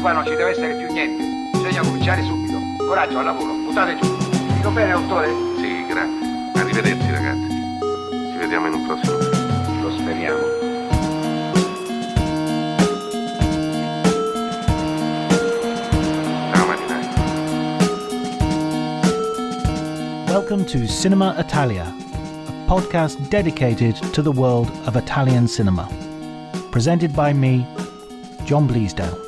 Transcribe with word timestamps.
Qua 0.00 0.12
non 0.12 0.24
ci 0.24 0.30
deve 0.36 0.50
essere 0.50 0.74
più 0.74 0.92
niente. 0.92 1.24
Bisogna 1.52 1.80
cominciare 1.82 2.22
subito. 2.22 2.56
Coraggio, 2.86 3.18
al 3.18 3.24
lavoro. 3.24 3.52
Buttate 3.64 3.98
giù. 3.98 4.16
Dico 4.54 4.70
bene, 4.70 4.92
dottore? 4.92 5.28
Sì, 5.56 5.84
grazie. 5.88 6.60
Arrivederci, 6.60 7.10
ragazzi. 7.10 7.48
Ci 8.30 8.36
vediamo 8.38 8.68
in 8.68 8.74
un 8.74 8.86
prossimo 8.86 9.18
film. 9.18 9.82
Lo 9.82 9.90
speriamo. 9.90 10.56
Welcome 20.28 20.64
to 20.66 20.86
Cinema 20.86 21.34
Italia, 21.36 21.82
a 21.82 22.66
podcast 22.66 23.18
dedicated 23.28 23.96
to 24.12 24.22
the 24.22 24.30
world 24.30 24.70
of 24.86 24.94
Italian 24.94 25.48
cinema. 25.48 25.88
Presented 26.70 27.12
by 27.12 27.32
me, 27.32 27.66
John 28.44 28.66
Bleasdale. 28.66 29.27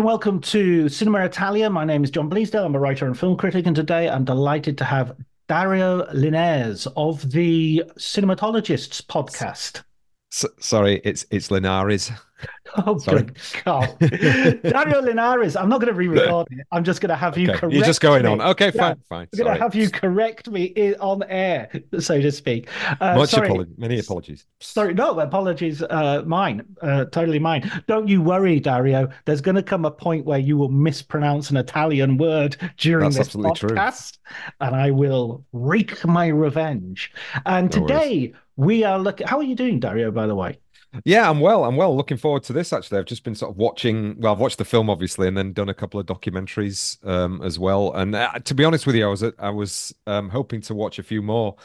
And 0.00 0.06
welcome 0.06 0.40
to 0.40 0.88
Cinema 0.88 1.26
Italia. 1.26 1.68
My 1.68 1.84
name 1.84 2.02
is 2.02 2.10
John 2.10 2.30
Bleasdale. 2.30 2.64
I'm 2.64 2.74
a 2.74 2.78
writer 2.78 3.04
and 3.04 3.18
film 3.18 3.36
critic, 3.36 3.66
and 3.66 3.76
today 3.76 4.08
I'm 4.08 4.24
delighted 4.24 4.78
to 4.78 4.84
have 4.84 5.14
Dario 5.46 6.10
Linares 6.14 6.88
of 6.96 7.30
the 7.32 7.84
Cinematologists 7.98 9.02
podcast. 9.02 9.82
Sorry, 10.30 11.02
it's 11.04 11.26
it's 11.30 11.50
Linares. 11.50 12.10
Oh, 12.86 12.98
Sorry. 12.98 13.22
good 13.24 13.36
God. 13.64 13.98
Dario 14.62 15.00
Linares, 15.02 15.56
I'm 15.56 15.68
not 15.68 15.80
going 15.80 15.92
to 15.92 15.98
re 15.98 16.06
record 16.06 16.46
it. 16.52 16.64
I'm 16.70 16.84
just 16.84 17.00
going 17.00 17.10
to 17.10 17.16
have 17.16 17.36
you 17.36 17.48
Okay, 17.50 17.58
correct 17.58 17.74
You're 17.74 17.84
just 17.84 18.00
going 18.00 18.22
me. 18.22 18.28
on. 18.30 18.40
Okay, 18.40 18.66
Yeah, 18.72 18.94
fine, 18.94 18.96
fine. 19.08 19.28
I'm 19.32 19.38
going 19.44 19.56
to 19.56 19.60
have 19.62 19.74
you 19.74 19.90
correct 19.90 20.48
me 20.48 20.94
on 20.96 21.24
air, 21.24 21.68
so 21.98 22.20
to 22.20 22.30
speak. 22.30 22.68
Uh, 23.00 23.16
Much 23.16 23.32
apology. 23.32 23.72
Many 23.76 23.98
apologies. 23.98 24.46
Sorry, 24.60 24.94
no, 24.94 25.18
apologies, 25.18 25.82
uh, 25.82 26.22
mine, 26.26 26.62
uh, 26.80 27.06
totally 27.06 27.40
mine. 27.40 27.68
Don't 27.88 28.06
you 28.06 28.22
worry, 28.22 28.60
Dario. 28.60 29.08
There's 29.24 29.40
going 29.40 29.56
to 29.56 29.62
come 29.64 29.84
a 29.84 29.90
point 29.90 30.24
where 30.24 30.38
you 30.38 30.56
will 30.56 30.68
mispronounce 30.70 31.50
an 31.50 31.56
Italian 31.56 32.18
word 32.18 32.56
during 32.76 33.04
That's 33.06 33.16
this 33.16 33.26
absolutely 33.28 33.54
true. 33.58 33.70
podcast, 33.70 34.18
and 34.60 34.76
I 34.76 34.92
will 34.92 35.44
wreak 35.52 36.04
my 36.04 36.28
revenge. 36.28 37.12
And 37.46 37.74
No 37.74 37.82
worries. 37.82 37.88
today 37.92 38.32
we 38.56 38.84
are 38.84 38.98
looking. 38.98 39.26
How 39.26 39.38
are 39.38 39.42
you 39.42 39.56
doing, 39.56 39.80
Dario? 39.80 40.10
By 40.12 40.26
the 40.28 40.34
way, 40.36 40.58
Yeah, 41.04 41.30
I'm 41.30 41.40
well. 41.40 41.64
I'm 41.64 41.76
well. 41.76 41.96
Looking 41.96 42.16
forward 42.16 42.42
to 42.44 42.52
this. 42.52 42.72
Actually, 42.72 42.98
I've 42.98 43.04
just 43.06 43.22
been 43.24 43.34
sort 43.34 43.52
of 43.52 43.56
watching. 43.56 44.16
Well, 44.20 44.32
I've 44.32 44.40
watched 44.40 44.58
the 44.58 44.64
film 44.64 44.90
obviously, 44.90 45.28
and 45.28 45.36
then 45.36 45.52
done 45.52 45.68
a 45.68 45.74
couple 45.74 46.00
of 46.00 46.06
documentaries 46.06 47.04
um, 47.06 47.40
as 47.42 47.58
well. 47.58 47.92
And 47.92 48.14
uh, 48.14 48.32
to 48.40 48.54
be 48.54 48.64
honest 48.64 48.86
with 48.86 48.96
you, 48.96 49.06
I 49.06 49.08
was 49.10 49.24
I 49.38 49.50
was 49.50 49.94
um, 50.06 50.28
hoping 50.28 50.60
to 50.62 50.74
watch 50.74 50.98
a 50.98 51.02
few 51.02 51.22
more 51.22 51.56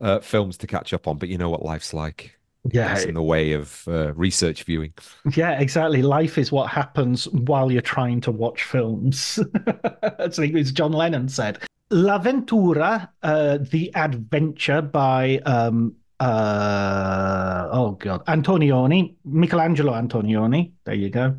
uh, 0.00 0.18
films 0.20 0.56
to 0.58 0.66
catch 0.66 0.92
up 0.92 1.06
on. 1.06 1.18
But 1.18 1.28
you 1.28 1.38
know 1.38 1.48
what 1.50 1.64
life's 1.64 1.94
like. 1.94 2.36
yeah, 2.72 2.94
It's 2.94 3.04
in 3.04 3.14
the 3.14 3.22
way 3.22 3.52
of 3.52 3.84
uh, 3.86 4.12
research 4.14 4.64
viewing. 4.64 4.92
yeah, 5.36 5.60
exactly. 5.60 6.02
Life 6.02 6.36
is 6.38 6.50
what 6.50 6.68
happens 6.70 7.28
while 7.28 7.70
you're 7.70 7.82
trying 7.82 8.20
to 8.22 8.32
watch 8.32 8.64
films. 8.64 9.38
That's 10.18 10.38
as 10.38 10.72
John 10.72 10.92
Lennon 10.92 11.28
said. 11.28 11.58
L'Avventura, 11.90 13.08
uh, 13.22 13.58
The 13.60 13.94
Adventure 13.94 14.80
by 14.82 15.38
um 15.44 15.94
uh 16.22 17.68
oh 17.72 17.92
god 17.92 18.24
Antonioni, 18.26 19.14
Michelangelo 19.24 19.92
Antonioni. 19.92 20.72
There 20.84 20.94
you 20.94 21.10
go. 21.10 21.36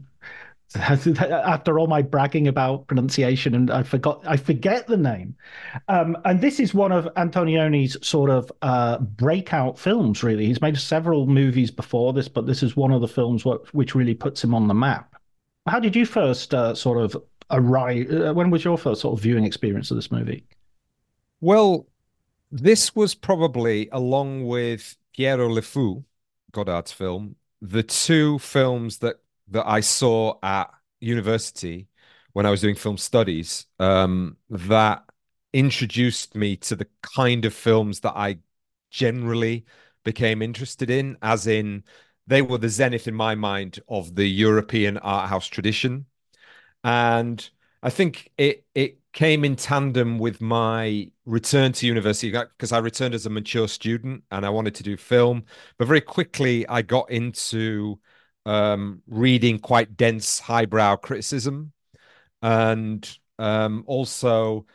After 0.76 1.78
all 1.78 1.86
my 1.86 2.02
bragging 2.02 2.48
about 2.48 2.88
pronunciation, 2.88 3.54
and 3.54 3.70
I 3.70 3.84
forgot, 3.84 4.24
I 4.26 4.38
forget 4.38 4.88
the 4.88 4.98
name. 4.98 5.36
Um, 5.88 6.18
and 6.26 6.42
this 6.42 6.60
is 6.60 6.74
one 6.74 6.92
of 6.92 7.08
Antonioni's 7.16 7.96
sort 8.06 8.32
of 8.32 8.52
uh, 8.64 8.98
breakout 8.98 9.78
films. 9.78 10.24
Really, 10.24 10.48
he's 10.48 10.62
made 10.62 10.78
several 10.78 11.28
movies 11.28 11.70
before 11.70 12.12
this, 12.12 12.28
but 12.28 12.48
this 12.48 12.64
is 12.64 12.76
one 12.76 12.92
of 12.92 13.02
the 13.02 13.08
films 13.08 13.46
which 13.72 13.94
really 13.94 14.16
puts 14.16 14.44
him 14.44 14.56
on 14.56 14.68
the 14.68 14.74
map. 14.74 15.16
How 15.68 15.80
did 15.80 15.96
you 15.96 16.08
first 16.08 16.54
uh, 16.56 16.74
sort 16.74 16.98
of 16.98 17.16
arrive? 17.52 18.12
Uh, 18.12 18.34
when 18.34 18.50
was 18.50 18.66
your 18.66 18.78
first 18.78 19.02
sort 19.02 19.18
of 19.18 19.24
viewing 19.24 19.46
experience 19.46 19.92
of 19.92 19.98
this 19.98 20.12
movie? 20.12 20.44
Well, 21.40 21.86
this 22.54 22.96
was 22.96 23.16
probably, 23.16 23.90
along 23.92 24.46
with 24.46 24.96
Pierrot 25.18 25.52
le 25.52 25.64
Fou, 25.64 26.06
Godard's 26.52 26.92
film, 26.92 27.36
the 27.62 27.82
two 27.82 28.38
films 28.40 29.00
that 29.00 29.16
that 29.48 29.68
I 29.68 29.80
saw 29.80 30.38
at 30.44 30.70
university 31.00 31.88
when 32.34 32.46
I 32.46 32.52
was 32.52 32.62
doing 32.62 32.76
film 32.76 32.98
studies 32.98 33.66
um, 33.80 34.38
that 34.50 35.04
introduced 35.52 36.36
me 36.36 36.56
to 36.58 36.76
the 36.76 36.88
kind 37.02 37.44
of 37.46 37.54
films 37.54 38.02
that 38.02 38.14
I 38.16 38.38
generally 38.92 39.66
became 40.04 40.42
interested 40.42 40.90
in, 40.90 41.18
as 41.22 41.48
in 41.48 41.84
they 42.28 42.42
were 42.42 42.60
the 42.60 42.70
zenith 42.70 43.08
in 43.08 43.16
my 43.16 43.36
mind 43.36 43.80
of 43.88 44.16
the 44.16 44.28
European 44.28 44.98
art 45.00 45.28
house 45.28 45.48
tradition. 45.48 46.06
And 46.84 47.50
I 47.82 47.90
think 47.90 48.32
it 48.38 48.66
it 48.76 49.00
came 49.14 49.46
in 49.46 49.56
tandem 49.56 50.18
with 50.18 50.42
my 50.42 51.10
return 51.26 51.72
to 51.72 51.88
university 51.88 52.32
because 52.32 52.72
I 52.72 52.80
returned 52.80 53.14
as 53.14 53.26
a 53.26 53.30
mature 53.30 53.68
student 53.68 54.24
and 54.32 54.46
I 54.46 54.50
wanted 54.50 54.76
to 54.76 54.84
do 54.84 54.98
film, 54.98 55.46
but 55.78 55.88
very 55.88 56.02
quickly 56.02 56.68
I 56.68 56.82
got 56.82 57.12
into 57.12 58.00
um, 58.46 59.02
reading 59.08 59.60
quite 59.60 59.96
dense 59.96 60.40
highbrow 60.40 60.98
criticism, 60.98 61.72
and 62.42 63.18
um, 63.40 63.84
also 63.88 64.66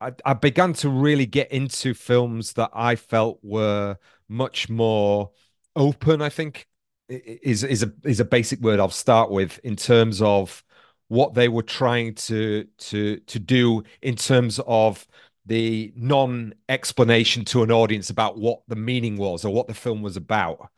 I, 0.00 0.12
I 0.24 0.34
began 0.34 0.72
to 0.74 0.88
really 0.88 1.26
get 1.26 1.50
into 1.50 1.92
films 1.92 2.52
that 2.54 2.70
I 2.72 2.96
felt 2.96 3.40
were 3.42 3.96
much 4.28 4.68
more 4.68 5.30
open. 5.76 6.22
I 6.22 6.28
think 6.28 6.66
is 7.08 7.64
is 7.64 7.82
a 7.82 7.92
is 8.04 8.20
a 8.20 8.24
basic 8.24 8.60
word 8.60 8.80
I'll 8.80 8.90
start 8.90 9.30
with 9.30 9.58
in 9.64 9.76
terms 9.76 10.22
of 10.22 10.62
what 11.08 11.34
they 11.34 11.48
were 11.48 11.62
trying 11.62 12.14
to 12.14 12.66
to 12.78 13.16
to 13.18 13.38
do 13.38 13.82
in 14.02 14.14
terms 14.14 14.60
of 14.66 15.06
the 15.46 15.92
non-explanation 15.96 17.44
to 17.46 17.62
an 17.62 17.72
audience 17.72 18.10
about 18.10 18.38
what 18.38 18.60
the 18.68 18.76
meaning 18.76 19.16
was 19.16 19.44
or 19.44 19.52
what 19.52 19.66
the 19.66 19.74
film 19.74 20.02
was 20.02 20.16
about. 20.16 20.70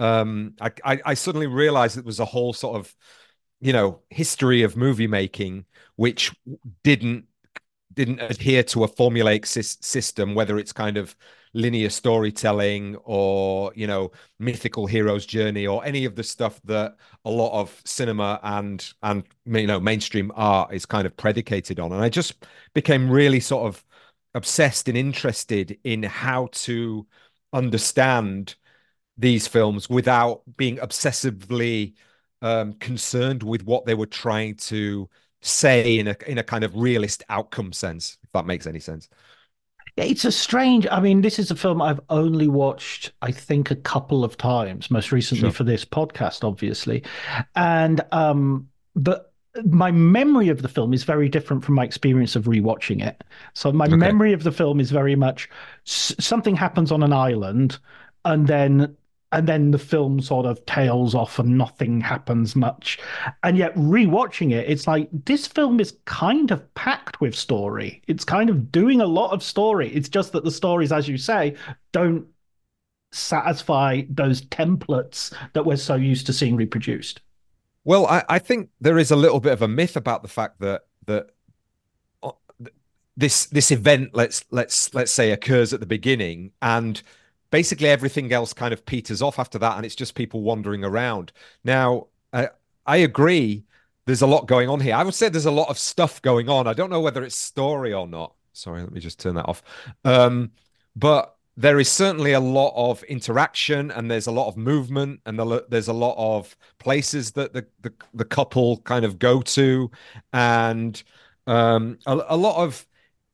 Um, 0.00 0.54
I, 0.60 0.72
I, 0.82 1.00
I 1.04 1.14
suddenly 1.14 1.46
realized 1.46 1.98
it 1.98 2.06
was 2.06 2.20
a 2.20 2.24
whole 2.24 2.54
sort 2.54 2.76
of, 2.76 2.94
you 3.60 3.74
know, 3.74 4.00
history 4.08 4.62
of 4.62 4.76
movie 4.76 5.06
making 5.06 5.66
which 5.96 6.34
didn't 6.82 7.26
didn't 7.92 8.20
adhere 8.20 8.62
to 8.64 8.84
a 8.84 8.88
formulaic 8.88 9.42
sys- 9.42 9.82
system, 9.84 10.34
whether 10.34 10.58
it's 10.58 10.72
kind 10.72 10.96
of 10.96 11.14
linear 11.54 11.88
storytelling 11.88 12.96
or 13.04 13.72
you 13.74 13.86
know 13.86 14.10
mythical 14.38 14.86
hero's 14.86 15.24
journey 15.24 15.66
or 15.66 15.84
any 15.84 16.04
of 16.04 16.16
the 16.16 16.22
stuff 16.22 16.60
that 16.64 16.96
a 17.24 17.30
lot 17.30 17.58
of 17.58 17.80
cinema 17.84 18.40
and 18.42 18.92
and 19.02 19.24
you 19.46 19.66
know 19.66 19.80
mainstream 19.80 20.30
art 20.34 20.74
is 20.74 20.84
kind 20.84 21.06
of 21.06 21.16
predicated 21.16 21.80
on. 21.80 21.92
And 21.92 22.02
i 22.02 22.08
just 22.08 22.44
became 22.74 23.08
really 23.10 23.40
sort 23.40 23.66
of 23.66 23.84
obsessed 24.34 24.88
and 24.88 24.98
interested 24.98 25.78
in 25.84 26.02
how 26.02 26.48
to 26.52 27.06
understand 27.52 28.56
these 29.16 29.46
films 29.46 29.88
without 29.88 30.42
being 30.56 30.76
obsessively 30.78 31.94
um, 32.42 32.74
concerned 32.74 33.42
with 33.42 33.64
what 33.64 33.86
they 33.86 33.94
were 33.94 34.06
trying 34.06 34.56
to 34.56 35.08
say 35.40 35.98
in 35.98 36.08
a 36.08 36.16
in 36.26 36.38
a 36.38 36.42
kind 36.42 36.64
of 36.64 36.74
realist 36.76 37.22
outcome 37.28 37.72
sense 37.72 38.18
if 38.24 38.32
that 38.32 38.46
makes 38.46 38.66
any 38.66 38.80
sense 38.80 39.08
It's 39.96 40.24
a 40.24 40.32
strange. 40.32 40.86
I 40.90 41.00
mean, 41.00 41.20
this 41.20 41.38
is 41.38 41.50
a 41.50 41.56
film 41.56 41.80
I've 41.80 42.00
only 42.10 42.48
watched, 42.48 43.12
I 43.22 43.30
think, 43.30 43.70
a 43.70 43.76
couple 43.76 44.24
of 44.24 44.36
times. 44.36 44.90
Most 44.90 45.12
recently 45.12 45.42
Sure. 45.42 45.50
for 45.52 45.64
this 45.64 45.84
podcast, 45.84 46.42
obviously, 46.42 47.04
and 47.54 48.00
um, 48.12 48.68
the 48.96 49.24
my 49.64 49.92
memory 49.92 50.48
of 50.48 50.62
the 50.62 50.68
film 50.68 50.92
is 50.92 51.04
very 51.04 51.28
different 51.28 51.62
from 51.64 51.76
my 51.76 51.84
experience 51.84 52.34
of 52.34 52.46
rewatching 52.46 53.06
it. 53.06 53.22
So 53.52 53.70
my 53.70 53.84
Okay. 53.86 53.94
memory 53.94 54.32
of 54.32 54.42
the 54.42 54.50
film 54.50 54.80
is 54.80 54.90
very 54.90 55.14
much 55.14 55.48
s- 55.86 56.12
something 56.18 56.56
happens 56.56 56.90
on 56.90 57.04
an 57.04 57.12
island, 57.12 57.78
and 58.24 58.48
then 58.48 58.96
and 59.34 59.48
then 59.48 59.72
the 59.72 59.78
film 59.78 60.20
sort 60.20 60.46
of 60.46 60.64
tails 60.64 61.12
off 61.12 61.40
and 61.40 61.58
nothing 61.58 62.00
happens 62.00 62.54
much. 62.54 63.00
And 63.42 63.58
yet 63.58 63.74
rewatching 63.74 64.52
it, 64.52 64.70
it's 64.70 64.86
like 64.86 65.08
this 65.12 65.44
film 65.44 65.80
is 65.80 65.98
kind 66.04 66.52
of 66.52 66.72
packed 66.74 67.20
with 67.20 67.34
story. 67.34 68.00
It's 68.06 68.24
kind 68.24 68.48
of 68.48 68.70
doing 68.70 69.00
a 69.00 69.06
lot 69.06 69.32
of 69.32 69.42
story. 69.42 69.92
It's 69.92 70.08
just 70.08 70.30
that 70.32 70.44
the 70.44 70.52
stories, 70.52 70.92
as 70.92 71.08
you 71.08 71.18
say, 71.18 71.56
don't 71.90 72.28
satisfy 73.10 74.02
those 74.08 74.40
templates 74.42 75.34
that 75.52 75.66
we're 75.66 75.76
so 75.78 75.96
used 75.96 76.26
to 76.26 76.32
seeing 76.32 76.54
reproduced. 76.54 77.20
Well, 77.82 78.06
I, 78.06 78.22
I 78.28 78.38
think 78.38 78.70
there 78.80 78.98
is 78.98 79.10
a 79.10 79.16
little 79.16 79.40
bit 79.40 79.52
of 79.52 79.62
a 79.62 79.68
myth 79.68 79.96
about 79.96 80.22
the 80.22 80.28
fact 80.28 80.60
that 80.60 80.82
that 81.06 81.30
uh, 82.22 82.30
this 83.16 83.46
this 83.46 83.72
event 83.72 84.10
let's 84.14 84.44
let's 84.52 84.94
let's 84.94 85.10
say 85.10 85.32
occurs 85.32 85.72
at 85.72 85.80
the 85.80 85.86
beginning 85.86 86.52
and 86.62 87.02
basically 87.54 87.88
everything 87.88 88.32
else 88.32 88.52
kind 88.52 88.74
of 88.74 88.84
peters 88.84 89.22
off 89.22 89.38
after 89.38 89.60
that 89.60 89.76
and 89.76 89.86
it's 89.86 89.94
just 89.94 90.16
people 90.16 90.42
wandering 90.42 90.82
around. 90.82 91.30
Now 91.62 92.08
uh, 92.32 92.48
i 92.84 92.96
agree 92.96 93.64
there's 94.06 94.22
a 94.22 94.26
lot 94.26 94.48
going 94.48 94.68
on 94.68 94.80
here. 94.80 94.96
I 94.96 95.04
would 95.04 95.14
say 95.14 95.28
there's 95.28 95.46
a 95.46 95.52
lot 95.52 95.68
of 95.68 95.78
stuff 95.78 96.20
going 96.20 96.48
on. 96.48 96.66
I 96.66 96.72
don't 96.72 96.90
know 96.90 97.00
whether 97.00 97.22
it's 97.22 97.36
story 97.36 97.92
or 97.92 98.08
not. 98.08 98.34
Sorry 98.54 98.82
let 98.82 98.90
me 98.90 98.98
just 98.98 99.20
turn 99.20 99.36
that 99.36 99.48
off. 99.48 99.62
Um, 100.04 100.50
but 100.96 101.36
there 101.56 101.78
is 101.78 101.88
certainly 101.88 102.32
a 102.32 102.40
lot 102.40 102.72
of 102.74 103.04
interaction 103.04 103.92
and 103.92 104.10
there's 104.10 104.26
a 104.26 104.32
lot 104.32 104.48
of 104.48 104.56
movement 104.56 105.20
and 105.24 105.38
there's 105.68 105.86
a 105.86 105.92
lot 105.92 106.16
of 106.18 106.56
places 106.80 107.30
that 107.32 107.52
the, 107.52 107.64
the, 107.82 107.92
the 108.14 108.24
couple 108.24 108.78
kind 108.78 109.04
of 109.04 109.20
go 109.20 109.40
to 109.42 109.88
and 110.32 111.04
um, 111.46 112.00
a, 112.06 112.20
a, 112.30 112.36
lot 112.36 112.56
of 112.56 112.84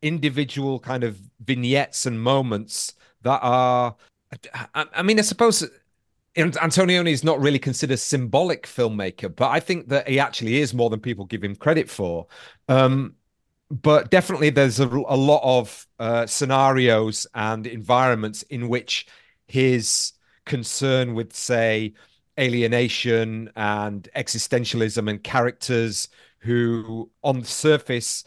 individual 0.02 0.78
kind 0.78 1.04
of 1.04 1.18
vignettes 1.42 2.04
and 2.04 2.20
moments 2.20 2.96
that 3.22 3.40
are 3.42 3.96
I, 4.74 4.86
I 4.94 5.02
mean 5.02 5.18
i 5.18 5.22
suppose 5.22 5.68
Antonioni 6.36 7.10
is 7.10 7.24
not 7.24 7.40
really 7.40 7.58
considered 7.58 7.98
symbolic 7.98 8.64
filmmaker, 8.64 9.34
but 9.34 9.48
I 9.48 9.58
think 9.58 9.88
that 9.88 10.08
he 10.08 10.20
actually 10.20 10.60
is 10.60 10.72
more 10.72 10.88
than 10.88 11.00
people 11.00 11.24
give 11.24 11.42
him 11.42 11.56
credit 11.56 11.90
for. 11.90 12.28
Um, 12.68 13.16
but 13.70 14.10
definitely 14.10 14.50
there's 14.50 14.80
a, 14.80 14.86
a 14.86 15.16
lot 15.16 15.40
of 15.42 15.86
uh, 15.98 16.26
scenarios 16.26 17.26
and 17.34 17.66
environments 17.66 18.42
in 18.44 18.68
which 18.68 19.06
his 19.46 20.12
concern 20.44 21.14
with 21.14 21.32
say 21.34 21.94
alienation 22.38 23.50
and 23.56 24.08
existentialism 24.16 25.08
and 25.10 25.22
characters 25.22 26.08
who 26.38 27.10
on 27.22 27.40
the 27.40 27.46
surface 27.46 28.24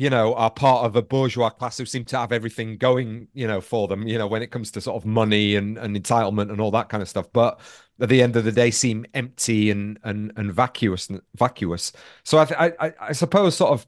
you 0.00 0.08
know 0.08 0.32
are 0.36 0.50
part 0.50 0.86
of 0.86 0.96
a 0.96 1.02
bourgeois 1.02 1.50
class 1.50 1.76
who 1.76 1.84
seem 1.84 2.06
to 2.06 2.16
have 2.16 2.32
everything 2.32 2.78
going 2.78 3.28
you 3.34 3.46
know 3.46 3.60
for 3.60 3.86
them 3.86 4.08
you 4.08 4.16
know 4.16 4.26
when 4.26 4.40
it 4.40 4.50
comes 4.50 4.70
to 4.70 4.80
sort 4.80 4.96
of 4.96 5.04
money 5.04 5.56
and, 5.56 5.76
and 5.76 5.94
entitlement 5.94 6.50
and 6.50 6.58
all 6.58 6.70
that 6.70 6.88
kind 6.88 7.02
of 7.02 7.08
stuff. 7.08 7.30
But 7.34 7.60
at 8.00 8.08
the 8.08 8.22
end 8.22 8.34
of 8.34 8.44
the 8.44 8.52
day 8.52 8.70
seem 8.70 9.04
empty 9.12 9.70
and 9.70 9.98
and 10.02 10.32
and 10.36 10.54
vacuous 10.54 11.10
vacuous. 11.36 11.92
So 12.24 12.38
i 12.38 12.72
i 12.80 12.92
i 13.08 13.12
suppose 13.12 13.54
sort 13.56 13.72
of 13.72 13.86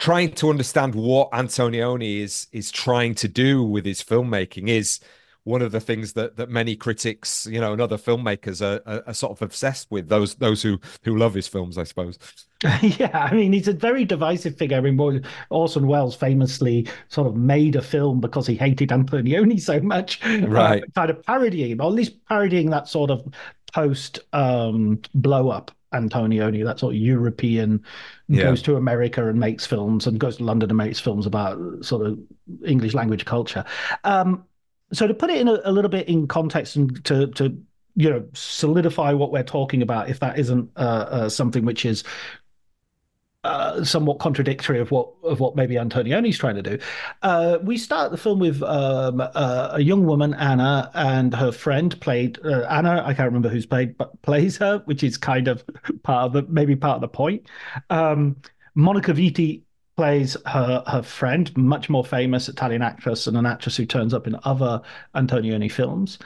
trying 0.00 0.32
to 0.32 0.50
understand 0.50 0.96
what 0.96 1.30
Antonioni 1.30 2.18
is 2.18 2.48
is 2.50 2.72
trying 2.72 3.14
to 3.14 3.28
do 3.28 3.62
with 3.62 3.84
his 3.84 4.02
filmmaking 4.02 4.66
is 4.66 4.98
one 5.48 5.62
of 5.62 5.72
the 5.72 5.80
things 5.80 6.12
that 6.12 6.36
that 6.36 6.50
many 6.50 6.76
critics, 6.76 7.46
you 7.50 7.60
know, 7.60 7.72
and 7.72 7.80
other 7.80 7.96
filmmakers 7.96 8.60
are, 8.60 8.82
are, 8.90 9.02
are 9.06 9.14
sort 9.14 9.32
of 9.32 9.42
obsessed 9.42 9.90
with. 9.90 10.08
Those 10.08 10.34
those 10.36 10.62
who 10.62 10.78
who 11.02 11.16
love 11.16 11.34
his 11.34 11.48
films, 11.48 11.78
I 11.78 11.84
suppose. 11.84 12.18
yeah, 12.82 13.28
I 13.30 13.34
mean, 13.34 13.52
he's 13.52 13.68
a 13.68 13.72
very 13.72 14.04
divisive 14.04 14.56
figure. 14.56 14.76
I 14.76 14.80
mean, 14.80 15.24
Orson 15.50 15.86
Welles 15.86 16.14
famously 16.14 16.86
sort 17.08 17.28
of 17.28 17.36
made 17.36 17.76
a 17.76 17.82
film 17.82 18.20
because 18.20 18.46
he 18.46 18.56
hated 18.56 18.90
Antonioni 18.90 19.60
so 19.60 19.80
much, 19.80 20.20
uh, 20.24 20.46
right? 20.48 20.82
Uh, 20.82 20.86
kind 20.94 21.10
of 21.10 21.22
parodying 21.24 21.70
him, 21.70 21.80
or 21.80 21.84
at 21.84 21.94
least 21.94 22.24
parodying 22.26 22.70
that 22.70 22.88
sort 22.88 23.10
of 23.10 23.26
post 23.72 24.20
um, 24.32 25.00
blow 25.14 25.48
up 25.48 25.70
Antonioni, 25.94 26.64
that 26.64 26.78
sort 26.78 26.94
of 26.94 27.00
European, 27.00 27.82
yeah. 28.28 28.42
goes 28.42 28.60
to 28.62 28.76
America 28.76 29.26
and 29.28 29.40
makes 29.40 29.64
films, 29.64 30.06
and 30.06 30.18
goes 30.18 30.36
to 30.36 30.44
London 30.44 30.68
and 30.70 30.76
makes 30.76 31.00
films 31.00 31.26
about 31.26 31.58
sort 31.82 32.06
of 32.06 32.18
English 32.66 32.92
language 32.92 33.24
culture. 33.24 33.64
Um, 34.04 34.44
so 34.92 35.06
to 35.06 35.14
put 35.14 35.30
it 35.30 35.40
in 35.40 35.48
a, 35.48 35.60
a, 35.64 35.72
little 35.72 35.90
bit 35.90 36.08
in 36.08 36.26
context 36.26 36.76
and 36.76 37.04
to 37.04 37.26
to 37.28 37.56
you 37.94 38.10
know 38.10 38.24
solidify 38.32 39.12
what 39.12 39.32
we're 39.32 39.42
talking 39.42 39.82
about, 39.82 40.08
if 40.08 40.20
that 40.20 40.38
isn't 40.38 40.70
uh, 40.76 41.06
uh, 41.10 41.28
something 41.28 41.64
which 41.64 41.84
is 41.84 42.04
uh, 43.44 43.84
somewhat 43.84 44.18
contradictory 44.18 44.80
of 44.80 44.90
what 44.90 45.10
of 45.22 45.40
what 45.40 45.56
maybe 45.56 45.76
Antonioni's 45.76 46.38
trying 46.38 46.56
to 46.56 46.62
do. 46.62 46.78
Uh, 47.22 47.58
we 47.62 47.78
start 47.78 48.10
the 48.10 48.16
film 48.16 48.38
with 48.38 48.62
um, 48.62 49.20
uh, 49.20 49.70
a 49.72 49.80
young 49.80 50.06
woman, 50.06 50.34
Anna, 50.34 50.90
and 50.94 51.34
her 51.34 51.52
friend 51.52 51.98
played 52.00 52.38
uh, 52.44 52.62
Anna. 52.62 53.02
I 53.04 53.14
can't 53.14 53.26
remember 53.26 53.48
who's 53.48 53.66
played 53.66 53.96
but 53.96 54.20
plays 54.22 54.56
her, 54.58 54.82
which 54.86 55.02
is 55.02 55.16
kind 55.16 55.48
of 55.48 55.64
part 56.02 56.26
of 56.26 56.32
the 56.32 56.42
maybe 56.52 56.76
part 56.76 56.96
of 56.96 57.00
the 57.00 57.08
point. 57.08 57.48
Um, 57.90 58.36
Monica 58.74 59.12
Vitti 59.12 59.62
plays 59.98 60.36
her 60.46 60.84
her 60.86 61.02
friend, 61.02 61.54
much 61.56 61.90
more 61.90 62.04
famous 62.04 62.48
Italian 62.48 62.82
actress 62.82 63.26
and 63.26 63.36
an 63.36 63.46
actress 63.46 63.76
who 63.76 63.84
turns 63.84 64.14
up 64.14 64.28
in 64.28 64.36
other 64.44 64.80
Antonioni 65.16 65.68
films. 65.70 66.20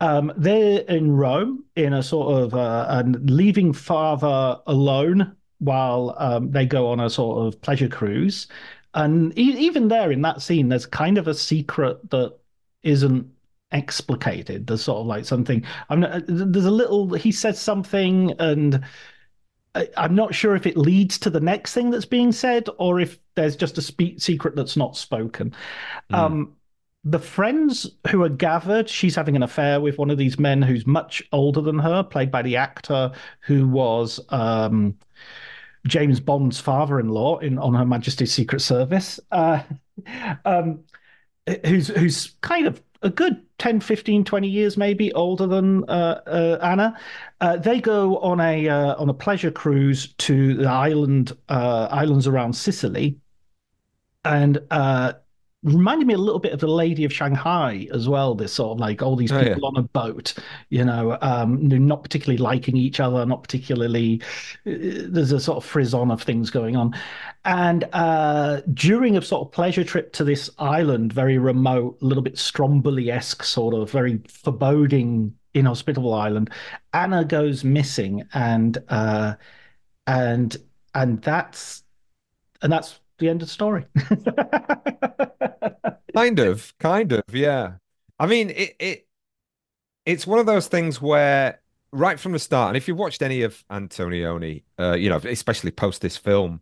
Um, 0.00 0.32
they're 0.36 0.82
in 0.82 1.10
Rome 1.10 1.64
in 1.74 1.92
a 1.92 2.04
sort 2.04 2.40
of 2.40 2.54
uh, 2.54 2.86
and 2.88 3.28
leaving 3.28 3.72
father 3.72 4.60
alone 4.68 5.34
while 5.58 6.14
um, 6.18 6.52
they 6.52 6.66
go 6.66 6.86
on 6.86 7.00
a 7.00 7.10
sort 7.10 7.48
of 7.48 7.60
pleasure 7.62 7.88
cruise. 7.88 8.46
And 8.94 9.36
e- 9.36 9.58
even 9.58 9.88
there 9.88 10.12
in 10.12 10.22
that 10.22 10.40
scene, 10.40 10.68
there's 10.68 10.86
kind 10.86 11.18
of 11.18 11.26
a 11.26 11.34
secret 11.34 12.08
that 12.10 12.38
isn't 12.84 13.28
explicated. 13.72 14.68
There's 14.68 14.84
sort 14.84 15.00
of 15.00 15.06
like 15.06 15.24
something. 15.24 15.64
I'm 15.88 15.98
not, 15.98 16.22
there's 16.28 16.64
a 16.64 16.70
little. 16.70 17.12
He 17.14 17.32
says 17.32 17.60
something, 17.60 18.34
and 18.38 18.84
I, 19.76 19.88
am 20.04 20.14
not 20.14 20.34
sure 20.34 20.56
if 20.56 20.66
it 20.66 20.76
leads 20.76 21.18
to 21.20 21.30
the 21.30 21.40
next 21.40 21.74
thing 21.74 21.90
that's 21.90 22.06
being 22.06 22.32
said, 22.32 22.68
or 22.78 22.98
if 22.98 23.18
there's 23.34 23.56
just 23.56 23.78
a 23.78 23.82
spe- 23.82 24.18
secret 24.18 24.56
that's 24.56 24.76
not 24.76 24.96
spoken. 24.96 25.54
Mm. 26.10 26.18
Um, 26.18 26.56
the 27.04 27.18
friends 27.20 27.88
who 28.10 28.22
are 28.24 28.28
gathered, 28.28 28.88
she's 28.88 29.14
having 29.14 29.36
an 29.36 29.42
affair 29.42 29.80
with 29.80 29.98
one 29.98 30.10
of 30.10 30.18
these 30.18 30.38
men 30.38 30.60
who's 30.62 30.86
much 30.86 31.22
older 31.30 31.60
than 31.60 31.78
her, 31.78 32.02
played 32.02 32.32
by 32.32 32.42
the 32.42 32.56
actor 32.56 33.12
who 33.40 33.68
was 33.68 34.18
um, 34.30 34.96
James 35.86 36.18
Bond's 36.18 36.58
father-in-law 36.58 37.38
in 37.38 37.58
on 37.58 37.74
Her 37.74 37.86
Majesty's 37.86 38.32
Secret 38.32 38.60
Service, 38.60 39.20
uh, 39.30 39.62
um, 40.44 40.80
who's 41.64 41.88
who's 41.88 42.32
kind 42.40 42.66
of 42.66 42.82
a 43.02 43.10
good 43.10 43.42
10 43.58 43.80
15 43.80 44.24
20 44.24 44.48
years 44.48 44.76
maybe 44.76 45.12
older 45.14 45.46
than 45.46 45.84
uh, 45.88 46.20
uh, 46.26 46.58
anna. 46.62 46.98
Uh, 47.40 47.56
they 47.56 47.80
go 47.80 48.18
on 48.18 48.40
a 48.40 48.68
uh, 48.68 48.94
on 48.96 49.08
a 49.08 49.14
pleasure 49.14 49.50
cruise 49.50 50.14
to 50.14 50.54
the 50.54 50.68
island 50.68 51.32
uh, 51.48 51.88
islands 51.90 52.26
around 52.26 52.54
sicily. 52.54 53.18
And 54.24 54.58
uh, 54.70 55.14
reminded 55.66 56.06
me 56.06 56.14
a 56.14 56.18
little 56.18 56.38
bit 56.38 56.52
of 56.52 56.60
the 56.60 56.68
Lady 56.68 57.04
of 57.04 57.12
Shanghai 57.12 57.88
as 57.92 58.08
well. 58.08 58.34
This 58.34 58.52
sort 58.52 58.76
of 58.76 58.80
like 58.80 59.02
all 59.02 59.16
these 59.16 59.32
people 59.32 59.46
oh, 59.46 59.48
yeah. 59.48 59.68
on 59.68 59.76
a 59.76 59.82
boat, 59.82 60.34
you 60.70 60.84
know, 60.84 61.18
um, 61.20 61.66
not 61.66 62.02
particularly 62.04 62.38
liking 62.38 62.76
each 62.76 63.00
other, 63.00 63.26
not 63.26 63.42
particularly. 63.42 64.22
Uh, 64.66 65.08
there's 65.08 65.32
a 65.32 65.40
sort 65.40 65.56
of 65.56 65.64
frisson 65.64 66.10
of 66.10 66.22
things 66.22 66.50
going 66.50 66.76
on, 66.76 66.94
and 67.44 67.84
uh, 67.92 68.60
during 68.74 69.16
a 69.16 69.22
sort 69.22 69.46
of 69.46 69.52
pleasure 69.52 69.84
trip 69.84 70.12
to 70.12 70.24
this 70.24 70.48
island, 70.58 71.12
very 71.12 71.36
remote, 71.36 71.98
a 72.00 72.04
little 72.04 72.22
bit 72.22 72.38
Stromboli 72.38 73.10
esque, 73.10 73.42
sort 73.42 73.74
of 73.74 73.90
very 73.90 74.20
foreboding, 74.28 75.34
inhospitable 75.52 76.14
island, 76.14 76.50
Anna 76.92 77.24
goes 77.24 77.64
missing, 77.64 78.22
and 78.32 78.78
uh, 78.88 79.34
and 80.06 80.56
and 80.94 81.20
that's 81.22 81.82
and 82.62 82.72
that's 82.72 83.00
the 83.18 83.28
end 83.28 83.42
of 83.42 83.48
the 83.48 83.52
story. 83.52 83.86
kind 86.14 86.38
of, 86.38 86.74
kind 86.78 87.12
of, 87.12 87.22
yeah. 87.32 87.74
I 88.18 88.26
mean, 88.26 88.50
it 88.50 88.76
it 88.78 89.06
it's 90.04 90.26
one 90.26 90.38
of 90.38 90.46
those 90.46 90.68
things 90.68 91.00
where 91.00 91.60
right 91.92 92.18
from 92.18 92.32
the 92.32 92.38
start, 92.38 92.68
and 92.68 92.76
if 92.76 92.88
you've 92.88 92.98
watched 92.98 93.22
any 93.22 93.42
of 93.42 93.64
Antonioni, 93.70 94.64
uh, 94.78 94.94
you 94.94 95.08
know, 95.08 95.16
especially 95.16 95.70
post 95.70 96.00
this 96.00 96.16
film, 96.16 96.60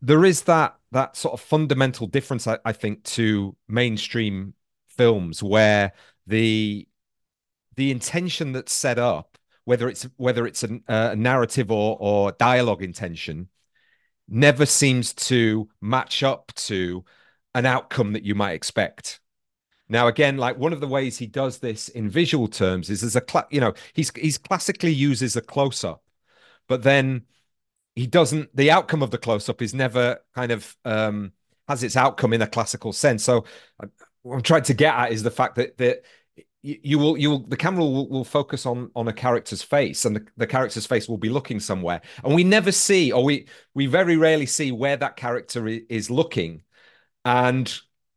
there 0.00 0.24
is 0.24 0.42
that 0.42 0.76
that 0.92 1.16
sort 1.16 1.34
of 1.34 1.40
fundamental 1.40 2.06
difference, 2.06 2.46
I, 2.46 2.58
I 2.64 2.72
think, 2.72 3.02
to 3.04 3.56
mainstream 3.68 4.54
films 4.88 5.42
where 5.42 5.92
the 6.26 6.86
the 7.76 7.90
intention 7.90 8.52
that's 8.52 8.72
set 8.72 8.98
up, 8.98 9.38
whether 9.64 9.88
it's 9.88 10.06
whether 10.16 10.46
it's 10.46 10.62
a, 10.62 10.80
a 10.88 11.16
narrative 11.16 11.70
or 11.70 11.96
or 12.00 12.32
dialogue 12.32 12.82
intention, 12.82 13.48
never 14.28 14.66
seems 14.66 15.12
to 15.12 15.68
match 15.80 16.22
up 16.22 16.52
to 16.54 17.04
an 17.54 17.66
outcome 17.66 18.12
that 18.12 18.24
you 18.24 18.34
might 18.34 18.52
expect. 18.52 19.20
Now, 19.88 20.06
again, 20.06 20.38
like 20.38 20.56
one 20.58 20.72
of 20.72 20.80
the 20.80 20.88
ways 20.88 21.18
he 21.18 21.26
does 21.26 21.58
this 21.58 21.88
in 21.88 22.08
visual 22.08 22.48
terms 22.48 22.88
is 22.88 23.02
as 23.02 23.14
a, 23.14 23.22
cl- 23.28 23.48
you 23.50 23.60
know, 23.60 23.74
he's 23.92 24.10
he's 24.16 24.38
classically 24.38 24.92
uses 24.92 25.36
a 25.36 25.42
close 25.42 25.84
up, 25.84 26.02
but 26.66 26.82
then 26.82 27.26
he 27.94 28.06
doesn't. 28.06 28.56
The 28.56 28.70
outcome 28.70 29.02
of 29.02 29.10
the 29.10 29.18
close 29.18 29.48
up 29.50 29.60
is 29.60 29.74
never 29.74 30.18
kind 30.34 30.50
of 30.50 30.76
um, 30.86 31.32
has 31.68 31.82
its 31.82 31.96
outcome 31.96 32.32
in 32.32 32.40
a 32.40 32.46
classical 32.46 32.94
sense. 32.94 33.22
So, 33.22 33.44
uh, 33.82 33.88
what 34.22 34.36
I'm 34.36 34.42
trying 34.42 34.62
to 34.62 34.74
get 34.74 34.94
at 34.94 35.12
is 35.12 35.22
the 35.22 35.30
fact 35.30 35.56
that 35.56 35.76
that 35.76 36.04
you, 36.62 36.98
will 36.98 37.18
you 37.18 37.30
will 37.30 37.46
the 37.46 37.56
camera 37.56 37.84
will, 37.84 38.08
will 38.08 38.24
focus 38.24 38.66
on 38.66 38.90
on 38.94 39.08
a 39.08 39.12
character's 39.12 39.62
face 39.62 40.04
and 40.04 40.16
the, 40.16 40.26
the 40.36 40.46
character's 40.46 40.86
face 40.86 41.08
will 41.08 41.18
be 41.18 41.28
looking 41.28 41.60
somewhere. 41.60 42.00
And 42.24 42.34
we 42.34 42.44
never 42.44 42.72
see 42.72 43.12
or 43.12 43.24
we 43.24 43.48
we 43.74 43.86
very 43.86 44.16
rarely 44.16 44.46
see 44.46 44.72
where 44.72 44.96
that 44.96 45.16
character 45.16 45.66
is 45.66 46.10
looking. 46.10 46.62
And 47.24 47.72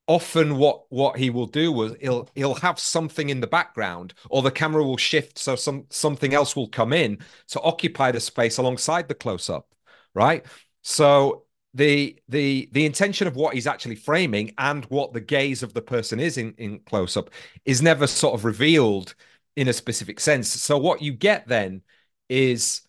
often 0.07 0.57
what 0.57 0.83
what 0.89 1.17
he 1.17 1.29
will 1.29 1.47
do 1.47 1.71
was 1.71 1.95
he'll 1.99 2.29
he'll 2.35 2.55
have 2.55 2.79
something 2.79 3.29
in 3.29 3.41
the 3.41 3.47
background 3.47 4.13
or 4.29 4.41
the 4.41 4.51
camera 4.51 4.83
will 4.83 4.97
shift 4.97 5.39
so 5.39 5.55
some 5.55 5.85
something 5.89 6.33
else 6.33 6.55
will 6.55 6.67
come 6.67 6.93
in 6.93 7.17
to 7.47 7.59
occupy 7.61 8.11
the 8.11 8.19
space 8.19 8.57
alongside 8.57 9.07
the 9.07 9.15
close 9.15 9.49
up 9.49 9.67
right? 10.15 10.45
So 10.81 11.44
the 11.75 12.17
the 12.29 12.69
the 12.71 12.85
intention 12.85 13.27
of 13.27 13.35
what 13.35 13.53
he's 13.53 13.67
actually 13.67 13.95
framing 13.95 14.53
and 14.57 14.85
what 14.85 15.11
the 15.11 15.19
gaze 15.19 15.61
of 15.61 15.73
the 15.73 15.81
person 15.81 16.19
is 16.21 16.37
in 16.37 16.53
in 16.57 16.79
close 16.79 17.17
up 17.17 17.29
is 17.65 17.81
never 17.81 18.07
sort 18.07 18.33
of 18.33 18.45
revealed 18.45 19.13
in 19.57 19.67
a 19.67 19.73
specific 19.73 20.19
sense. 20.19 20.47
So 20.47 20.77
what 20.77 21.01
you 21.01 21.11
get 21.11 21.47
then 21.47 21.81
is 22.29 22.81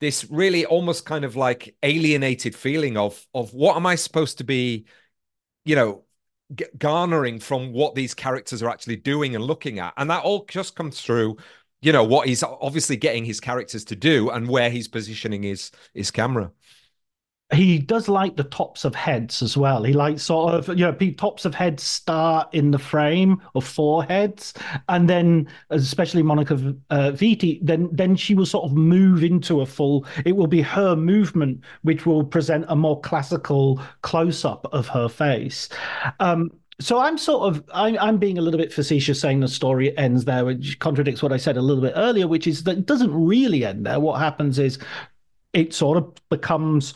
this 0.00 0.28
really 0.28 0.66
almost 0.66 1.06
kind 1.06 1.24
of 1.24 1.36
like 1.36 1.76
alienated 1.84 2.56
feeling 2.56 2.96
of 2.96 3.24
of 3.32 3.54
what 3.54 3.76
am 3.76 3.86
I 3.86 3.94
supposed 3.94 4.38
to 4.38 4.44
be, 4.44 4.86
you 5.64 5.76
know, 5.76 6.04
g- 6.54 6.64
garnering 6.76 7.38
from 7.38 7.72
what 7.72 7.94
these 7.94 8.12
characters 8.12 8.60
are 8.60 8.70
actually 8.70 8.96
doing 8.96 9.36
and 9.36 9.44
looking 9.44 9.78
at, 9.78 9.94
and 9.96 10.10
that 10.10 10.24
all 10.24 10.44
just 10.46 10.74
comes 10.74 11.00
through, 11.00 11.36
you 11.80 11.92
know, 11.92 12.02
what 12.02 12.26
he's 12.26 12.42
obviously 12.42 12.96
getting 12.96 13.24
his 13.24 13.40
characters 13.40 13.84
to 13.84 13.96
do 13.96 14.30
and 14.30 14.48
where 14.48 14.70
he's 14.70 14.88
positioning 14.88 15.44
his 15.44 15.70
his 15.94 16.10
camera 16.10 16.50
he 17.52 17.78
does 17.78 18.08
like 18.08 18.36
the 18.36 18.44
tops 18.44 18.84
of 18.84 18.94
heads 18.94 19.42
as 19.42 19.56
well. 19.56 19.82
He 19.82 19.92
likes 19.92 20.22
sort 20.22 20.54
of, 20.54 20.68
you 20.68 20.84
know, 20.84 20.92
tops 21.12 21.44
of 21.44 21.54
heads 21.54 21.82
start 21.82 22.48
in 22.52 22.70
the 22.70 22.78
frame 22.78 23.40
of 23.54 23.64
foreheads, 23.64 24.54
and 24.88 25.08
then, 25.08 25.48
especially 25.70 26.22
Monica 26.22 26.54
uh, 26.90 27.12
Vitti, 27.12 27.58
then 27.62 27.88
then 27.92 28.16
she 28.16 28.34
will 28.34 28.46
sort 28.46 28.64
of 28.64 28.76
move 28.76 29.22
into 29.22 29.60
a 29.60 29.66
full. 29.66 30.06
It 30.24 30.36
will 30.36 30.46
be 30.46 30.62
her 30.62 30.96
movement 30.96 31.60
which 31.82 32.06
will 32.06 32.24
present 32.24 32.64
a 32.68 32.76
more 32.76 33.00
classical 33.00 33.80
close 34.02 34.44
up 34.44 34.66
of 34.72 34.88
her 34.88 35.08
face. 35.08 35.68
Um, 36.20 36.50
so 36.80 36.98
I'm 36.98 37.18
sort 37.18 37.54
of 37.54 37.64
I'm, 37.72 37.98
I'm 37.98 38.18
being 38.18 38.38
a 38.38 38.42
little 38.42 38.58
bit 38.58 38.72
facetious 38.72 39.20
saying 39.20 39.40
the 39.40 39.48
story 39.48 39.96
ends 39.98 40.24
there, 40.24 40.44
which 40.44 40.78
contradicts 40.78 41.22
what 41.22 41.32
I 41.32 41.36
said 41.36 41.56
a 41.56 41.62
little 41.62 41.82
bit 41.82 41.92
earlier, 41.96 42.26
which 42.26 42.46
is 42.46 42.64
that 42.64 42.78
it 42.78 42.86
doesn't 42.86 43.12
really 43.12 43.64
end 43.64 43.86
there. 43.86 44.00
What 44.00 44.20
happens 44.20 44.58
is 44.58 44.78
it 45.52 45.74
sort 45.74 45.98
of 45.98 46.14
becomes 46.30 46.94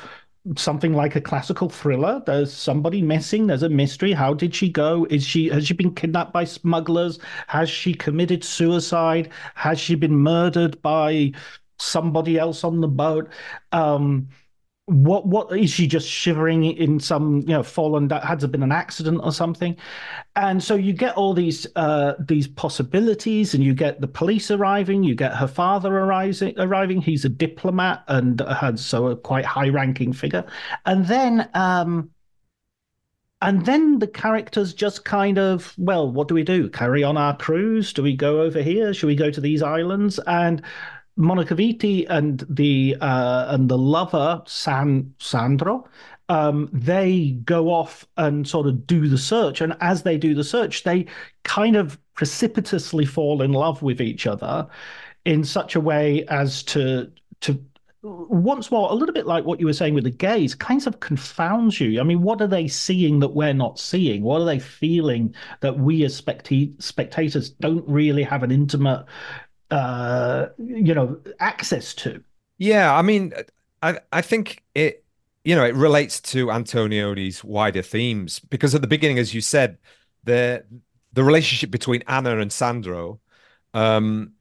something 0.56 0.92
like 0.94 1.16
a 1.16 1.20
classical 1.20 1.68
thriller. 1.68 2.22
There's 2.26 2.52
somebody 2.52 3.02
missing. 3.02 3.46
There's 3.46 3.62
a 3.62 3.68
mystery. 3.68 4.12
How 4.12 4.34
did 4.34 4.54
she 4.54 4.68
go? 4.68 5.06
Is 5.10 5.24
she 5.24 5.48
has 5.48 5.66
she 5.66 5.74
been 5.74 5.94
kidnapped 5.94 6.32
by 6.32 6.44
smugglers? 6.44 7.18
Has 7.48 7.68
she 7.68 7.94
committed 7.94 8.44
suicide? 8.44 9.30
Has 9.54 9.80
she 9.80 9.94
been 9.94 10.16
murdered 10.16 10.80
by 10.82 11.32
somebody 11.78 12.38
else 12.38 12.64
on 12.64 12.80
the 12.80 12.88
boat? 12.88 13.28
Um, 13.72 14.28
what 14.86 15.26
what 15.26 15.56
is 15.58 15.68
she 15.68 15.88
just 15.88 16.08
shivering 16.08 16.64
in 16.64 17.00
some 17.00 17.40
you 17.40 17.48
know 17.48 17.62
fallen 17.64 18.06
that 18.06 18.22
has 18.24 18.38
there 18.38 18.48
been 18.48 18.62
an 18.62 18.70
accident 18.70 19.20
or 19.22 19.32
something? 19.32 19.76
And 20.36 20.62
so 20.62 20.76
you 20.76 20.92
get 20.92 21.16
all 21.16 21.34
these 21.34 21.66
uh 21.74 22.14
these 22.20 22.46
possibilities 22.46 23.52
and 23.52 23.64
you 23.64 23.74
get 23.74 24.00
the 24.00 24.06
police 24.06 24.50
arriving 24.50 25.02
you 25.02 25.16
get 25.16 25.34
her 25.34 25.48
father 25.48 25.98
arriving 25.98 26.54
arriving. 26.58 27.00
He's 27.00 27.24
a 27.24 27.28
diplomat 27.28 28.04
and 28.06 28.40
has 28.40 28.84
so 28.84 29.08
a 29.08 29.16
quite 29.16 29.44
high 29.44 29.68
ranking 29.70 30.12
figure. 30.12 30.44
And 30.84 31.06
then 31.06 31.50
um 31.54 32.10
and 33.42 33.66
then 33.66 33.98
the 33.98 34.06
characters 34.06 34.72
just 34.72 35.04
kind 35.04 35.36
of 35.36 35.74
well 35.78 36.08
what 36.08 36.28
do 36.28 36.34
we 36.34 36.44
do? 36.44 36.70
Carry 36.70 37.02
on 37.02 37.16
our 37.16 37.36
cruise? 37.36 37.92
Do 37.92 38.04
we 38.04 38.14
go 38.14 38.40
over 38.40 38.62
here? 38.62 38.94
Should 38.94 39.08
we 39.08 39.16
go 39.16 39.32
to 39.32 39.40
these 39.40 39.62
islands? 39.62 40.20
And 40.28 40.62
Monica 41.16 41.54
Vitti 41.54 42.06
and 42.08 42.44
the 42.49 42.96
uh, 43.00 43.46
and 43.49 43.68
the 43.68 43.78
lover 43.78 44.42
San 44.46 45.14
Sandro, 45.18 45.88
um, 46.28 46.68
they 46.73 47.30
go 47.44 47.68
off 47.70 48.06
and 48.16 48.46
sort 48.46 48.66
of 48.66 48.87
do 48.87 49.08
the 49.08 49.18
search, 49.18 49.61
and 49.61 49.76
as 49.80 50.02
they 50.02 50.18
do 50.18 50.35
the 50.35 50.44
search, 50.44 50.82
they 50.85 51.06
kind 51.44 51.76
of 51.76 51.99
precipitously 52.14 53.06
fall 53.06 53.42
in 53.42 53.52
love 53.52 53.82
with 53.82 54.00
each 54.00 54.26
other 54.26 54.66
in 55.25 55.44
such 55.44 55.75
a 55.75 55.80
way 55.80 56.25
as 56.28 56.62
to 56.62 57.11
to 57.40 57.62
once 58.02 58.70
more 58.70 58.88
a 58.90 58.94
little 58.94 59.12
bit 59.12 59.26
like 59.26 59.44
what 59.44 59.58
you 59.58 59.66
were 59.66 59.73
saying 59.73 59.92
with 59.92 60.04
the 60.04 60.11
gaze 60.11 60.54
kind 60.54 60.87
of 60.87 61.00
confounds 61.00 61.80
you. 61.80 62.00
I 62.00 62.04
mean 62.04 62.23
what 62.23 62.40
are 62.40 62.46
they 62.46 62.68
seeing 62.68 63.18
that 63.20 63.30
we're 63.30 63.52
not 63.52 63.78
seeing? 63.78 64.23
What 64.23 64.40
are 64.40 64.44
they 64.44 64.61
feeling 64.61 65.35
that 65.61 65.78
we 65.78 66.04
as 66.04 66.20
specta- 66.20 66.80
spectators 66.80 67.50
don't 67.50 67.87
really 67.88 68.23
have 68.23 68.42
an 68.44 68.52
intimate 68.52 69.04
uh, 69.70 70.46
you 70.58 70.94
know, 70.94 71.20
access 71.40 71.94
to. 71.94 72.23
Yeah, 72.58 72.94
I 72.94 73.02
mean, 73.02 73.32
I 73.82 73.99
I 74.12 74.23
think 74.23 74.62
it 74.75 75.04
you 75.44 75.54
know 75.54 75.64
it 75.64 75.75
relates 75.75 76.20
to 76.20 76.50
Antonioni's 76.50 77.44
wider 77.44 77.82
themes 77.82 78.38
because 78.40 78.75
at 78.75 78.80
the 78.80 78.87
beginning, 78.87 79.18
as 79.18 79.35
you 79.35 79.40
said, 79.40 79.78
the 80.25 80.64
the 81.12 81.25
relationship 81.25 81.70
between 81.70 82.02
Anna 82.06 82.38
and 82.38 82.52
Sandro, 82.52 83.20
um, 83.75 84.32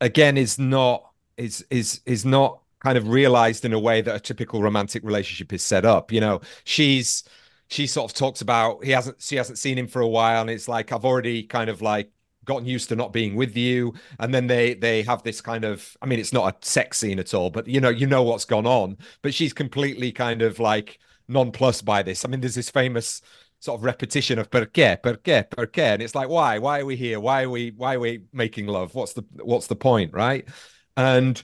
again, 0.00 0.36
is 0.36 0.58
not 0.58 1.10
is 1.36 1.64
is 1.70 2.00
is 2.06 2.24
not 2.24 2.60
kind 2.80 2.96
of 2.96 3.08
realized 3.08 3.64
in 3.64 3.72
a 3.72 3.78
way 3.78 4.00
that 4.00 4.16
a 4.16 4.20
typical 4.20 4.62
romantic 4.62 5.04
relationship 5.04 5.52
is 5.52 5.62
set 5.62 5.84
up. 5.84 6.12
You 6.12 6.20
know, 6.20 6.40
she's 6.64 7.24
she 7.68 7.86
sort 7.86 8.10
of 8.10 8.16
talks 8.16 8.40
about 8.40 8.84
he 8.84 8.90
hasn't 8.90 9.20
she 9.22 9.36
hasn't 9.36 9.58
seen 9.58 9.78
him 9.78 9.86
for 9.86 10.00
a 10.00 10.08
while, 10.08 10.40
and 10.42 10.50
it's 10.50 10.68
like 10.68 10.92
I've 10.92 11.04
already 11.04 11.42
kind 11.44 11.70
of 11.70 11.82
like 11.82 12.10
gotten 12.44 12.66
used 12.66 12.88
to 12.88 12.96
not 12.96 13.12
being 13.12 13.34
with 13.36 13.56
you. 13.56 13.94
And 14.18 14.34
then 14.34 14.46
they 14.46 14.74
they 14.74 15.02
have 15.02 15.22
this 15.22 15.40
kind 15.40 15.64
of 15.64 15.96
i 16.02 16.06
mean 16.06 16.18
it's 16.18 16.32
not 16.32 16.54
a 16.54 16.66
sex 16.66 16.98
scene 16.98 17.18
at 17.18 17.34
all 17.34 17.50
but 17.50 17.66
you 17.66 17.80
know 17.80 17.88
you 17.90 18.06
know 18.06 18.22
what's 18.22 18.44
gone 18.44 18.66
on. 18.66 18.96
But 19.22 19.34
she's 19.34 19.52
completely 19.52 20.12
kind 20.12 20.42
of 20.42 20.58
like 20.58 20.98
nonplussed 21.28 21.84
by 21.84 22.02
this. 22.02 22.24
I 22.24 22.28
mean 22.28 22.40
there's 22.40 22.54
this 22.54 22.70
famous 22.70 23.22
sort 23.60 23.78
of 23.78 23.84
repetition 23.84 24.38
of 24.38 24.50
perché 24.50 25.00
perché 25.00 25.48
perché 25.48 25.94
and 25.94 26.02
it's 26.02 26.14
like 26.14 26.28
why? 26.28 26.58
Why 26.58 26.80
are 26.80 26.86
we 26.86 26.96
here? 26.96 27.20
Why 27.20 27.42
are 27.42 27.50
we 27.50 27.72
why 27.76 27.94
are 27.94 28.00
we 28.00 28.24
making 28.32 28.66
love? 28.66 28.94
What's 28.94 29.12
the 29.12 29.24
what's 29.42 29.66
the 29.66 29.76
point? 29.76 30.12
Right? 30.14 30.48
And 30.96 31.42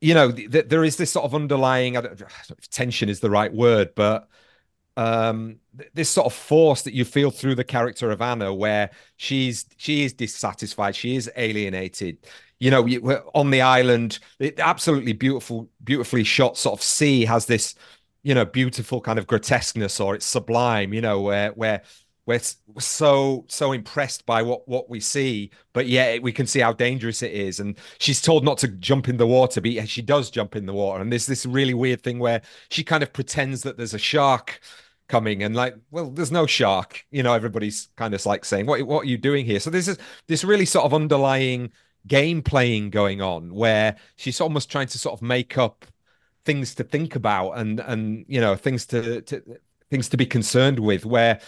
you 0.00 0.14
know 0.14 0.32
th- 0.32 0.68
there 0.68 0.84
is 0.84 0.96
this 0.96 1.10
sort 1.10 1.24
of 1.24 1.34
underlying 1.34 1.96
tension 2.70 3.08
is 3.08 3.20
the 3.20 3.30
right 3.30 3.52
word 3.52 3.90
but 3.94 4.28
um, 4.98 5.60
this 5.94 6.10
sort 6.10 6.26
of 6.26 6.34
force 6.34 6.82
that 6.82 6.92
you 6.92 7.04
feel 7.04 7.30
through 7.30 7.54
the 7.54 7.62
character 7.62 8.10
of 8.10 8.20
Anna, 8.20 8.52
where 8.52 8.90
she's 9.16 9.64
she 9.76 10.02
is 10.02 10.12
dissatisfied, 10.12 10.96
she 10.96 11.14
is 11.14 11.30
alienated. 11.36 12.18
You 12.58 12.72
know, 12.72 13.22
on 13.32 13.50
the 13.50 13.60
island, 13.60 14.18
it, 14.40 14.58
absolutely 14.58 15.12
beautiful, 15.12 15.70
beautifully 15.84 16.24
shot 16.24 16.58
sort 16.58 16.76
of 16.76 16.82
sea 16.82 17.24
has 17.26 17.46
this, 17.46 17.76
you 18.24 18.34
know, 18.34 18.44
beautiful 18.44 19.00
kind 19.00 19.20
of 19.20 19.28
grotesqueness 19.28 20.00
or 20.00 20.16
it's 20.16 20.26
sublime. 20.26 20.92
You 20.92 21.00
know, 21.00 21.20
where 21.20 21.52
where 21.52 21.82
we're 22.26 22.40
so 22.80 23.44
so 23.46 23.70
impressed 23.70 24.26
by 24.26 24.42
what 24.42 24.66
what 24.66 24.90
we 24.90 24.98
see, 24.98 25.52
but 25.74 25.86
yet 25.86 26.22
we 26.22 26.32
can 26.32 26.48
see 26.48 26.58
how 26.58 26.72
dangerous 26.72 27.22
it 27.22 27.30
is. 27.30 27.60
And 27.60 27.78
she's 28.00 28.20
told 28.20 28.44
not 28.44 28.58
to 28.58 28.68
jump 28.68 29.08
in 29.08 29.16
the 29.16 29.28
water, 29.28 29.60
but 29.60 29.88
she 29.88 30.02
does 30.02 30.28
jump 30.28 30.56
in 30.56 30.66
the 30.66 30.72
water. 30.72 31.00
And 31.00 31.12
there's 31.12 31.26
this 31.26 31.46
really 31.46 31.74
weird 31.74 32.02
thing 32.02 32.18
where 32.18 32.42
she 32.70 32.82
kind 32.82 33.04
of 33.04 33.12
pretends 33.12 33.62
that 33.62 33.76
there's 33.76 33.94
a 33.94 33.98
shark 33.98 34.60
coming 35.08 35.42
and 35.42 35.56
like 35.56 35.74
well 35.90 36.10
there's 36.10 36.30
no 36.30 36.46
shark 36.46 37.04
you 37.10 37.22
know 37.22 37.32
everybody's 37.32 37.88
kind 37.96 38.14
of 38.14 38.24
like 38.26 38.44
saying 38.44 38.66
what 38.66 38.82
what 38.82 39.04
are 39.04 39.08
you 39.08 39.18
doing 39.18 39.44
here? 39.44 39.60
So 39.60 39.70
this 39.70 39.88
is 39.88 39.98
this 40.26 40.44
really 40.44 40.66
sort 40.66 40.84
of 40.84 40.94
underlying 40.94 41.72
game 42.06 42.42
playing 42.42 42.90
going 42.90 43.20
on 43.20 43.52
where 43.52 43.96
she's 44.16 44.40
almost 44.40 44.70
trying 44.70 44.86
to 44.88 44.98
sort 44.98 45.14
of 45.14 45.22
make 45.22 45.58
up 45.58 45.84
things 46.44 46.74
to 46.76 46.84
think 46.84 47.16
about 47.16 47.52
and 47.52 47.80
and 47.80 48.24
you 48.28 48.40
know 48.40 48.56
things 48.56 48.86
to, 48.86 49.20
to 49.22 49.42
things 49.90 50.08
to 50.08 50.16
be 50.16 50.26
concerned 50.26 50.78
with 50.78 51.04
where 51.04 51.40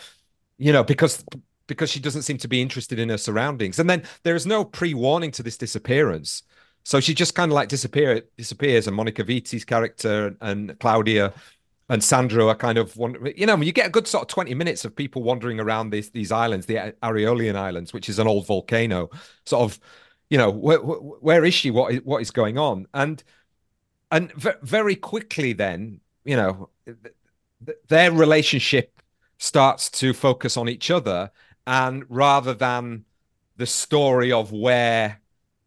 you 0.58 0.72
know 0.72 0.84
because 0.84 1.24
because 1.66 1.88
she 1.88 2.00
doesn't 2.00 2.22
seem 2.22 2.36
to 2.36 2.48
be 2.48 2.60
interested 2.60 2.98
in 2.98 3.08
her 3.08 3.16
surroundings. 3.16 3.78
And 3.78 3.88
then 3.88 4.02
there 4.24 4.34
is 4.34 4.44
no 4.44 4.64
pre-warning 4.64 5.30
to 5.32 5.42
this 5.42 5.56
disappearance. 5.56 6.42
So 6.82 6.98
she 6.98 7.14
just 7.14 7.36
kind 7.36 7.52
of 7.52 7.54
like 7.54 7.68
disappear 7.68 8.22
disappears 8.36 8.86
and 8.88 8.96
monica 8.96 9.22
vitti's 9.22 9.64
character 9.64 10.34
and 10.40 10.78
claudia 10.80 11.32
and 11.90 12.02
Sandro 12.02 12.48
are 12.48 12.54
kind 12.54 12.78
of 12.78 12.96
you 13.36 13.44
know 13.44 13.56
you 13.58 13.72
get 13.72 13.86
a 13.86 13.90
good 13.90 14.06
sort 14.06 14.22
of 14.22 14.28
20 14.28 14.54
minutes 14.54 14.86
of 14.86 14.96
people 14.96 15.22
wandering 15.22 15.60
around 15.60 15.90
these 15.90 16.10
these 16.10 16.32
islands 16.32 16.64
the 16.64 16.94
Aeolian 17.02 17.56
Islands 17.56 17.92
which 17.92 18.08
is 18.08 18.18
an 18.18 18.26
old 18.26 18.46
volcano 18.46 19.10
sort 19.44 19.62
of 19.62 19.78
you 20.30 20.38
know 20.38 20.48
where, 20.48 20.78
where 20.78 21.44
is 21.44 21.52
she? 21.52 21.70
What 21.70 21.92
is, 21.92 22.00
what 22.04 22.22
is 22.22 22.30
going 22.30 22.56
on? 22.56 22.86
And 22.94 23.22
and 24.12 24.32
very 24.32 24.96
quickly 24.96 25.52
then 25.52 26.00
you 26.24 26.36
know 26.36 26.70
their 27.88 28.12
relationship 28.12 29.02
starts 29.38 29.90
to 29.90 30.14
focus 30.14 30.56
on 30.56 30.68
each 30.68 30.90
other 30.90 31.30
and 31.66 32.04
rather 32.08 32.54
than 32.54 33.04
the 33.56 33.66
story 33.66 34.32
of 34.32 34.52
where 34.52 35.20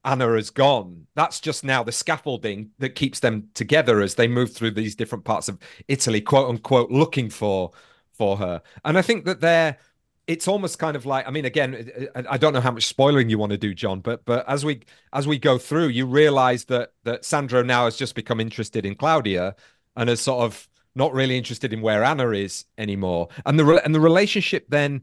Anna 0.05 0.35
has 0.35 0.49
gone. 0.49 1.07
That's 1.15 1.39
just 1.39 1.63
now 1.63 1.83
the 1.83 1.91
scaffolding 1.91 2.71
that 2.79 2.95
keeps 2.95 3.19
them 3.19 3.49
together 3.53 4.01
as 4.01 4.15
they 4.15 4.27
move 4.27 4.53
through 4.53 4.71
these 4.71 4.95
different 4.95 5.23
parts 5.23 5.47
of 5.47 5.57
Italy, 5.87 6.21
quote 6.21 6.49
unquote, 6.49 6.91
looking 6.91 7.29
for 7.29 7.71
for 8.13 8.37
her. 8.37 8.61
And 8.85 8.97
I 8.97 9.01
think 9.01 9.25
that 9.25 9.41
they're 9.41 9.77
it's 10.27 10.47
almost 10.47 10.79
kind 10.79 10.95
of 10.95 11.05
like 11.05 11.27
I 11.27 11.31
mean 11.31 11.45
again 11.45 11.91
I 12.29 12.37
don't 12.37 12.53
know 12.53 12.61
how 12.61 12.71
much 12.71 12.85
spoiling 12.85 13.29
you 13.29 13.37
want 13.37 13.51
to 13.51 13.57
do 13.57 13.73
John 13.73 13.99
but 13.99 14.23
but 14.25 14.47
as 14.47 14.63
we 14.63 14.81
as 15.11 15.27
we 15.27 15.37
go 15.37 15.57
through 15.57 15.87
you 15.87 16.05
realize 16.05 16.65
that 16.65 16.93
that 17.03 17.25
Sandro 17.25 17.61
now 17.61 17.85
has 17.85 17.97
just 17.97 18.15
become 18.15 18.39
interested 18.39 18.85
in 18.85 18.95
Claudia 18.95 19.55
and 19.97 20.09
is 20.09 20.21
sort 20.21 20.43
of 20.43 20.67
not 20.95 21.13
really 21.13 21.37
interested 21.37 21.73
in 21.73 21.81
where 21.81 22.03
Anna 22.03 22.29
is 22.29 22.65
anymore 22.77 23.27
and 23.45 23.59
the 23.59 23.81
and 23.83 23.93
the 23.93 23.99
relationship 23.99 24.65
then 24.69 25.01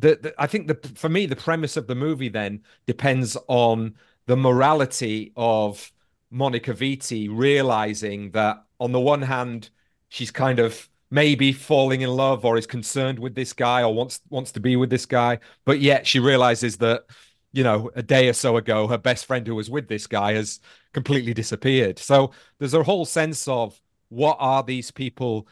the, 0.00 0.18
the, 0.20 0.34
I 0.38 0.46
think 0.46 0.66
the 0.66 0.74
for 0.94 1.08
me 1.08 1.26
the 1.26 1.36
premise 1.36 1.76
of 1.76 1.86
the 1.86 1.94
movie 1.94 2.28
then 2.28 2.62
depends 2.86 3.36
on 3.48 3.94
the 4.26 4.36
morality 4.36 5.32
of 5.36 5.92
Monica 6.30 6.72
Vitti 6.72 7.28
realizing 7.30 8.30
that 8.32 8.64
on 8.78 8.92
the 8.92 9.00
one 9.00 9.22
hand 9.22 9.70
she's 10.08 10.30
kind 10.30 10.58
of 10.58 10.88
maybe 11.10 11.52
falling 11.52 12.02
in 12.02 12.10
love 12.10 12.44
or 12.44 12.56
is 12.56 12.66
concerned 12.66 13.18
with 13.18 13.34
this 13.34 13.52
guy 13.52 13.82
or 13.82 13.92
wants 13.92 14.20
wants 14.30 14.52
to 14.52 14.60
be 14.60 14.76
with 14.76 14.90
this 14.90 15.06
guy, 15.06 15.38
but 15.64 15.80
yet 15.80 16.06
she 16.06 16.18
realizes 16.18 16.76
that 16.78 17.04
you 17.52 17.64
know 17.64 17.90
a 17.94 18.02
day 18.02 18.28
or 18.28 18.32
so 18.32 18.56
ago 18.56 18.86
her 18.86 18.98
best 18.98 19.26
friend 19.26 19.46
who 19.46 19.54
was 19.54 19.68
with 19.68 19.88
this 19.88 20.06
guy 20.06 20.34
has 20.34 20.60
completely 20.92 21.34
disappeared. 21.34 21.98
So 21.98 22.32
there's 22.58 22.74
a 22.74 22.82
whole 22.82 23.04
sense 23.04 23.48
of 23.48 23.80
what 24.08 24.36
are 24.40 24.62
these 24.62 24.90
people 24.90 25.46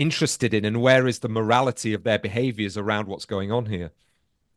interested 0.00 0.54
in 0.54 0.64
and 0.64 0.80
where 0.80 1.06
is 1.06 1.18
the 1.20 1.28
morality 1.28 1.92
of 1.92 2.02
their 2.02 2.18
behaviors 2.18 2.76
around 2.76 3.06
what's 3.06 3.26
going 3.26 3.52
on 3.52 3.66
here. 3.66 3.92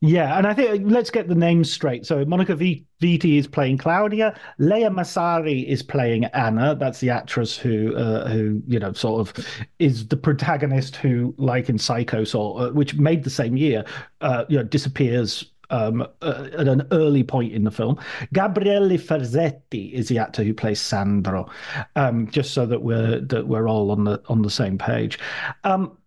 Yeah, 0.06 0.38
and 0.38 0.46
I 0.46 0.54
think 0.54 0.92
let's 0.92 1.10
get 1.10 1.30
the 1.30 1.36
names 1.36 1.72
straight. 1.72 2.06
So 2.06 2.26
Monica 2.26 2.56
Vitti 2.56 3.38
is 3.38 3.48
playing 3.48 3.78
Claudia. 3.78 4.38
Lea 4.58 4.90
Massari 4.90 5.66
is 5.66 5.82
playing 5.82 6.26
Anna. 6.26 6.76
That's 6.76 7.00
the 7.00 7.10
actress 7.10 7.56
who, 7.56 7.96
uh, 7.96 8.28
who 8.28 8.62
you 8.68 8.80
know, 8.80 8.92
sort 8.92 9.22
of 9.22 9.48
is 9.80 10.06
the 10.06 10.18
protagonist 10.18 10.98
who, 10.98 11.34
like 11.38 11.70
in 11.70 11.78
Psycho, 11.78 12.26
sort 12.26 12.62
uh, 12.62 12.74
which 12.74 12.96
made 12.96 13.24
the 13.24 13.30
same 13.30 13.56
year, 13.56 13.86
uh, 14.20 14.44
you 14.50 14.58
know, 14.58 14.64
disappears 14.64 15.53
um, 15.74 16.08
uh, 16.22 16.50
at 16.54 16.68
an 16.68 16.88
early 16.92 17.24
point 17.24 17.52
in 17.52 17.64
the 17.64 17.72
film. 17.72 18.00
Gabriele 18.32 18.98
Ferzetti 18.98 19.92
is 19.92 20.08
the 20.08 20.20
actor 20.20 20.44
who 20.44 20.54
plays 20.54 20.80
Sandro, 20.80 21.50
um, 21.96 22.30
just 22.30 22.54
so 22.54 22.66
that 22.68 22.84
we're 22.84 23.20
that 23.22 23.48
we're 23.48 23.68
all 23.68 23.92
on 23.92 24.04
the 24.04 24.22
on 24.30 24.44
the 24.44 24.52
same 24.52 24.78
page. 24.78 25.18
Um, 25.64 25.98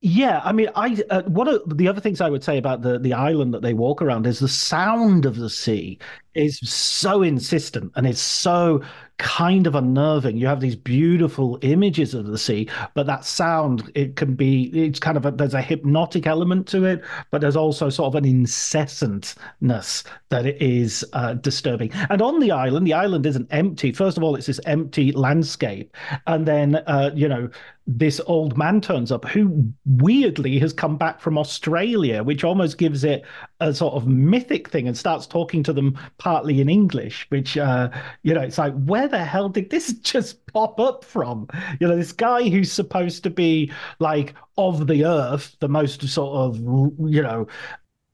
yeah, 0.00 0.40
I 0.44 0.52
mean, 0.52 0.68
I 0.76 1.02
uh, 1.10 1.22
one 1.24 1.48
of 1.48 1.76
the 1.76 1.88
other 1.88 2.00
things 2.00 2.20
I 2.20 2.30
would 2.30 2.44
say 2.44 2.58
about 2.58 2.82
the 2.82 2.98
the 2.98 3.12
island 3.12 3.52
that 3.54 3.62
they 3.62 3.74
walk 3.74 4.00
around 4.00 4.26
is 4.26 4.38
the 4.38 4.48
sound 4.48 5.26
of 5.26 5.36
the 5.36 5.50
sea 5.50 5.98
is 6.34 6.58
so 6.60 7.22
insistent 7.22 7.92
and 7.96 8.06
it's 8.06 8.20
so 8.20 8.82
kind 9.18 9.66
of 9.66 9.74
unnerving. 9.74 10.36
You 10.36 10.46
have 10.46 10.60
these 10.60 10.76
beautiful 10.76 11.58
images 11.62 12.14
of 12.14 12.26
the 12.26 12.38
sea, 12.38 12.68
but 12.94 13.06
that 13.06 13.24
sound 13.24 13.90
it 13.94 14.16
can 14.16 14.34
be 14.34 14.64
it's 14.74 15.00
kind 15.00 15.16
of 15.16 15.24
a, 15.26 15.30
there's 15.30 15.54
a 15.54 15.62
hypnotic 15.62 16.26
element 16.26 16.66
to 16.68 16.84
it, 16.84 17.02
but 17.30 17.40
there's 17.40 17.56
also 17.56 17.88
sort 17.88 18.08
of 18.08 18.14
an 18.14 18.24
incessantness 18.24 20.04
that 20.28 20.46
it 20.46 20.60
is 20.60 21.04
uh, 21.12 21.34
disturbing. 21.34 21.90
And 22.10 22.20
on 22.20 22.40
the 22.40 22.50
island, 22.50 22.86
the 22.86 22.94
island 22.94 23.26
isn't 23.26 23.48
empty. 23.50 23.92
First 23.92 24.16
of 24.16 24.22
all, 24.22 24.36
it's 24.36 24.46
this 24.46 24.60
empty 24.66 25.12
landscape, 25.12 25.94
and 26.26 26.46
then 26.46 26.76
uh, 26.86 27.10
you 27.14 27.28
know 27.28 27.48
this 27.86 28.20
old 28.26 28.58
man 28.58 28.80
turns 28.80 29.12
up 29.12 29.24
who 29.26 29.72
weirdly 29.84 30.58
has 30.58 30.72
come 30.72 30.96
back 30.96 31.20
from 31.20 31.38
Australia, 31.38 32.22
which 32.24 32.42
almost 32.42 32.78
gives 32.78 33.04
it 33.04 33.24
a 33.60 33.72
sort 33.72 33.94
of 33.94 34.08
mythic 34.08 34.68
thing 34.68 34.88
and 34.88 34.98
starts 34.98 35.26
talking 35.26 35.62
to 35.62 35.72
them 35.72 35.96
partly 36.18 36.60
in 36.60 36.68
English, 36.68 37.26
which, 37.28 37.56
uh, 37.56 37.88
you 38.24 38.34
know, 38.34 38.40
it's 38.40 38.58
like, 38.58 38.74
where 38.84 39.05
the 39.08 39.24
hell 39.24 39.48
did 39.48 39.70
this 39.70 39.92
just 40.00 40.46
pop 40.46 40.80
up 40.80 41.04
from? 41.04 41.48
You 41.80 41.88
know, 41.88 41.96
this 41.96 42.12
guy 42.12 42.48
who's 42.48 42.72
supposed 42.72 43.22
to 43.24 43.30
be 43.30 43.72
like 43.98 44.34
of 44.58 44.86
the 44.86 45.04
earth, 45.04 45.56
the 45.60 45.68
most 45.68 46.06
sort 46.08 46.36
of, 46.36 46.58
you 46.58 47.22
know, 47.22 47.46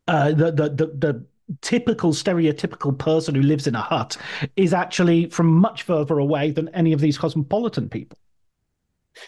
uh, 0.09 0.31
the, 0.33 0.53
the, 0.53 0.69
the, 0.69 0.87
the 0.99 1.27
typical 1.61 2.13
stereotypical 2.13 2.97
person 2.97 3.35
who 3.35 3.43
lives 3.43 3.67
in 3.67 3.75
a 3.75 3.81
hut 3.81 4.17
is 4.57 4.73
actually 4.73 5.27
from 5.27 5.47
much 5.47 5.83
further 5.83 6.19
away 6.19 6.51
than 6.51 6.69
any 6.71 6.93
of 6.93 7.01
these 7.01 7.19
cosmopolitan 7.19 7.89
people. 7.89 8.19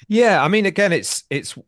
Yeah, 0.08 0.42
I 0.42 0.48
mean, 0.48 0.64
again, 0.64 0.92
it's 0.92 1.24
it's 1.28 1.58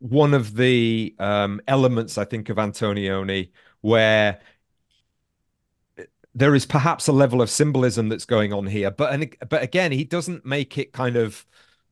one 0.00 0.34
of 0.34 0.56
the 0.56 1.14
um, 1.20 1.60
elements 1.68 2.18
I 2.18 2.24
think 2.24 2.48
of 2.48 2.56
Antonioni 2.56 3.50
where 3.82 4.40
there 6.34 6.54
is 6.54 6.66
perhaps 6.66 7.08
a 7.08 7.12
level 7.12 7.42
of 7.42 7.50
symbolism 7.50 8.08
that's 8.08 8.24
going 8.24 8.52
on 8.52 8.66
here, 8.66 8.90
but 8.90 9.12
and 9.12 9.36
but 9.48 9.62
again, 9.62 9.92
he 9.92 10.04
doesn't 10.04 10.46
make 10.46 10.78
it 10.78 10.92
kind 10.92 11.16
of 11.16 11.44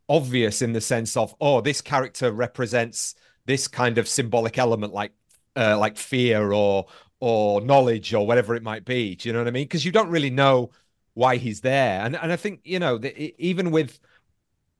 obvious 0.09 0.62
in 0.62 0.72
the 0.72 0.81
sense 0.81 1.16
of 1.16 1.35
oh, 1.40 1.61
this 1.61 1.81
character 1.81 2.33
represents 2.33 3.14
this 3.46 3.68
kind 3.68 3.98
of 3.98 4.09
symbolic 4.09 4.59
element 4.59 4.92
like 4.92 5.12
uh, 5.57 5.76
like 5.79 5.96
fear 5.96 6.53
or 6.53 6.87
or 7.20 7.61
knowledge 7.61 8.14
or 8.14 8.26
whatever 8.26 8.55
it 8.55 8.62
might 8.62 8.85
be. 8.85 9.14
Do 9.14 9.29
you 9.29 9.33
know 9.33 9.40
what 9.40 9.48
I 9.48 9.53
mean? 9.53 9.64
Because 9.64 9.85
you 9.85 9.92
don't 9.92 10.11
really 10.11 10.31
know 10.31 10.70
why 11.14 11.37
he's 11.37 11.61
there, 11.61 12.00
and 12.05 12.16
and 12.16 12.33
I 12.33 12.37
think 12.37 12.61
you 12.64 12.79
know 12.79 13.00
even 13.38 13.70
with 13.70 14.00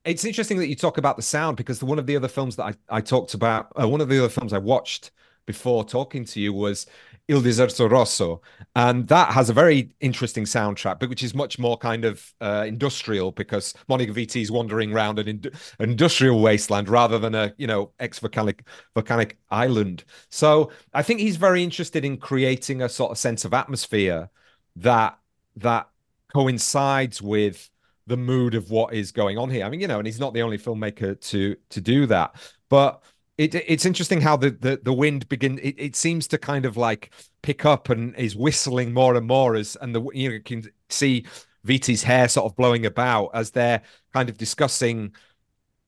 it's 0.05 0.25
interesting 0.25 0.57
that 0.57 0.67
you 0.67 0.75
talk 0.75 0.97
about 0.97 1.15
the 1.15 1.21
sound 1.21 1.57
because 1.57 1.79
the, 1.79 1.85
one 1.85 1.99
of 1.99 2.07
the 2.07 2.15
other 2.15 2.27
films 2.27 2.55
that 2.55 2.63
I, 2.63 2.97
I 2.97 3.01
talked 3.01 3.33
about, 3.33 3.71
uh, 3.79 3.87
one 3.87 4.01
of 4.01 4.09
the 4.09 4.17
other 4.19 4.29
films 4.29 4.53
I 4.53 4.57
watched 4.57 5.11
before 5.45 5.83
talking 5.83 6.25
to 6.25 6.39
you 6.39 6.53
was 6.53 6.85
Il 7.27 7.41
Deserto 7.41 7.89
Rosso, 7.89 8.41
and 8.75 9.07
that 9.07 9.31
has 9.31 9.49
a 9.49 9.53
very 9.53 9.91
interesting 10.01 10.43
soundtrack, 10.43 10.99
but 10.99 11.09
which 11.09 11.23
is 11.23 11.33
much 11.33 11.59
more 11.59 11.77
kind 11.77 12.03
of 12.03 12.33
uh, 12.41 12.65
industrial 12.67 13.31
because 13.31 13.73
Monica 13.87 14.11
Vitti 14.11 14.41
is 14.41 14.51
wandering 14.51 14.91
around 14.91 15.19
an, 15.19 15.27
ind- 15.27 15.51
industrial 15.79 16.41
wasteland 16.41 16.89
rather 16.89 17.17
than 17.19 17.35
a 17.35 17.53
you 17.57 17.67
know 17.67 17.91
ex 17.99 18.19
volcanic 18.19 18.63
volcanic 18.93 19.37
island. 19.49 20.03
So 20.29 20.71
I 20.93 21.03
think 21.03 21.19
he's 21.19 21.37
very 21.37 21.63
interested 21.63 22.03
in 22.03 22.17
creating 22.17 22.81
a 22.81 22.89
sort 22.89 23.11
of 23.11 23.17
sense 23.17 23.45
of 23.45 23.53
atmosphere 23.53 24.29
that 24.77 25.17
that 25.57 25.89
coincides 26.33 27.21
with 27.21 27.69
the 28.07 28.17
mood 28.17 28.55
of 28.55 28.69
what 28.71 28.93
is 28.93 29.11
going 29.11 29.37
on 29.37 29.49
here. 29.49 29.65
I 29.65 29.69
mean, 29.69 29.79
you 29.79 29.87
know, 29.87 29.99
and 29.99 30.07
he's 30.07 30.19
not 30.19 30.33
the 30.33 30.41
only 30.41 30.57
filmmaker 30.57 31.19
to 31.29 31.55
to 31.69 31.81
do 31.81 32.05
that, 32.07 32.35
but 32.69 33.03
it, 33.41 33.55
it's 33.55 33.85
interesting 33.85 34.21
how 34.21 34.37
the 34.37 34.51
the, 34.51 34.79
the 34.83 34.93
wind 34.93 35.27
begin. 35.29 35.59
It, 35.59 35.75
it 35.77 35.95
seems 35.95 36.27
to 36.27 36.37
kind 36.37 36.65
of 36.65 36.77
like 36.77 37.11
pick 37.41 37.65
up 37.65 37.89
and 37.89 38.15
is 38.15 38.35
whistling 38.35 38.93
more 38.93 39.15
and 39.15 39.27
more 39.27 39.55
as 39.55 39.77
and 39.81 39.95
the 39.95 40.01
you 40.13 40.29
know 40.29 40.35
you 40.35 40.41
can 40.41 40.63
see 40.89 41.25
Vitti's 41.65 42.03
hair 42.03 42.27
sort 42.27 42.51
of 42.51 42.55
blowing 42.55 42.85
about 42.85 43.29
as 43.33 43.51
they're 43.51 43.81
kind 44.13 44.29
of 44.29 44.37
discussing, 44.37 45.15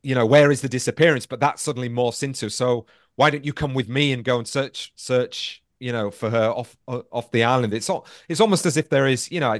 you 0.01 0.15
know, 0.15 0.25
where 0.25 0.51
is 0.51 0.61
the 0.61 0.69
disappearance? 0.69 1.25
But 1.25 1.39
that 1.41 1.59
suddenly 1.59 1.89
morphs 1.89 2.23
into 2.23 2.49
so 2.49 2.85
why 3.15 3.29
don't 3.29 3.45
you 3.45 3.53
come 3.53 3.73
with 3.73 3.89
me 3.89 4.11
and 4.13 4.23
go 4.23 4.37
and 4.37 4.47
search 4.47 4.91
search 4.95 5.61
you 5.79 5.91
know 5.91 6.09
for 6.09 6.29
her 6.29 6.49
off 6.49 6.77
uh, 6.87 7.01
off 7.11 7.29
the 7.31 7.43
island 7.43 7.73
it's 7.73 7.89
all 7.89 8.07
it's 8.29 8.39
almost 8.39 8.65
as 8.65 8.77
if 8.77 8.89
there 8.89 9.05
is 9.05 9.29
you 9.31 9.39
know 9.39 9.59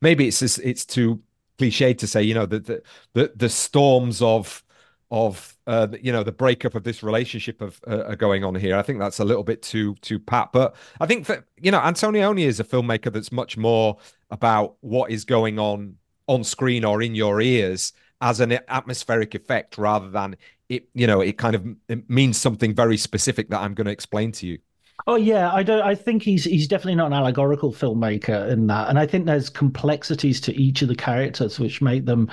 maybe 0.00 0.26
it's 0.26 0.42
it's 0.42 0.84
too 0.84 1.22
cliche 1.62 1.94
to 1.94 2.06
say, 2.06 2.22
you 2.22 2.34
know, 2.34 2.46
that 2.46 2.66
the, 2.66 2.82
the, 3.14 3.32
the 3.36 3.48
storms 3.48 4.20
of 4.20 4.64
of 5.12 5.58
uh, 5.66 5.88
you 6.00 6.10
know 6.10 6.24
the 6.24 6.32
breakup 6.32 6.74
of 6.74 6.84
this 6.84 7.02
relationship 7.02 7.60
of 7.60 7.78
uh, 7.86 8.14
going 8.14 8.42
on 8.42 8.54
here. 8.54 8.76
I 8.76 8.82
think 8.82 8.98
that's 8.98 9.20
a 9.20 9.24
little 9.24 9.44
bit 9.44 9.62
too 9.62 9.94
too 10.00 10.18
pat, 10.18 10.50
but 10.52 10.74
I 11.00 11.06
think 11.06 11.26
that 11.26 11.44
you 11.60 11.70
know 11.70 11.78
Antonioni 11.78 12.46
is 12.46 12.58
a 12.58 12.64
filmmaker 12.64 13.12
that's 13.12 13.30
much 13.30 13.58
more 13.58 13.98
about 14.30 14.76
what 14.80 15.10
is 15.10 15.24
going 15.24 15.58
on 15.58 15.96
on 16.26 16.42
screen 16.42 16.82
or 16.82 17.02
in 17.02 17.14
your 17.14 17.42
ears 17.42 17.92
as 18.22 18.40
an 18.40 18.58
atmospheric 18.68 19.34
effect 19.34 19.76
rather 19.76 20.08
than 20.08 20.34
it. 20.70 20.88
You 20.94 21.06
know, 21.06 21.20
it 21.20 21.36
kind 21.36 21.54
of 21.54 21.66
it 21.88 22.08
means 22.08 22.38
something 22.38 22.74
very 22.74 22.96
specific 22.96 23.50
that 23.50 23.60
I'm 23.60 23.74
going 23.74 23.84
to 23.84 23.92
explain 23.92 24.32
to 24.32 24.46
you. 24.46 24.58
Oh 25.06 25.16
yeah, 25.16 25.52
I 25.52 25.62
don't. 25.62 25.82
I 25.82 25.94
think 25.94 26.22
he's 26.22 26.44
he's 26.44 26.66
definitely 26.66 26.94
not 26.94 27.08
an 27.08 27.12
allegorical 27.12 27.70
filmmaker 27.70 28.50
in 28.50 28.66
that, 28.68 28.88
and 28.88 28.98
I 28.98 29.06
think 29.06 29.26
there's 29.26 29.50
complexities 29.50 30.40
to 30.42 30.54
each 30.54 30.80
of 30.80 30.88
the 30.88 30.94
characters 30.94 31.60
which 31.60 31.82
make 31.82 32.06
them 32.06 32.30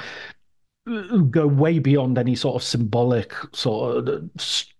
go 1.29 1.47
way 1.47 1.79
beyond 1.79 2.17
any 2.17 2.35
sort 2.35 2.55
of 2.55 2.63
symbolic 2.63 3.33
sort 3.53 4.07
of 4.07 4.29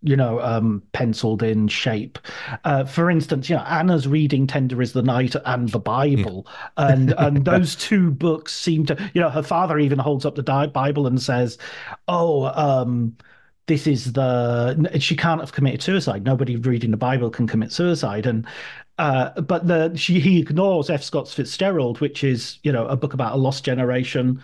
you 0.01 0.15
know 0.15 0.39
um, 0.41 0.81
penciled 0.91 1.43
in 1.43 1.67
shape 1.67 2.19
uh, 2.63 2.83
for 2.85 3.09
instance 3.09 3.49
you 3.49 3.55
know 3.55 3.63
anna's 3.63 4.07
reading 4.07 4.47
tender 4.47 4.81
is 4.81 4.93
the 4.93 5.01
night 5.01 5.35
and 5.45 5.69
the 5.69 5.79
bible 5.79 6.47
and 6.77 7.11
and 7.17 7.45
those 7.45 7.75
two 7.75 8.11
books 8.11 8.53
seem 8.53 8.85
to 8.85 9.11
you 9.13 9.21
know 9.21 9.29
her 9.29 9.43
father 9.43 9.77
even 9.77 9.99
holds 9.99 10.25
up 10.25 10.35
the 10.35 10.71
bible 10.73 11.07
and 11.07 11.21
says 11.21 11.57
oh 12.07 12.45
um 12.45 13.15
this 13.69 13.85
is 13.85 14.13
the 14.13 14.97
she 14.99 15.15
can't 15.15 15.39
have 15.39 15.53
committed 15.53 15.83
suicide. 15.83 16.23
Nobody 16.23 16.55
reading 16.55 16.89
the 16.89 16.97
Bible 16.97 17.29
can 17.29 17.45
commit 17.45 17.71
suicide, 17.71 18.25
and 18.25 18.45
uh, 18.97 19.39
but 19.41 19.67
the 19.67 19.95
she 19.95 20.19
he 20.19 20.41
ignores 20.41 20.89
F. 20.89 21.03
Scott 21.03 21.29
Fitzgerald, 21.29 22.01
which 22.01 22.23
is 22.23 22.57
you 22.63 22.71
know 22.71 22.87
a 22.87 22.97
book 22.97 23.13
about 23.13 23.33
a 23.33 23.37
lost 23.37 23.63
generation 23.63 24.41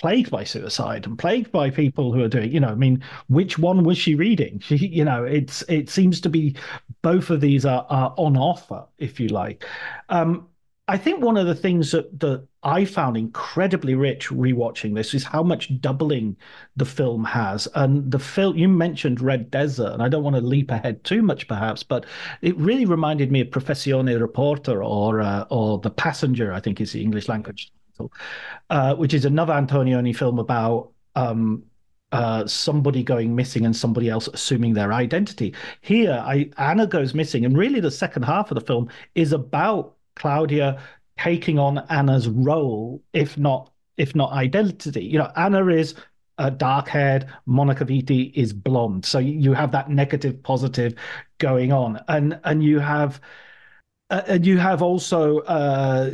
plagued 0.00 0.30
by 0.30 0.44
suicide 0.44 1.06
and 1.06 1.18
plagued 1.18 1.50
by 1.52 1.70
people 1.70 2.12
who 2.12 2.22
are 2.22 2.28
doing 2.28 2.50
you 2.52 2.60
know 2.60 2.68
i 2.68 2.74
mean 2.74 3.02
which 3.28 3.58
one 3.58 3.84
was 3.84 3.96
she 3.98 4.14
reading? 4.14 4.58
She 4.64 4.76
you 4.76 5.04
know 5.04 5.24
it's 5.24 5.62
it 5.62 5.88
seems 5.88 6.20
to 6.22 6.28
be 6.28 6.56
both 7.02 7.30
of 7.30 7.40
these 7.40 7.64
are, 7.64 7.86
are 7.88 8.14
on 8.16 8.36
offer 8.36 8.84
if 8.98 9.20
you 9.20 9.28
like. 9.28 9.64
Um 10.08 10.48
I 10.86 10.98
think 10.98 11.22
one 11.22 11.38
of 11.38 11.46
the 11.46 11.54
things 11.54 11.92
that, 11.92 12.20
that 12.20 12.46
I 12.62 12.84
found 12.84 13.16
incredibly 13.16 13.94
rich 13.94 14.28
rewatching 14.28 14.94
this 14.94 15.14
is 15.14 15.24
how 15.24 15.42
much 15.42 15.80
doubling 15.80 16.36
the 16.76 16.84
film 16.84 17.24
has. 17.24 17.66
And 17.74 18.10
the 18.10 18.18
film 18.18 18.58
you 18.58 18.68
mentioned 18.68 19.22
Red 19.22 19.50
Desert, 19.50 19.92
and 19.92 20.02
I 20.02 20.10
don't 20.10 20.22
want 20.22 20.36
to 20.36 20.42
leap 20.42 20.70
ahead 20.70 21.02
too 21.02 21.22
much, 21.22 21.48
perhaps, 21.48 21.82
but 21.82 22.04
it 22.42 22.54
really 22.58 22.84
reminded 22.84 23.32
me 23.32 23.40
of 23.40 23.48
Professione 23.48 24.20
Reporter 24.20 24.84
or 24.84 25.22
uh, 25.22 25.46
or 25.48 25.78
The 25.78 25.90
Passenger, 25.90 26.52
I 26.52 26.60
think 26.60 26.80
is 26.82 26.92
the 26.92 27.02
English 27.02 27.28
language 27.28 27.72
uh, 28.70 28.94
which 28.94 29.14
is 29.14 29.24
another 29.24 29.52
Antonioni 29.52 30.14
film 30.14 30.38
about 30.38 30.90
um, 31.14 31.64
uh, 32.12 32.46
somebody 32.46 33.02
going 33.02 33.34
missing 33.34 33.66
and 33.66 33.76
somebody 33.76 34.08
else 34.08 34.28
assuming 34.28 34.72
their 34.72 34.92
identity. 34.92 35.54
Here, 35.80 36.22
I, 36.24 36.50
Anna 36.58 36.86
goes 36.86 37.14
missing, 37.14 37.44
and 37.44 37.58
really 37.58 37.80
the 37.80 37.90
second 37.90 38.22
half 38.22 38.50
of 38.50 38.54
the 38.54 38.60
film 38.64 38.88
is 39.14 39.32
about 39.32 39.96
Claudia 40.16 40.80
taking 41.18 41.58
on 41.58 41.78
Anna's 41.90 42.28
role, 42.28 43.02
if 43.12 43.36
not 43.36 43.72
if 43.96 44.14
not 44.14 44.32
identity. 44.32 45.04
You 45.04 45.18
know, 45.18 45.32
Anna 45.36 45.66
is 45.68 45.94
uh, 46.38 46.50
dark 46.50 46.88
haired, 46.88 47.26
Monica 47.46 47.84
Vitti 47.84 48.32
is 48.34 48.52
blonde. 48.52 49.04
So 49.04 49.18
you 49.18 49.52
have 49.52 49.72
that 49.72 49.90
negative 49.90 50.42
positive 50.42 50.94
going 51.38 51.72
on, 51.72 52.00
and 52.08 52.38
and 52.44 52.62
you 52.62 52.78
have. 52.78 53.20
Uh, 54.10 54.22
and 54.26 54.46
you 54.46 54.58
have 54.58 54.82
also 54.82 55.38
uh, 55.40 56.10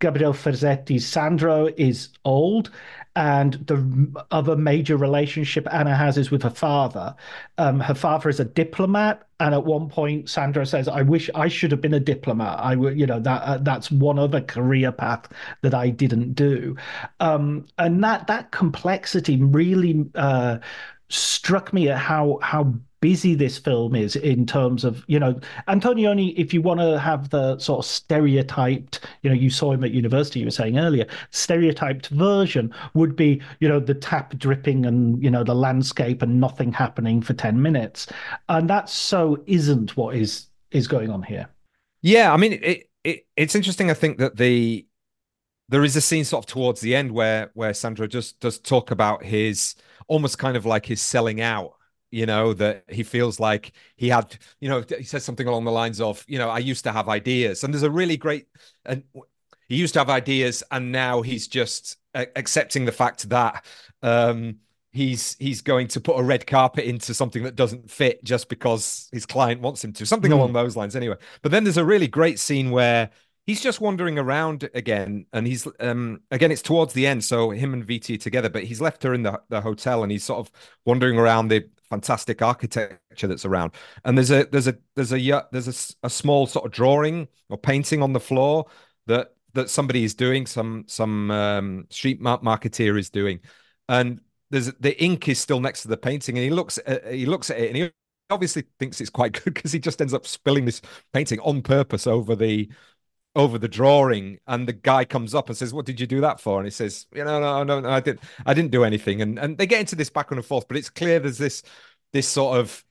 Gabriel 0.00 0.32
Ferzetti's 0.32 1.06
Sandro 1.06 1.68
is 1.76 2.08
old, 2.24 2.70
and 3.14 3.54
the 3.66 4.24
other 4.32 4.56
major 4.56 4.96
relationship 4.96 5.66
Anna 5.72 5.94
has 5.94 6.18
is 6.18 6.30
with 6.32 6.42
her 6.42 6.50
father. 6.50 7.14
Um, 7.58 7.78
her 7.80 7.94
father 7.94 8.28
is 8.28 8.40
a 8.40 8.44
diplomat, 8.44 9.26
and 9.38 9.54
at 9.54 9.64
one 9.64 9.88
point, 9.88 10.28
Sandra 10.28 10.66
says, 10.66 10.88
"I 10.88 11.02
wish 11.02 11.30
I 11.34 11.46
should 11.46 11.70
have 11.70 11.80
been 11.80 11.94
a 11.94 12.00
diplomat. 12.00 12.58
I 12.58 12.74
would, 12.74 12.98
you 12.98 13.06
know, 13.06 13.20
that 13.20 13.42
uh, 13.42 13.58
that's 13.58 13.90
one 13.90 14.18
other 14.18 14.40
career 14.40 14.90
path 14.90 15.28
that 15.62 15.74
I 15.74 15.90
didn't 15.90 16.34
do." 16.34 16.76
Um, 17.20 17.66
and 17.78 18.02
that 18.02 18.26
that 18.26 18.50
complexity 18.50 19.40
really 19.42 20.06
uh, 20.16 20.58
struck 21.08 21.72
me 21.72 21.88
at 21.88 21.98
how 21.98 22.38
how 22.42 22.74
busy 23.00 23.34
this 23.34 23.58
film 23.58 23.94
is 23.94 24.16
in 24.16 24.46
terms 24.46 24.84
of 24.84 25.04
you 25.06 25.18
know 25.18 25.38
Antonioni. 25.68 26.34
If 26.36 26.52
you 26.54 26.62
want 26.62 26.80
to 26.80 26.98
have 26.98 27.30
the 27.30 27.58
sort 27.58 27.80
of 27.80 27.86
stereotyped, 27.86 29.00
you 29.22 29.30
know, 29.30 29.36
you 29.36 29.50
saw 29.50 29.72
him 29.72 29.84
at 29.84 29.90
university. 29.90 30.40
You 30.40 30.46
were 30.46 30.50
saying 30.50 30.78
earlier, 30.78 31.06
stereotyped 31.30 32.08
version 32.08 32.72
would 32.94 33.16
be 33.16 33.40
you 33.60 33.68
know 33.68 33.80
the 33.80 33.94
tap 33.94 34.36
dripping 34.38 34.86
and 34.86 35.22
you 35.22 35.30
know 35.30 35.44
the 35.44 35.54
landscape 35.54 36.22
and 36.22 36.40
nothing 36.40 36.72
happening 36.72 37.20
for 37.20 37.34
ten 37.34 37.60
minutes, 37.60 38.06
and 38.48 38.68
that 38.70 38.88
so 38.88 39.42
isn't 39.46 39.96
what 39.96 40.16
is 40.16 40.46
is 40.70 40.88
going 40.88 41.10
on 41.10 41.22
here. 41.22 41.48
Yeah, 42.02 42.32
I 42.32 42.36
mean, 42.36 42.54
it, 42.62 42.90
it 43.04 43.26
it's 43.36 43.54
interesting. 43.54 43.90
I 43.90 43.94
think 43.94 44.18
that 44.18 44.36
the 44.36 44.86
there 45.68 45.84
is 45.84 45.96
a 45.96 46.00
scene 46.00 46.24
sort 46.24 46.44
of 46.44 46.46
towards 46.46 46.80
the 46.80 46.94
end 46.94 47.12
where 47.12 47.50
where 47.54 47.74
Sandro 47.74 48.06
just 48.06 48.38
does 48.40 48.58
talk 48.58 48.90
about 48.90 49.24
his 49.24 49.74
almost 50.08 50.38
kind 50.38 50.56
of 50.56 50.64
like 50.64 50.86
his 50.86 51.00
selling 51.00 51.40
out 51.40 51.75
you 52.16 52.24
know 52.24 52.54
that 52.54 52.82
he 52.88 53.02
feels 53.02 53.38
like 53.38 53.72
he 53.96 54.08
had 54.08 54.38
you 54.60 54.70
know 54.70 54.82
he 54.96 55.04
says 55.04 55.22
something 55.22 55.46
along 55.46 55.64
the 55.64 55.70
lines 55.70 56.00
of 56.00 56.24
you 56.26 56.38
know 56.38 56.48
i 56.48 56.58
used 56.58 56.82
to 56.82 56.90
have 56.90 57.10
ideas 57.10 57.62
and 57.62 57.74
there's 57.74 57.82
a 57.82 57.90
really 57.90 58.16
great 58.16 58.46
and 58.86 59.02
he 59.68 59.76
used 59.76 59.92
to 59.92 60.00
have 60.00 60.08
ideas 60.08 60.62
and 60.70 60.90
now 60.90 61.20
he's 61.20 61.46
just 61.46 61.98
accepting 62.14 62.86
the 62.86 62.92
fact 62.92 63.28
that 63.28 63.62
um 64.02 64.56
he's 64.92 65.36
he's 65.38 65.60
going 65.60 65.86
to 65.86 66.00
put 66.00 66.18
a 66.18 66.22
red 66.22 66.46
carpet 66.46 66.86
into 66.86 67.12
something 67.12 67.42
that 67.42 67.54
doesn't 67.54 67.90
fit 67.90 68.24
just 68.24 68.48
because 68.48 69.10
his 69.12 69.26
client 69.26 69.60
wants 69.60 69.84
him 69.84 69.92
to 69.92 70.06
something 70.06 70.30
mm. 70.30 70.34
along 70.34 70.54
those 70.54 70.74
lines 70.74 70.96
anyway 70.96 71.16
but 71.42 71.52
then 71.52 71.64
there's 71.64 71.76
a 71.76 71.84
really 71.84 72.08
great 72.08 72.38
scene 72.38 72.70
where 72.70 73.10
he's 73.44 73.60
just 73.60 73.80
wandering 73.80 74.18
around 74.18 74.70
again 74.72 75.26
and 75.34 75.46
he's 75.46 75.68
um 75.80 76.20
again 76.30 76.50
it's 76.50 76.62
towards 76.62 76.94
the 76.94 77.06
end 77.06 77.22
so 77.22 77.50
him 77.50 77.74
and 77.74 77.86
Vitti 77.86 78.18
together 78.18 78.48
but 78.48 78.64
he's 78.64 78.80
left 78.80 79.02
her 79.02 79.12
in 79.12 79.22
the, 79.22 79.38
the 79.50 79.60
hotel 79.60 80.02
and 80.02 80.10
he's 80.10 80.24
sort 80.24 80.40
of 80.40 80.50
wandering 80.86 81.18
around 81.18 81.48
the 81.48 81.68
fantastic 81.90 82.42
architecture 82.42 83.26
that's 83.26 83.44
around. 83.44 83.72
And 84.04 84.16
there's 84.16 84.30
a 84.30 84.44
there's 84.46 84.68
a 84.68 84.76
there's 84.94 85.12
a 85.12 85.46
there's 85.52 85.96
a, 86.02 86.06
a 86.06 86.10
small 86.10 86.46
sort 86.46 86.66
of 86.66 86.72
drawing 86.72 87.28
or 87.48 87.58
painting 87.58 88.02
on 88.02 88.12
the 88.12 88.20
floor 88.20 88.66
that 89.06 89.34
that 89.54 89.70
somebody 89.70 90.04
is 90.04 90.14
doing 90.14 90.46
some 90.46 90.84
some 90.86 91.30
um, 91.30 91.86
street 91.90 92.20
marketeer 92.20 92.98
is 92.98 93.10
doing. 93.10 93.40
And 93.88 94.20
there's 94.50 94.72
the 94.74 95.02
ink 95.02 95.28
is 95.28 95.38
still 95.38 95.60
next 95.60 95.82
to 95.82 95.88
the 95.88 95.96
painting 95.96 96.36
and 96.36 96.44
he 96.44 96.50
looks 96.50 96.78
at, 96.86 97.06
he 97.12 97.26
looks 97.26 97.50
at 97.50 97.58
it 97.58 97.68
and 97.68 97.76
he 97.76 97.90
obviously 98.30 98.64
thinks 98.78 99.00
it's 99.00 99.10
quite 99.10 99.32
good 99.44 99.54
because 99.54 99.72
he 99.72 99.78
just 99.78 100.00
ends 100.00 100.14
up 100.14 100.26
spilling 100.26 100.64
this 100.64 100.80
painting 101.12 101.40
on 101.40 101.62
purpose 101.62 102.06
over 102.06 102.36
the 102.36 102.68
over 103.36 103.58
the 103.58 103.68
drawing 103.68 104.38
and 104.46 104.66
the 104.66 104.72
guy 104.72 105.04
comes 105.04 105.34
up 105.34 105.48
and 105.48 105.56
says 105.56 105.72
what 105.72 105.86
did 105.86 106.00
you 106.00 106.06
do 106.06 106.22
that 106.22 106.40
for? 106.40 106.58
And 106.58 106.66
he 106.66 106.70
says 106.70 107.06
you 107.14 107.24
know 107.24 107.38
no 107.38 107.62
no 107.62 107.80
no 107.80 107.90
i 107.90 108.00
didn't 108.00 108.20
i 108.46 108.54
didn't 108.54 108.72
do 108.72 108.82
anything. 108.82 109.22
And 109.22 109.38
and 109.38 109.56
they 109.56 109.66
get 109.66 109.80
into 109.80 109.94
this 109.94 110.10
back 110.10 110.32
and 110.32 110.44
forth 110.44 110.66
but 110.66 110.76
it's 110.76 110.90
clear 110.90 111.20
there's 111.20 111.38
this 111.38 111.62
this 112.12 112.26
sort 112.26 112.58
of 112.58 112.82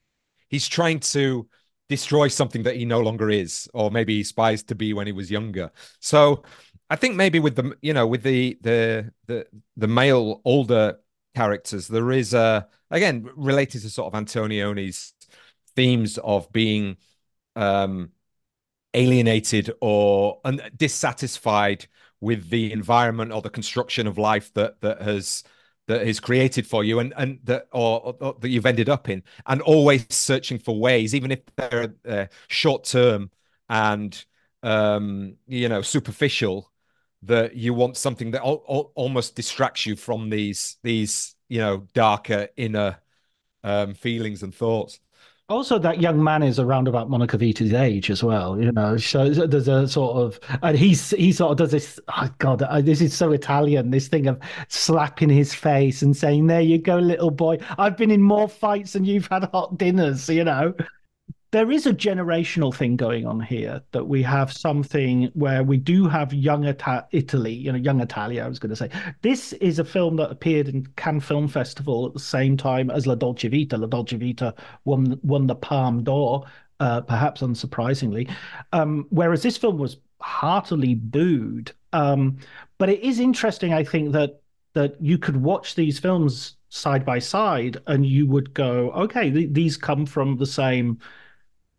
he's 0.48 0.68
trying 0.68 1.00
to 1.00 1.48
destroy 1.90 2.28
something 2.28 2.64
that 2.64 2.76
he 2.76 2.86
no 2.86 3.02
longer 3.02 3.30
is 3.30 3.68
or 3.74 3.92
maybe 3.92 4.16
he 4.16 4.22
aspires 4.22 4.64
to 4.64 4.76
be 4.76 4.94
when 4.94 5.08
he 5.08 5.14
was 5.14 5.30
younger. 5.30 5.72
So 6.00 6.44
i 6.90 6.96
think 6.96 7.16
maybe 7.16 7.40
with 7.40 7.56
the 7.56 7.76
you 7.82 7.94
know 7.94 8.06
with 8.08 8.24
the 8.24 8.58
the 8.62 9.12
the 9.26 9.46
the 9.76 9.88
male 9.88 10.42
older 10.46 11.00
characters 11.36 11.88
there 11.88 12.12
is 12.12 12.34
a 12.34 12.68
again 12.92 13.28
related 13.36 13.82
to 13.82 13.90
sort 13.90 14.08
of 14.08 14.16
antonioni's 14.16 15.14
themes 15.76 16.18
of 16.20 16.52
being 16.52 16.96
um 17.56 18.12
alienated 18.96 19.72
or 19.82 20.40
un- 20.46 20.62
dissatisfied 20.76 21.88
with 22.22 22.50
the 22.50 22.72
environment 22.72 23.32
or 23.32 23.42
the 23.42 23.50
construction 23.50 24.08
of 24.08 24.18
life 24.18 24.54
that 24.54 24.82
that 24.82 25.02
has 25.02 25.44
that 25.88 26.02
is 26.08 26.20
created 26.20 26.66
for 26.66 26.84
you 26.84 27.00
and 27.00 27.14
and 27.18 27.40
that 27.44 27.68
or, 27.72 28.16
or 28.20 28.36
that 28.40 28.50
you've 28.50 28.66
ended 28.66 28.90
up 28.90 29.10
in 29.10 29.22
and 29.46 29.62
always 29.62 30.06
searching 30.10 30.58
for 30.58 30.80
ways 30.80 31.14
even 31.14 31.32
if 31.32 31.42
they're 31.58 31.94
uh, 32.08 32.26
short 32.48 32.84
term 32.86 33.30
and 33.70 34.26
um 34.64 35.36
you 35.48 35.70
know 35.70 35.82
superficial 35.82 36.72
that 37.24 37.56
you 37.56 37.74
want 37.74 37.98
something 37.98 38.32
that 38.32 38.42
al- 38.42 38.64
al- 38.70 38.92
almost 38.96 39.36
distracts 39.36 39.86
you 39.86 39.96
from 39.96 40.30
these 40.30 40.78
these 40.84 41.36
you 41.50 41.60
know 41.60 41.86
darker 41.94 42.48
inner 42.58 42.98
um 43.64 43.94
feelings 43.94 44.44
and 44.44 44.54
thoughts 44.56 45.00
also, 45.48 45.78
that 45.80 46.02
young 46.02 46.24
man 46.24 46.42
is 46.42 46.60
around 46.60 46.88
about 46.88 47.10
Monica 47.10 47.38
Vitti's 47.38 47.74
age 47.74 48.10
as 48.10 48.24
well, 48.24 48.60
you 48.60 48.72
know. 48.72 48.98
So 48.98 49.30
there's 49.30 49.68
a 49.68 49.88
sort 49.88 50.18
of, 50.18 50.40
and 50.64 50.78
he's 50.78 51.12
he 51.12 51.32
sort 51.32 51.52
of 51.52 51.58
does 51.58 51.72
this. 51.72 52.00
Oh 52.08 52.30
God, 52.40 52.60
this 52.84 53.02
is 53.02 53.16
so 53.16 53.32
Italian. 53.32 53.92
This 53.92 54.08
thing 54.08 54.28
of 54.28 54.40
slapping 54.70 55.30
his 55.30 55.54
face 55.54 56.02
and 56.02 56.18
saying, 56.18 56.48
"There 56.48 56.62
you 56.62 56.80
go, 56.80 56.98
little 56.98 57.32
boy. 57.32 57.60
I've 57.78 57.96
been 57.96 58.12
in 58.12 58.22
more 58.22 58.50
fights 58.50 58.94
than 58.94 59.06
you've 59.06 59.28
had 59.28 59.44
hot 59.54 59.78
dinners," 59.78 60.28
you 60.30 60.44
know 60.44 60.74
there 61.56 61.72
is 61.72 61.86
a 61.86 61.94
generational 61.94 62.76
thing 62.76 62.98
going 62.98 63.26
on 63.26 63.40
here 63.40 63.82
that 63.94 64.10
we 64.10 64.22
have 64.22 64.52
something 64.52 65.32
where 65.36 65.64
we 65.64 65.78
do 65.78 66.06
have 66.06 66.34
young 66.34 66.66
Ita- 66.68 67.08
Italy, 67.14 67.54
you 67.54 67.72
know, 67.72 67.78
young 67.78 68.02
Italia, 68.02 68.44
I 68.44 68.50
was 68.50 68.60
going 68.60 68.72
to 68.72 68.76
say. 68.76 68.90
This 69.22 69.54
is 69.54 69.80
a 69.80 69.86
film 69.86 70.18
that 70.18 70.32
appeared 70.32 70.68
in 70.68 70.86
Cannes 70.98 71.22
Film 71.22 71.48
Festival 71.48 72.08
at 72.08 72.14
the 72.14 72.20
same 72.20 72.58
time 72.58 72.92
as 72.92 73.08
La 73.08 73.16
Dolce 73.16 73.48
Vita. 73.48 73.78
La 73.78 73.88
Dolce 73.88 74.18
Vita 74.18 74.54
won, 74.84 75.18
won 75.24 75.48
the 75.48 75.56
Palme 75.56 76.04
d'Or, 76.04 76.44
uh, 76.82 77.00
perhaps 77.00 77.40
unsurprisingly. 77.42 78.30
Um, 78.74 79.08
whereas 79.10 79.42
this 79.42 79.56
film 79.56 79.78
was 79.78 79.96
heartily 80.20 80.94
booed. 80.94 81.72
Um, 81.94 82.38
but 82.80 82.90
it 82.90 83.00
is 83.00 83.22
interesting, 83.22 83.74
I 83.74 83.86
think, 83.86 84.12
that 84.12 84.42
that 84.74 85.02
you 85.02 85.18
could 85.18 85.38
watch 85.38 85.76
these 85.76 86.00
films 86.00 86.58
side 86.68 87.06
by 87.06 87.18
side 87.18 87.78
and 87.88 88.06
you 88.06 88.28
would 88.28 88.54
go, 88.54 88.92
okay, 88.92 89.32
th- 89.32 89.54
these 89.54 89.78
come 89.78 90.06
from 90.06 90.36
the 90.36 90.46
same 90.46 91.00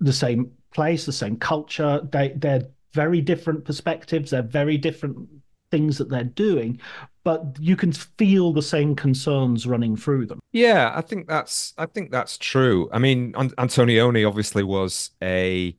the 0.01 0.13
same 0.13 0.51
place, 0.73 1.07
the 1.07 1.13
same 1.13 1.37
culture. 1.37 2.01
They 2.11 2.35
they're 2.37 2.69
very 2.93 3.21
different 3.21 3.65
perspectives. 3.65 4.31
They're 4.31 4.43
very 4.43 4.79
different 4.79 5.29
things 5.71 5.99
that 5.99 6.09
they're 6.09 6.25
doing, 6.25 6.81
but 7.25 7.57
you 7.59 7.77
can 7.77 7.93
feel 7.93 8.53
the 8.53 8.63
same 8.63 8.95
concerns 8.95 9.67
running 9.67 9.97
through 9.97 10.27
them. 10.27 10.41
Yeah, 10.53 10.93
I 10.95 11.01
think 11.01 11.29
that's 11.29 11.75
I 11.79 11.87
think 11.87 12.11
that's 12.11 12.39
true. 12.39 12.89
I 12.93 12.99
mean, 12.99 13.33
Antonioni 13.33 14.27
obviously 14.27 14.63
was 14.63 15.11
a 15.23 15.77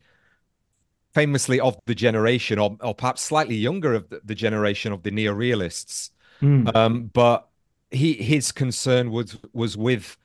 famously 1.13 1.59
of 1.59 1.77
the 1.85 1.95
generation, 1.95 2.59
or, 2.59 2.77
or 2.81 2.93
perhaps 2.93 3.21
slightly 3.21 3.55
younger 3.55 3.93
of 3.95 4.09
the, 4.09 4.21
the 4.23 4.35
generation 4.35 4.93
of 4.93 5.03
the 5.03 5.11
neorealists. 5.11 6.11
Mm. 6.41 6.75
Um, 6.75 7.05
but 7.13 7.47
he 7.89 8.13
his 8.13 8.51
concern 8.51 9.09
was 9.09 9.37
was 9.53 9.77
with 9.77 10.17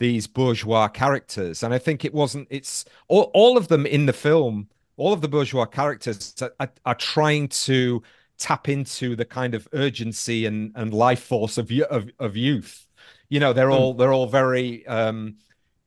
these 0.00 0.26
bourgeois 0.26 0.88
characters. 0.88 1.62
And 1.62 1.72
I 1.72 1.78
think 1.78 2.04
it 2.04 2.12
wasn't, 2.12 2.48
it's 2.50 2.84
all, 3.06 3.30
all 3.34 3.56
of 3.56 3.68
them 3.68 3.86
in 3.86 4.06
the 4.06 4.12
film, 4.12 4.68
all 4.96 5.12
of 5.12 5.20
the 5.20 5.28
bourgeois 5.28 5.66
characters 5.66 6.34
are, 6.58 6.72
are, 6.84 6.94
trying 6.96 7.48
to 7.48 8.02
tap 8.38 8.68
into 8.68 9.14
the 9.14 9.24
kind 9.24 9.54
of 9.54 9.68
urgency 9.72 10.46
and, 10.46 10.72
and 10.74 10.92
life 10.92 11.22
force 11.22 11.58
of, 11.58 11.70
of, 11.90 12.10
of 12.18 12.36
youth. 12.36 12.88
You 13.28 13.38
know, 13.38 13.52
they're 13.52 13.70
all, 13.70 13.94
they're 13.94 14.12
all 14.12 14.26
very, 14.26 14.84
um, 14.88 15.36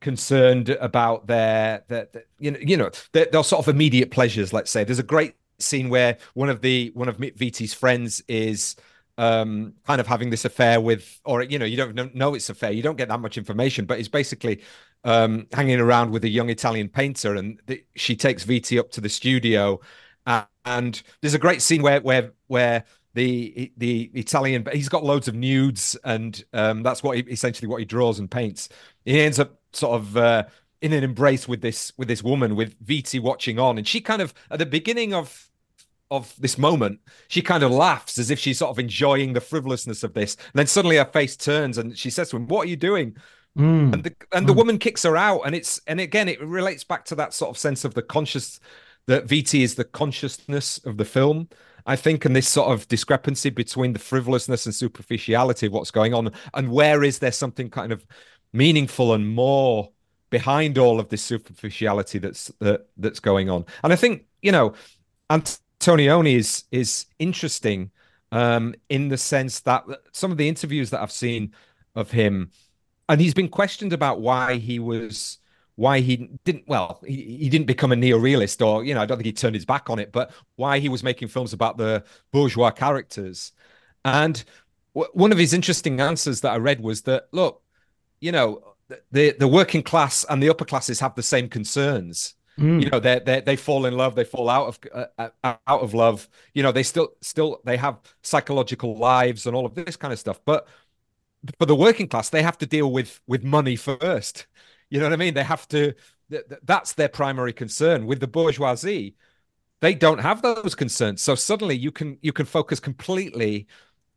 concerned 0.00 0.68
about 0.68 1.26
their, 1.26 1.82
their, 1.88 2.08
you 2.38 2.52
know, 2.52 2.58
you 2.60 2.76
know, 2.76 2.90
their, 3.12 3.26
their 3.26 3.42
sort 3.42 3.66
of 3.66 3.74
immediate 3.74 4.10
pleasures. 4.10 4.52
Let's 4.52 4.70
say 4.70 4.84
there's 4.84 4.98
a 4.98 5.02
great 5.02 5.34
scene 5.58 5.88
where 5.88 6.18
one 6.34 6.50
of 6.50 6.60
the 6.60 6.92
one 6.94 7.08
of 7.08 7.16
Vitti's 7.16 7.74
friends 7.74 8.22
is 8.28 8.76
um, 9.18 9.74
kind 9.86 10.00
of 10.00 10.06
having 10.06 10.30
this 10.30 10.44
affair 10.44 10.80
with, 10.80 11.20
or 11.24 11.42
you 11.42 11.58
know, 11.58 11.64
you 11.64 11.76
don't 11.76 12.14
know 12.14 12.34
it's 12.34 12.48
affair. 12.48 12.72
You 12.72 12.82
don't 12.82 12.96
get 12.96 13.08
that 13.08 13.20
much 13.20 13.38
information, 13.38 13.84
but 13.86 13.98
he's 13.98 14.08
basically 14.08 14.62
um, 15.04 15.46
hanging 15.52 15.80
around 15.80 16.10
with 16.10 16.24
a 16.24 16.28
young 16.28 16.50
Italian 16.50 16.88
painter, 16.88 17.34
and 17.34 17.60
the, 17.66 17.84
she 17.94 18.16
takes 18.16 18.44
Vitti 18.44 18.78
up 18.78 18.90
to 18.92 19.00
the 19.00 19.08
studio, 19.08 19.80
uh, 20.26 20.44
and 20.64 21.02
there's 21.20 21.34
a 21.34 21.38
great 21.38 21.62
scene 21.62 21.82
where 21.82 22.00
where 22.00 22.32
where 22.48 22.84
the 23.14 23.72
the 23.76 24.10
Italian 24.14 24.62
but 24.62 24.74
he's 24.74 24.88
got 24.88 25.04
loads 25.04 25.28
of 25.28 25.34
nudes, 25.34 25.96
and 26.04 26.42
um, 26.52 26.82
that's 26.82 27.02
what 27.02 27.16
he, 27.16 27.22
essentially 27.24 27.68
what 27.68 27.78
he 27.78 27.84
draws 27.84 28.18
and 28.18 28.30
paints. 28.30 28.68
He 29.04 29.20
ends 29.20 29.38
up 29.38 29.58
sort 29.72 30.00
of. 30.00 30.16
Uh, 30.16 30.44
in 30.80 30.92
an 30.92 31.02
embrace 31.02 31.48
with 31.48 31.62
this 31.62 31.94
with 31.96 32.08
this 32.08 32.22
woman 32.22 32.56
with 32.56 32.78
Vitti 32.84 33.18
watching 33.18 33.58
on 33.58 33.78
and 33.78 33.88
she 33.88 34.02
kind 34.02 34.20
of 34.20 34.34
at 34.50 34.58
the 34.58 34.66
beginning 34.66 35.14
of 35.14 35.48
of 36.10 36.34
this 36.38 36.58
moment, 36.58 37.00
she 37.28 37.42
kind 37.42 37.62
of 37.62 37.70
laughs 37.70 38.18
as 38.18 38.30
if 38.30 38.38
she's 38.38 38.58
sort 38.58 38.70
of 38.70 38.78
enjoying 38.78 39.32
the 39.32 39.40
frivolousness 39.40 40.02
of 40.02 40.14
this. 40.14 40.34
And 40.34 40.54
then 40.54 40.66
suddenly 40.66 40.96
her 40.96 41.04
face 41.04 41.36
turns 41.36 41.78
and 41.78 41.96
she 41.96 42.10
says 42.10 42.30
to 42.30 42.36
him, 42.36 42.46
"What 42.46 42.66
are 42.66 42.70
you 42.70 42.76
doing?" 42.76 43.16
Mm. 43.58 43.92
And 43.92 44.04
the 44.04 44.14
and 44.32 44.48
the 44.48 44.52
mm. 44.52 44.56
woman 44.56 44.78
kicks 44.78 45.04
her 45.04 45.16
out, 45.16 45.42
and 45.46 45.54
it's 45.54 45.80
and 45.86 46.00
again 46.00 46.28
it 46.28 46.40
relates 46.40 46.84
back 46.84 47.04
to 47.06 47.14
that 47.16 47.32
sort 47.32 47.50
of 47.50 47.58
sense 47.58 47.84
of 47.84 47.94
the 47.94 48.02
conscious 48.02 48.60
that 49.06 49.26
Vitti 49.26 49.62
is 49.62 49.74
the 49.74 49.84
consciousness 49.84 50.78
of 50.84 50.96
the 50.96 51.04
film. 51.04 51.48
I 51.86 51.96
think, 51.96 52.24
and 52.24 52.34
this 52.34 52.48
sort 52.48 52.72
of 52.72 52.88
discrepancy 52.88 53.50
between 53.50 53.92
the 53.92 53.98
frivolousness 53.98 54.64
and 54.64 54.74
superficiality 54.74 55.66
of 55.66 55.72
what's 55.72 55.90
going 55.90 56.14
on, 56.14 56.32
and 56.54 56.70
where 56.70 57.04
is 57.04 57.18
there 57.18 57.32
something 57.32 57.68
kind 57.68 57.92
of 57.92 58.06
meaningful 58.52 59.12
and 59.12 59.28
more 59.28 59.90
behind 60.30 60.78
all 60.78 60.98
of 60.98 61.10
this 61.10 61.22
superficiality 61.22 62.18
that's 62.18 62.50
that, 62.58 62.88
that's 62.96 63.20
going 63.20 63.50
on. 63.50 63.64
And 63.84 63.92
I 63.92 63.96
think 63.96 64.24
you 64.42 64.50
know, 64.50 64.74
Antonioni 65.84 66.36
is 66.36 66.64
is 66.70 67.06
interesting 67.18 67.90
um, 68.32 68.74
in 68.88 69.08
the 69.08 69.18
sense 69.18 69.60
that 69.60 69.84
some 70.12 70.32
of 70.32 70.38
the 70.38 70.48
interviews 70.48 70.90
that 70.90 71.02
I've 71.02 71.12
seen 71.12 71.52
of 71.94 72.10
him, 72.10 72.50
and 73.08 73.20
he's 73.20 73.34
been 73.34 73.48
questioned 73.48 73.92
about 73.92 74.20
why 74.20 74.56
he 74.56 74.78
was 74.78 75.38
why 75.76 76.00
he 76.00 76.30
didn't 76.44 76.64
well 76.68 77.00
he, 77.04 77.36
he 77.38 77.48
didn't 77.48 77.66
become 77.66 77.90
a 77.92 77.96
neo-realist 77.96 78.62
or 78.62 78.84
you 78.84 78.94
know 78.94 79.02
i 79.02 79.06
don't 79.06 79.18
think 79.18 79.26
he 79.26 79.32
turned 79.32 79.56
his 79.56 79.64
back 79.64 79.90
on 79.90 79.98
it 79.98 80.12
but 80.12 80.30
why 80.54 80.78
he 80.78 80.88
was 80.88 81.02
making 81.02 81.26
films 81.26 81.52
about 81.52 81.76
the 81.76 82.04
bourgeois 82.30 82.70
characters. 82.70 83.50
And 84.04 84.44
w- 84.94 85.10
one 85.14 85.32
of 85.32 85.38
his 85.38 85.52
interesting 85.52 86.00
answers 86.00 86.40
that 86.42 86.52
i 86.52 86.56
read 86.56 86.80
was 86.80 87.02
that 87.02 87.26
look 87.32 87.60
you 88.20 88.30
know 88.30 88.76
the 89.10 89.34
the 89.36 89.48
working 89.48 89.82
class 89.82 90.24
and 90.30 90.40
the 90.40 90.48
upper 90.48 90.64
classes 90.64 91.00
have 91.00 91.16
the 91.16 91.24
same 91.24 91.48
concerns 91.48 92.33
mm. 92.58 92.82
you 92.82 92.90
know 92.90 93.00
they 93.00 93.20
they 93.20 93.40
they 93.40 93.56
fall 93.56 93.86
in 93.86 93.96
love 93.96 94.14
they 94.14 94.24
fall 94.24 94.48
out 94.48 94.68
of 94.68 94.78
uh, 94.92 95.28
uh, 95.42 95.54
out 95.66 95.80
of 95.80 95.94
love 95.94 96.28
you 96.54 96.62
know 96.62 96.72
they 96.72 96.82
still 96.82 97.10
still 97.20 97.60
they 97.64 97.76
have 97.76 97.98
psychological 98.22 98.96
lives 98.96 99.46
and 99.46 99.56
all 99.56 99.66
of 99.66 99.74
this 99.74 99.96
kind 99.96 100.12
of 100.12 100.18
stuff 100.18 100.40
but 100.44 100.66
for 101.58 101.66
the 101.66 101.74
working 101.74 102.08
class 102.08 102.30
they 102.30 102.42
have 102.42 102.58
to 102.58 102.66
deal 102.66 102.90
with 102.90 103.20
with 103.26 103.44
money 103.44 103.76
first 103.76 104.46
you 104.94 105.00
know 105.00 105.06
what 105.06 105.12
I 105.12 105.16
mean? 105.16 105.34
They 105.34 105.42
have 105.42 105.66
to. 105.68 105.92
Th- 106.30 106.44
that's 106.62 106.92
their 106.94 107.08
primary 107.08 107.52
concern. 107.52 108.06
With 108.06 108.20
the 108.20 108.28
bourgeoisie, 108.28 109.16
they 109.80 109.94
don't 109.94 110.18
have 110.18 110.40
those 110.40 110.76
concerns. 110.76 111.20
So 111.20 111.34
suddenly 111.34 111.76
you 111.76 111.90
can 111.90 112.16
you 112.22 112.32
can 112.32 112.46
focus 112.46 112.78
completely 112.80 113.66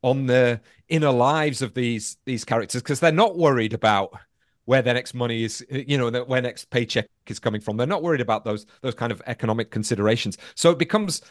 on 0.03 0.27
the 0.27 0.61
inner 0.87 1.11
lives 1.11 1.63
of 1.63 1.73
these 1.73 2.17
these 2.25 2.45
characters 2.45 2.83
because 2.83 2.99
they're 2.99 3.11
not 3.11 3.37
worried 3.37 3.73
about 3.73 4.19
where 4.67 4.81
their 4.81 4.93
next 4.93 5.13
money 5.13 5.43
is 5.43 5.65
uh, 5.73 5.77
you 5.87 5.97
know 5.97 6.11
where 6.25 6.41
next 6.41 6.69
paycheck 6.69 7.07
is 7.27 7.39
coming 7.39 7.61
from. 7.61 7.77
They're 7.77 7.87
not 7.87 8.03
worried 8.03 8.21
about 8.21 8.43
those 8.43 8.65
those 8.81 8.93
kind 8.93 9.11
of 9.11 9.21
economic 9.25 9.71
considerations. 9.71 10.37
So 10.55 10.69
it 10.71 10.77
becomes 10.77 11.21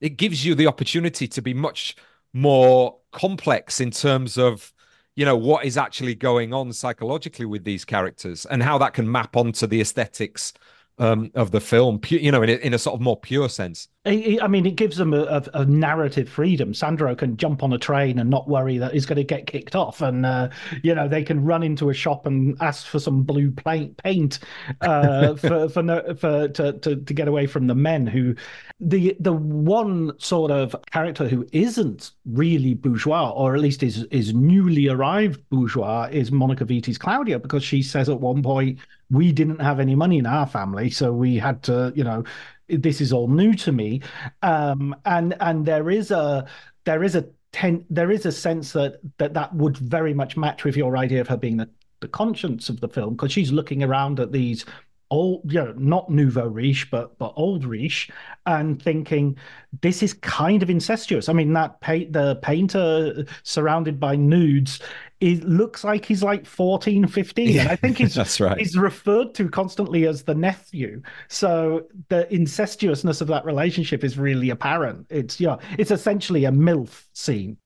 it 0.00 0.16
gives 0.16 0.44
you 0.44 0.54
the 0.54 0.66
opportunity 0.66 1.28
to 1.28 1.42
be 1.42 1.54
much 1.54 1.94
more 2.32 2.96
complex 3.12 3.80
in 3.80 3.90
terms 3.90 4.38
of 4.38 4.72
you 5.14 5.24
know 5.24 5.36
what 5.36 5.64
is 5.64 5.76
actually 5.76 6.14
going 6.14 6.54
on 6.54 6.72
psychologically 6.72 7.46
with 7.46 7.64
these 7.64 7.84
characters 7.84 8.46
and 8.46 8.62
how 8.62 8.78
that 8.78 8.94
can 8.94 9.10
map 9.10 9.36
onto 9.36 9.66
the 9.66 9.80
aesthetics 9.80 10.54
um, 10.98 11.30
of 11.34 11.50
the 11.50 11.60
film, 11.60 12.00
you 12.08 12.32
know, 12.32 12.42
in 12.42 12.50
a, 12.50 12.54
in 12.54 12.74
a 12.74 12.78
sort 12.78 12.94
of 12.94 13.00
more 13.00 13.18
pure 13.18 13.48
sense. 13.48 13.88
I 14.06 14.46
mean, 14.46 14.66
it 14.66 14.76
gives 14.76 14.96
them 14.96 15.12
a, 15.12 15.22
a, 15.22 15.42
a, 15.54 15.64
narrative 15.64 16.28
freedom. 16.28 16.72
Sandro 16.72 17.14
can 17.16 17.36
jump 17.36 17.64
on 17.64 17.72
a 17.72 17.78
train 17.78 18.20
and 18.20 18.30
not 18.30 18.48
worry 18.48 18.78
that 18.78 18.92
he's 18.92 19.04
going 19.04 19.16
to 19.16 19.24
get 19.24 19.48
kicked 19.48 19.74
off, 19.74 20.00
and 20.00 20.24
uh, 20.24 20.48
you 20.84 20.94
know 20.94 21.08
they 21.08 21.24
can 21.24 21.44
run 21.44 21.64
into 21.64 21.90
a 21.90 21.94
shop 21.94 22.24
and 22.24 22.56
ask 22.60 22.86
for 22.86 23.00
some 23.00 23.24
blue 23.24 23.50
paint, 23.50 23.96
paint 23.96 24.38
uh, 24.82 25.34
for 25.36 25.68
for, 25.68 25.82
no, 25.82 26.14
for 26.14 26.46
to, 26.46 26.74
to 26.74 26.96
to 26.96 27.14
get 27.14 27.26
away 27.26 27.48
from 27.48 27.66
the 27.66 27.74
men 27.74 28.06
who, 28.06 28.36
the 28.78 29.16
the 29.18 29.32
one 29.32 30.12
sort 30.20 30.52
of 30.52 30.76
character 30.92 31.26
who 31.26 31.44
isn't 31.50 32.12
really 32.26 32.74
bourgeois, 32.74 33.30
or 33.30 33.56
at 33.56 33.60
least 33.60 33.82
is 33.82 34.04
is 34.04 34.32
newly 34.32 34.86
arrived 34.86 35.40
bourgeois, 35.50 36.08
is 36.12 36.30
Monica 36.30 36.64
Vitti's 36.64 36.96
Claudia, 36.96 37.40
because 37.40 37.64
she 37.64 37.82
says 37.82 38.08
at 38.08 38.20
one 38.20 38.40
point 38.40 38.78
we 39.10 39.32
didn't 39.32 39.60
have 39.60 39.80
any 39.80 39.94
money 39.94 40.18
in 40.18 40.26
our 40.26 40.46
family, 40.46 40.90
so 40.90 41.12
we 41.12 41.36
had 41.36 41.62
to, 41.64 41.92
you 41.94 42.04
know, 42.04 42.24
this 42.68 43.00
is 43.00 43.12
all 43.12 43.28
new 43.28 43.54
to 43.54 43.72
me, 43.72 44.02
um, 44.42 44.94
and 45.04 45.36
and 45.40 45.64
there 45.66 45.90
is 45.90 46.10
a 46.10 46.46
there 46.84 47.04
is 47.04 47.14
a 47.14 47.26
ten, 47.52 47.84
there 47.90 48.10
is 48.10 48.26
a 48.26 48.32
sense 48.32 48.72
that 48.72 49.00
that 49.18 49.34
that 49.34 49.54
would 49.54 49.76
very 49.76 50.14
much 50.14 50.36
match 50.36 50.64
with 50.64 50.76
your 50.76 50.96
idea 50.96 51.20
of 51.20 51.28
her 51.28 51.36
being 51.36 51.56
the 51.56 51.68
the 52.00 52.08
conscience 52.08 52.68
of 52.68 52.80
the 52.80 52.88
film 52.88 53.14
because 53.14 53.32
she's 53.32 53.52
looking 53.52 53.82
around 53.82 54.20
at 54.20 54.32
these 54.32 54.64
old, 55.10 55.40
you 55.50 55.62
know, 55.62 55.72
not 55.76 56.10
nouveau 56.10 56.46
riche, 56.48 56.90
but 56.90 57.16
but 57.18 57.32
old 57.36 57.64
riche, 57.64 58.10
and 58.46 58.82
thinking 58.82 59.36
this 59.82 60.02
is 60.02 60.14
kind 60.14 60.62
of 60.62 60.70
incestuous. 60.70 61.28
I 61.28 61.32
mean, 61.32 61.52
that 61.52 61.80
paint 61.80 62.12
the 62.12 62.36
painter 62.36 63.24
surrounded 63.42 64.00
by 64.00 64.16
nudes, 64.16 64.80
it 65.20 65.44
looks 65.44 65.82
like 65.84 66.04
he's 66.04 66.22
like 66.22 66.44
14, 66.44 67.06
15. 67.06 67.48
Yeah, 67.48 67.62
and 67.62 67.70
I 67.70 67.76
think 67.76 67.98
he's 67.98 68.14
that's 68.14 68.40
right. 68.40 68.58
He's 68.58 68.76
referred 68.76 69.34
to 69.34 69.48
constantly 69.48 70.06
as 70.06 70.22
the 70.22 70.34
nephew. 70.34 71.02
So 71.28 71.86
the 72.08 72.26
incestuousness 72.30 73.20
of 73.20 73.28
that 73.28 73.44
relationship 73.44 74.04
is 74.04 74.18
really 74.18 74.50
apparent. 74.50 75.06
It's 75.10 75.40
yeah, 75.40 75.56
it's 75.78 75.90
essentially 75.90 76.44
a 76.44 76.50
MILF 76.50 77.04
scene. 77.12 77.56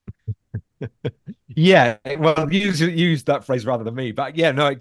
yeah, 1.49 1.97
well, 2.19 2.53
use 2.53 2.81
use 2.81 3.25
that 3.25 3.45
phrase 3.45 3.67
rather 3.67 3.85
than 3.85 3.95
me, 3.95 4.13
but 4.13 4.37
yeah, 4.37 4.51
no, 4.53 4.75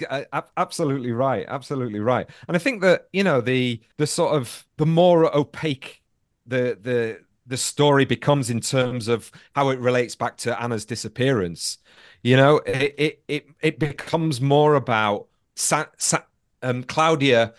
absolutely 0.55 1.11
right, 1.11 1.45
absolutely 1.47 1.99
right. 1.99 2.29
And 2.47 2.55
I 2.55 2.59
think 2.59 2.81
that 2.81 3.07
you 3.11 3.23
know 3.23 3.41
the 3.41 3.81
the 3.97 4.07
sort 4.07 4.35
of 4.35 4.65
the 4.77 4.85
more 4.85 5.35
opaque 5.35 6.01
the 6.45 6.77
the 6.81 7.19
the 7.49 7.57
story 7.57 8.05
becomes 8.05 8.49
in 8.49 8.61
terms 8.61 9.07
of 9.07 9.31
how 9.55 9.69
it 9.69 9.79
relates 9.79 10.15
back 10.15 10.37
to 10.37 10.61
Anna's 10.61 10.85
disappearance. 10.85 11.79
You 12.23 12.37
know, 12.37 12.57
it 12.59 12.95
it 12.97 13.23
it, 13.27 13.47
it 13.61 13.79
becomes 13.79 14.39
more 14.39 14.75
about 14.75 15.27
Sa- 15.55 15.87
Sa- 15.97 16.23
um, 16.61 16.83
Claudia 16.83 17.53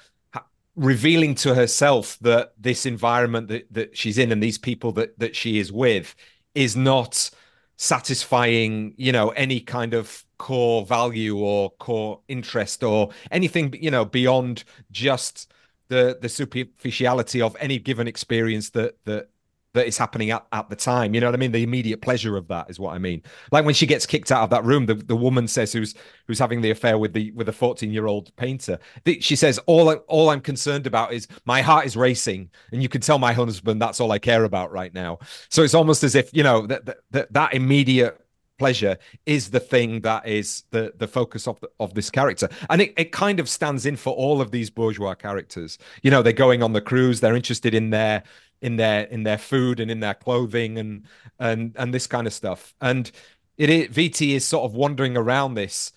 revealing 0.76 1.34
to 1.34 1.54
herself 1.54 2.16
that 2.20 2.54
this 2.58 2.86
environment 2.86 3.48
that, 3.48 3.66
that 3.72 3.96
she's 3.96 4.16
in 4.16 4.32
and 4.32 4.42
these 4.42 4.58
people 4.58 4.92
that 4.92 5.18
that 5.18 5.34
she 5.34 5.58
is 5.58 5.72
with 5.72 6.14
is 6.54 6.76
not 6.76 7.30
satisfying 7.76 8.94
you 8.96 9.10
know 9.10 9.30
any 9.30 9.58
kind 9.58 9.94
of 9.94 10.24
core 10.38 10.84
value 10.86 11.38
or 11.38 11.70
core 11.72 12.20
interest 12.28 12.82
or 12.82 13.10
anything 13.30 13.74
you 13.80 13.90
know 13.90 14.04
beyond 14.04 14.64
just 14.90 15.50
the 15.88 16.18
the 16.20 16.28
superficiality 16.28 17.42
of 17.42 17.56
any 17.58 17.78
given 17.78 18.06
experience 18.06 18.70
that 18.70 18.94
that 19.04 19.29
that 19.74 19.86
is 19.86 19.96
happening 19.96 20.30
at, 20.30 20.44
at 20.52 20.68
the 20.68 20.76
time. 20.76 21.14
You 21.14 21.20
know 21.20 21.28
what 21.28 21.34
I 21.34 21.38
mean? 21.38 21.52
The 21.52 21.62
immediate 21.62 22.02
pleasure 22.02 22.36
of 22.36 22.48
that 22.48 22.68
is 22.70 22.80
what 22.80 22.94
I 22.94 22.98
mean. 22.98 23.22
Like 23.52 23.64
when 23.64 23.74
she 23.74 23.86
gets 23.86 24.06
kicked 24.06 24.32
out 24.32 24.42
of 24.42 24.50
that 24.50 24.64
room, 24.64 24.86
the, 24.86 24.94
the 24.94 25.16
woman 25.16 25.46
says 25.46 25.72
who's 25.72 25.94
who's 26.26 26.38
having 26.38 26.60
the 26.60 26.70
affair 26.70 26.98
with 26.98 27.12
the 27.12 27.30
with 27.32 27.48
a 27.48 27.52
14 27.52 27.92
year 27.92 28.06
old 28.06 28.34
painter. 28.36 28.78
The, 29.04 29.20
she 29.20 29.36
says, 29.36 29.58
all 29.66 29.88
I, 29.88 29.94
all 30.08 30.30
I'm 30.30 30.40
concerned 30.40 30.86
about 30.86 31.12
is 31.12 31.28
my 31.44 31.62
heart 31.62 31.86
is 31.86 31.96
racing, 31.96 32.50
and 32.72 32.82
you 32.82 32.88
can 32.88 33.00
tell 33.00 33.18
my 33.18 33.32
husband 33.32 33.80
that's 33.80 34.00
all 34.00 34.12
I 34.12 34.18
care 34.18 34.44
about 34.44 34.72
right 34.72 34.92
now. 34.92 35.18
So 35.48 35.62
it's 35.62 35.74
almost 35.74 36.02
as 36.02 36.14
if 36.14 36.30
you 36.34 36.42
know 36.42 36.66
that 36.66 36.98
that, 37.10 37.32
that 37.32 37.54
immediate 37.54 38.18
pleasure 38.60 38.98
is 39.24 39.48
the 39.48 39.58
thing 39.58 40.02
that 40.02 40.28
is 40.28 40.64
the 40.70 40.92
the 40.98 41.08
focus 41.08 41.48
of 41.48 41.58
the, 41.60 41.68
of 41.80 41.94
this 41.94 42.10
character 42.10 42.46
and 42.68 42.82
it, 42.82 42.92
it 42.98 43.10
kind 43.10 43.40
of 43.40 43.48
stands 43.48 43.86
in 43.86 43.96
for 43.96 44.12
all 44.12 44.42
of 44.42 44.50
these 44.50 44.68
bourgeois 44.68 45.14
characters 45.14 45.78
you 46.02 46.10
know 46.10 46.20
they're 46.20 46.34
going 46.34 46.62
on 46.62 46.74
the 46.74 46.80
cruise 46.80 47.20
they're 47.20 47.34
interested 47.34 47.72
in 47.72 47.88
their 47.88 48.22
in 48.62 48.76
their 48.76 49.04
in 49.04 49.22
their 49.22 49.38
food 49.38 49.80
and 49.80 49.90
in 49.90 50.00
their 50.00 50.14
clothing 50.14 50.78
and 50.78 51.04
and 51.38 51.74
and 51.76 51.94
this 51.94 52.06
kind 52.06 52.26
of 52.26 52.32
stuff. 52.32 52.74
And 52.80 53.10
it, 53.56 53.70
it 53.70 53.92
Vitti 53.92 54.34
is 54.34 54.44
sort 54.44 54.64
of 54.64 54.74
wandering 54.74 55.16
around 55.16 55.54
this 55.54 55.92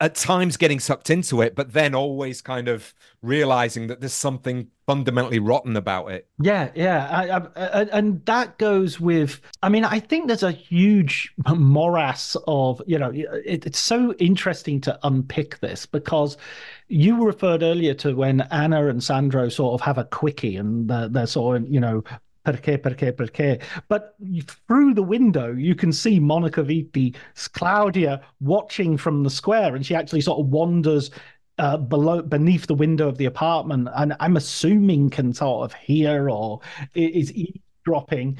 at 0.00 0.14
times 0.14 0.56
getting 0.56 0.78
sucked 0.78 1.10
into 1.10 1.42
it, 1.42 1.56
but 1.56 1.72
then 1.72 1.94
always 1.94 2.40
kind 2.40 2.68
of 2.68 2.94
realizing 3.20 3.88
that 3.88 4.00
there's 4.00 4.12
something 4.12 4.68
fundamentally 4.86 5.40
rotten 5.40 5.76
about 5.76 6.10
it. 6.12 6.28
Yeah, 6.40 6.70
yeah, 6.74 7.48
I, 7.56 7.60
I, 7.60 7.82
and 7.92 8.24
that 8.26 8.58
goes 8.58 9.00
with. 9.00 9.40
I 9.62 9.68
mean, 9.68 9.84
I 9.84 9.98
think 9.98 10.28
there's 10.28 10.44
a 10.44 10.52
huge 10.52 11.34
morass 11.54 12.36
of 12.46 12.80
you 12.86 12.98
know. 12.98 13.10
It, 13.10 13.66
it's 13.66 13.80
so 13.80 14.12
interesting 14.14 14.80
to 14.82 14.98
unpick 15.02 15.58
this 15.58 15.84
because 15.84 16.36
you 16.88 17.24
referred 17.24 17.62
earlier 17.62 17.94
to 17.94 18.14
when 18.14 18.40
Anna 18.50 18.88
and 18.88 19.02
Sandro 19.02 19.48
sort 19.48 19.74
of 19.74 19.84
have 19.84 19.98
a 19.98 20.04
quickie 20.04 20.56
and 20.56 20.88
they're, 20.88 21.08
they're 21.08 21.26
sort 21.26 21.58
of 21.58 21.68
you 21.68 21.80
know 21.80 22.02
perché, 22.46 22.78
perché, 22.78 23.12
perché. 23.12 23.62
But 23.88 24.14
through 24.66 24.94
the 24.94 25.02
window, 25.02 25.52
you 25.52 25.74
can 25.74 25.92
see 25.92 26.18
Monica 26.18 26.62
Vitti, 26.62 27.14
Claudia 27.52 28.22
watching 28.40 28.96
from 28.96 29.22
the 29.22 29.30
square, 29.30 29.74
and 29.74 29.84
she 29.84 29.94
actually 29.94 30.22
sort 30.22 30.40
of 30.40 30.46
wanders 30.46 31.10
uh, 31.58 31.76
below 31.76 32.22
beneath 32.22 32.66
the 32.66 32.74
window 32.74 33.08
of 33.08 33.18
the 33.18 33.26
apartment, 33.26 33.88
and 33.96 34.14
I'm 34.20 34.36
assuming 34.36 35.10
can 35.10 35.32
sort 35.32 35.64
of 35.64 35.74
hear 35.74 36.30
or 36.30 36.60
is 36.94 37.32
eavesdropping. 37.32 38.38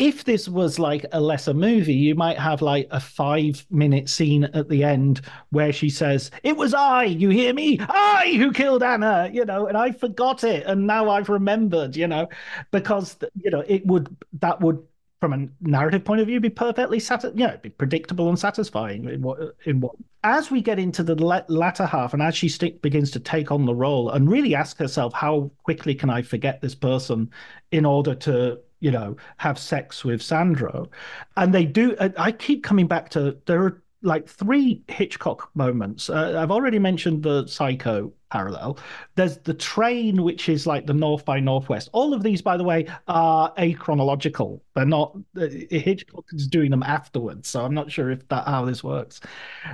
If 0.00 0.24
this 0.24 0.48
was 0.48 0.78
like 0.78 1.04
a 1.12 1.20
lesser 1.20 1.52
movie, 1.52 1.92
you 1.92 2.14
might 2.14 2.38
have 2.38 2.62
like 2.62 2.88
a 2.90 2.98
five 2.98 3.64
minute 3.70 4.08
scene 4.08 4.44
at 4.44 4.68
the 4.70 4.82
end 4.82 5.20
where 5.50 5.74
she 5.74 5.90
says, 5.90 6.30
It 6.42 6.56
was 6.56 6.72
I, 6.72 7.04
you 7.04 7.28
hear 7.28 7.52
me? 7.52 7.78
I 7.80 8.34
who 8.38 8.50
killed 8.50 8.82
Anna, 8.82 9.28
you 9.30 9.44
know, 9.44 9.66
and 9.66 9.76
I 9.76 9.92
forgot 9.92 10.42
it. 10.42 10.64
And 10.66 10.86
now 10.86 11.10
I've 11.10 11.28
remembered, 11.28 11.96
you 11.96 12.06
know, 12.08 12.28
because, 12.70 13.18
you 13.36 13.50
know, 13.50 13.62
it 13.68 13.86
would, 13.86 14.16
that 14.40 14.62
would, 14.62 14.82
from 15.20 15.34
a 15.34 15.48
narrative 15.60 16.02
point 16.02 16.22
of 16.22 16.26
view, 16.26 16.40
be 16.40 16.48
perfectly 16.48 16.98
sati- 16.98 17.32
you 17.34 17.46
know, 17.46 17.58
be 17.60 17.68
predictable 17.68 18.30
and 18.30 18.38
satisfying 18.38 19.06
in 19.06 19.20
what, 19.20 19.54
in 19.66 19.80
what, 19.80 19.96
as 20.24 20.50
we 20.50 20.62
get 20.62 20.78
into 20.78 21.02
the 21.02 21.14
latter 21.14 21.84
half 21.84 22.14
and 22.14 22.22
as 22.22 22.34
she 22.34 22.48
st- 22.48 22.80
begins 22.80 23.10
to 23.10 23.20
take 23.20 23.52
on 23.52 23.66
the 23.66 23.74
role 23.74 24.08
and 24.08 24.30
really 24.30 24.54
ask 24.54 24.78
herself, 24.78 25.12
how 25.12 25.50
quickly 25.62 25.94
can 25.94 26.08
I 26.08 26.22
forget 26.22 26.62
this 26.62 26.74
person 26.74 27.30
in 27.70 27.84
order 27.84 28.14
to 28.14 28.60
you 28.80 28.90
know, 28.90 29.16
have 29.36 29.58
sex 29.58 30.04
with 30.04 30.22
Sandro. 30.22 30.90
And 31.36 31.54
they 31.54 31.64
do, 31.64 31.96
I 32.18 32.32
keep 32.32 32.64
coming 32.64 32.86
back 32.86 33.10
to, 33.10 33.36
there 33.46 33.62
are 33.62 33.82
like 34.02 34.26
three 34.26 34.82
Hitchcock 34.88 35.50
moments. 35.54 36.08
Uh, 36.08 36.38
I've 36.38 36.50
already 36.50 36.78
mentioned 36.78 37.22
the 37.22 37.46
Psycho 37.46 38.12
parallel. 38.30 38.78
There's 39.16 39.38
the 39.38 39.54
train, 39.54 40.22
which 40.22 40.48
is 40.48 40.66
like 40.66 40.86
the 40.86 40.94
North 40.94 41.24
by 41.24 41.40
Northwest. 41.40 41.90
All 41.92 42.14
of 42.14 42.22
these, 42.22 42.40
by 42.40 42.56
the 42.56 42.64
way, 42.64 42.86
are 43.08 43.52
achronological. 43.54 44.60
They're 44.74 44.86
not 44.86 45.16
uh, 45.36 45.48
Hitchcock 45.70 46.24
is 46.32 46.46
doing 46.46 46.70
them 46.70 46.82
afterwards, 46.82 47.48
so 47.48 47.64
I'm 47.64 47.74
not 47.74 47.90
sure 47.90 48.10
if 48.10 48.26
that 48.28 48.46
how 48.46 48.64
this 48.64 48.82
works. 48.82 49.20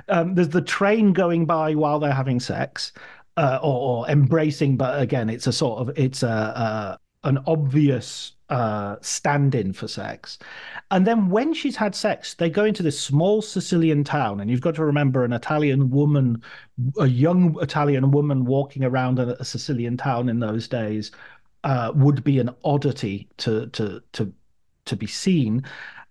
Um, 0.09 0.35
there's 0.35 0.49
the 0.49 0.61
train 0.61 1.13
going 1.13 1.45
by 1.45 1.75
while 1.75 1.99
they're 1.99 2.11
having 2.11 2.39
sex. 2.39 2.91
Uh, 3.37 3.59
or, 3.61 4.07
or, 4.07 4.09
embracing, 4.09 4.75
but 4.75 4.99
again, 4.99 5.29
it's 5.29 5.45
a 5.45 5.53
sort 5.53 5.77
of 5.77 5.95
it's 5.95 6.23
a, 6.23 6.27
a 6.27 6.99
an 7.27 7.37
obvious 7.45 8.31
uh, 8.49 8.95
stand 9.01 9.55
in 9.55 9.73
for 9.73 9.87
sex. 9.87 10.39
And 10.91 11.05
then 11.05 11.29
when 11.29 11.53
she's 11.53 11.75
had 11.75 11.93
sex, 11.95 12.33
they 12.33 12.49
go 12.49 12.65
into 12.65 12.83
this 12.83 12.99
small 12.99 13.41
Sicilian 13.41 14.03
town. 14.03 14.39
And 14.39 14.49
you've 14.49 14.61
got 14.61 14.75
to 14.75 14.85
remember 14.85 15.23
an 15.23 15.33
Italian 15.33 15.89
woman, 15.89 16.41
a 16.99 17.07
young 17.07 17.57
Italian 17.61 18.11
woman 18.11 18.45
walking 18.45 18.83
around 18.83 19.19
a, 19.19 19.39
a 19.41 19.45
Sicilian 19.45 19.97
town 19.97 20.29
in 20.29 20.39
those 20.39 20.67
days 20.67 21.11
uh, 21.63 21.91
would 21.95 22.23
be 22.23 22.39
an 22.39 22.49
oddity 22.63 23.27
to, 23.37 23.67
to, 23.67 24.01
to, 24.13 24.33
to 24.85 24.95
be 24.95 25.07
seen 25.07 25.63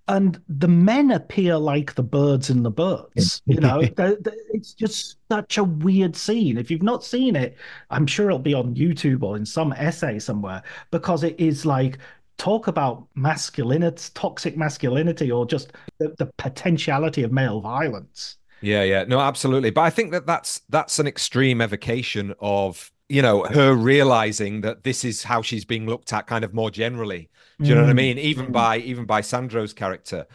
and 0.09 0.41
the 0.49 0.69
men 0.69 1.11
appear 1.11 1.57
like 1.57 1.95
the 1.95 2.03
birds 2.03 2.49
in 2.51 2.63
the 2.63 2.71
birds 2.71 3.43
you 3.47 3.61
know 3.61 3.83
they're, 3.97 4.17
they're, 4.17 4.35
it's 4.51 4.73
just 4.73 5.17
such 5.31 5.59
a 5.59 5.65
weird 5.65 6.15
scene 6.15 6.57
if 6.57 6.71
you've 6.71 6.83
not 6.83 7.05
seen 7.05 7.35
it 7.35 7.57
i'm 7.91 8.07
sure 8.07 8.27
it'll 8.27 8.39
be 8.39 8.55
on 8.55 8.75
youtube 8.75 9.23
or 9.23 9.37
in 9.37 9.45
some 9.45 9.73
essay 9.73 10.19
somewhere 10.19 10.63
because 10.91 11.25
it 11.25 11.39
is 11.39 11.67
like 11.67 11.99
talk 12.39 12.67
about 12.67 13.07
masculinity 13.15 14.11
toxic 14.15 14.57
masculinity 14.57 15.31
or 15.31 15.47
just 15.47 15.73
the, 15.99 16.15
the 16.19 16.27
potentiality 16.39 17.23
of 17.23 17.33
male 17.33 17.61
violence 17.61 18.37
yeah 18.61 18.83
yeah 18.83 19.05
no 19.05 19.21
absolutely 19.21 19.71
but 19.71 19.83
i 19.83 19.91
think 19.91 20.13
that 20.13 20.27
that's 20.27 20.61
that's 20.69 20.99
an 20.99 21.07
extreme 21.07 21.61
evocation 21.61 22.35
of 22.41 22.93
you 23.09 23.23
know 23.23 23.45
her 23.45 23.75
realizing 23.75 24.61
that 24.61 24.85
this 24.85 25.05
is 25.05 25.23
how 25.23 25.41
she's 25.41 25.65
being 25.65 25.87
looked 25.87 26.13
at 26.13 26.27
kind 26.27 26.45
of 26.45 26.53
more 26.53 26.71
generally 26.71 27.31
do 27.61 27.69
you 27.71 27.75
know 27.75 27.83
what 27.83 27.91
I 27.91 27.95
mm. 27.95 27.97
mean? 27.97 28.19
Even 28.19 28.53
by 28.53 28.79
even 28.79 29.07
by 29.07 29.23
Sandro's 29.23 29.73
character, 29.73 30.27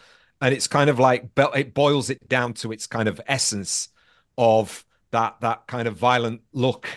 and 0.41 0.53
it's 0.53 0.67
kind 0.67 0.89
of 0.89 0.97
like 0.97 1.29
it 1.37 1.73
boils 1.73 2.09
it 2.09 2.27
down 2.27 2.53
to 2.55 2.71
its 2.71 2.87
kind 2.87 3.07
of 3.07 3.21
essence 3.27 3.89
of 4.37 4.83
that 5.11 5.35
that 5.41 5.67
kind 5.67 5.87
of 5.87 5.95
violent 5.95 6.41
look. 6.51 6.87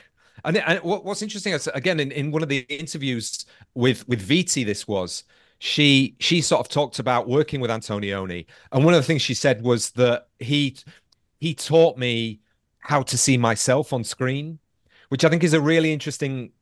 And, 0.45 0.59
and 0.59 0.81
what's 0.83 1.23
interesting 1.23 1.53
is 1.53 1.69
again 1.75 2.01
in, 2.01 2.13
in 2.13 2.31
one 2.31 2.43
of 2.43 2.49
the 2.49 2.59
interviews 2.69 3.47
with 3.75 4.07
with 4.09 4.27
Vitti, 4.27 4.65
this 4.65 4.87
was 4.87 5.25
she 5.59 6.17
she 6.21 6.41
sort 6.41 6.61
of 6.61 6.69
talked 6.69 6.99
about 6.99 7.29
working 7.29 7.61
with 7.61 7.71
Antonioni, 7.71 8.47
and 8.73 8.85
one 8.85 8.93
of 8.95 9.01
the 9.01 9.07
things 9.07 9.23
she 9.23 9.35
said 9.35 9.63
was 9.63 9.91
that 9.93 10.29
he 10.39 10.77
he 11.41 11.55
taught 11.55 11.97
me 11.97 12.41
how 12.81 13.03
to 13.03 13.17
see 13.17 13.39
myself 13.39 13.93
on 13.93 14.05
screen, 14.05 14.59
which 15.09 15.25
I 15.25 15.31
think 15.31 15.43
is 15.43 15.55
a 15.55 15.61
really 15.61 15.93
interesting 15.93 16.53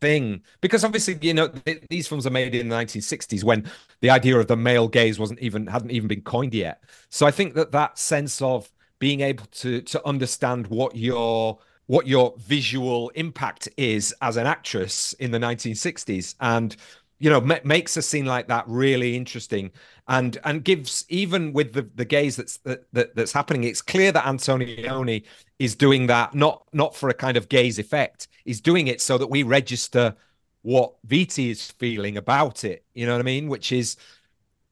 thing. 0.00 0.42
Because 0.60 0.84
obviously 0.84 1.18
you 1.22 1.32
know 1.32 1.48
th- 1.48 1.84
these 1.88 2.06
films 2.06 2.26
are 2.26 2.30
made 2.30 2.54
in 2.54 2.68
the 2.68 2.76
1960s 2.76 3.44
when 3.44 3.70
the 4.00 4.10
idea 4.10 4.38
of 4.38 4.46
the 4.46 4.56
male 4.56 4.88
gaze 4.88 5.18
wasn't 5.18 5.40
even 5.40 5.66
hadn't 5.66 5.90
even 5.90 6.08
been 6.08 6.22
coined 6.22 6.54
yet. 6.54 6.82
So 7.08 7.26
i 7.26 7.30
think 7.30 7.54
that 7.54 7.72
that 7.72 7.98
sense 7.98 8.42
of 8.42 8.70
being 8.98 9.20
able 9.22 9.46
to 9.46 9.80
to 9.82 10.06
understand 10.06 10.66
what 10.66 10.94
your 10.96 11.58
what 11.90 12.06
your 12.06 12.34
visual 12.38 13.10
impact 13.16 13.68
is 13.76 14.14
as 14.22 14.36
an 14.36 14.46
actress 14.46 15.12
in 15.14 15.32
the 15.32 15.38
1960s 15.38 16.36
and 16.40 16.76
you 17.18 17.28
know 17.28 17.40
ma- 17.40 17.64
makes 17.64 17.96
a 17.96 18.02
scene 18.02 18.26
like 18.26 18.46
that 18.46 18.64
really 18.68 19.16
interesting 19.16 19.70
and 20.06 20.38
and 20.44 20.62
gives 20.62 21.04
even 21.08 21.52
with 21.52 21.72
the 21.72 21.82
the 21.96 22.04
gaze 22.04 22.36
that's 22.36 22.58
that, 22.58 22.84
that, 22.92 23.14
that's 23.16 23.32
happening 23.32 23.64
it's 23.64 23.82
clear 23.82 24.12
that 24.12 24.24
antonioni 24.24 25.24
is 25.60 25.74
doing 25.76 26.06
that 26.06 26.34
not 26.34 26.66
not 26.72 26.96
for 26.96 27.10
a 27.10 27.14
kind 27.14 27.36
of 27.36 27.48
gaze 27.48 27.78
effect. 27.78 28.26
He's 28.44 28.60
doing 28.60 28.88
it 28.88 29.00
so 29.00 29.18
that 29.18 29.28
we 29.28 29.42
register 29.44 30.16
what 30.62 30.94
Vitti 31.06 31.50
is 31.50 31.70
feeling 31.72 32.16
about 32.16 32.64
it. 32.64 32.84
You 32.94 33.06
know 33.06 33.12
what 33.12 33.20
i 33.20 33.24
mean? 33.24 33.48
Which 33.48 33.70
is 33.70 33.96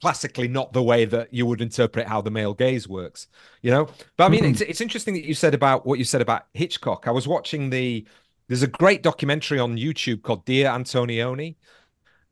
classically 0.00 0.48
not 0.48 0.72
the 0.72 0.82
way 0.82 1.04
that 1.04 1.32
you 1.32 1.44
would 1.46 1.60
interpret 1.60 2.06
how 2.06 2.20
the 2.20 2.30
male 2.30 2.54
gaze 2.54 2.88
works 2.88 3.26
you 3.62 3.70
know 3.70 3.88
but 4.16 4.24
i 4.24 4.28
mean 4.28 4.42
mm-hmm. 4.42 4.52
it's, 4.52 4.60
it's 4.60 4.80
interesting 4.80 5.14
that 5.14 5.24
you 5.24 5.34
said 5.34 5.54
about 5.54 5.84
what 5.84 5.98
you 5.98 6.04
said 6.04 6.20
about 6.20 6.46
hitchcock 6.54 7.08
i 7.08 7.10
was 7.10 7.26
watching 7.26 7.70
the 7.70 8.06
there's 8.46 8.62
a 8.62 8.68
great 8.68 9.02
documentary 9.02 9.58
on 9.58 9.76
youtube 9.76 10.22
called 10.22 10.44
dear 10.44 10.68
antonioni 10.68 11.56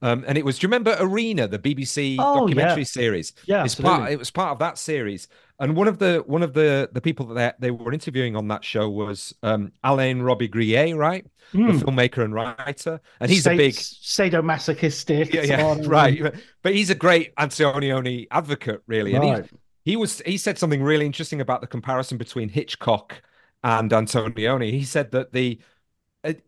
um, 0.02 0.24
and 0.26 0.36
it 0.36 0.44
was, 0.44 0.58
do 0.58 0.64
you 0.64 0.68
remember 0.68 0.94
Arena, 1.00 1.48
the 1.48 1.58
BBC 1.58 2.16
oh, 2.18 2.40
documentary 2.40 2.82
yeah. 2.82 2.84
series? 2.84 3.32
Yeah, 3.46 3.64
it's 3.64 3.74
part. 3.74 4.12
It 4.12 4.18
was 4.18 4.30
part 4.30 4.52
of 4.52 4.58
that 4.58 4.76
series. 4.78 5.26
And 5.58 5.74
one 5.74 5.88
of 5.88 5.98
the 5.98 6.22
one 6.26 6.42
of 6.42 6.52
the 6.52 6.90
the 6.92 7.00
people 7.00 7.26
that 7.26 7.60
they, 7.60 7.68
they 7.68 7.70
were 7.70 7.92
interviewing 7.92 8.36
on 8.36 8.48
that 8.48 8.64
show 8.64 8.88
was 8.88 9.34
um, 9.42 9.72
Alain 9.82 10.20
Robbe-Grillet, 10.20 10.96
right? 10.96 11.26
Mm. 11.54 11.78
The 11.78 11.84
filmmaker 11.84 12.24
and 12.24 12.34
writer, 12.34 13.00
and 13.20 13.30
he's 13.30 13.46
a 13.46 13.56
big 13.56 13.74
sadomasochistic. 13.74 15.32
Yeah, 15.32 15.42
yeah, 15.42 15.76
right. 15.86 16.34
But 16.62 16.74
he's 16.74 16.90
a 16.90 16.94
great 16.94 17.34
Antonioni 17.36 18.26
advocate, 18.30 18.82
really. 18.86 19.14
Right. 19.14 19.38
And 19.38 19.48
he, 19.84 19.92
he 19.92 19.96
was 19.96 20.20
he 20.26 20.36
said 20.36 20.58
something 20.58 20.82
really 20.82 21.06
interesting 21.06 21.40
about 21.40 21.60
the 21.60 21.66
comparison 21.66 22.18
between 22.18 22.48
Hitchcock 22.48 23.22
and 23.62 23.90
Antonioni. 23.90 24.72
He 24.72 24.84
said 24.84 25.12
that 25.12 25.32
the 25.32 25.60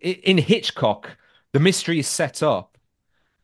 in 0.00 0.38
Hitchcock 0.38 1.16
the 1.52 1.60
mystery 1.60 1.98
is 1.98 2.06
set 2.06 2.42
up 2.42 2.76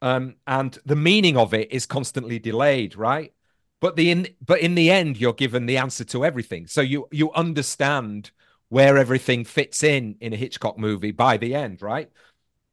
um, 0.03 0.37
and 0.47 0.79
the 0.85 0.97
meaning 0.97 1.37
of 1.37 1.55
it 1.55 1.73
is 1.73 1.87
constantly 1.87 2.39
delayed, 2.39 2.97
right? 2.97 3.33
But 3.81 3.97
the 3.97 4.11
in 4.11 4.29
but 4.45 4.61
in 4.61 4.75
the 4.75 4.91
end, 4.91 5.19
you're 5.19 5.33
given 5.35 5.67
the 5.67 5.77
answer 5.77 6.05
to 6.05 6.25
everything, 6.25 6.67
so 6.67 6.81
you 6.81 7.09
you 7.11 7.33
understand 7.33 8.31
where 8.69 8.97
everything 8.97 9.45
fits 9.45 9.83
in 9.83 10.17
in 10.21 10.33
a 10.33 10.37
Hitchcock 10.37 10.79
movie 10.79 11.13
by 11.13 11.37
the 11.37 11.55
end, 11.55 11.83
right? 11.83 12.11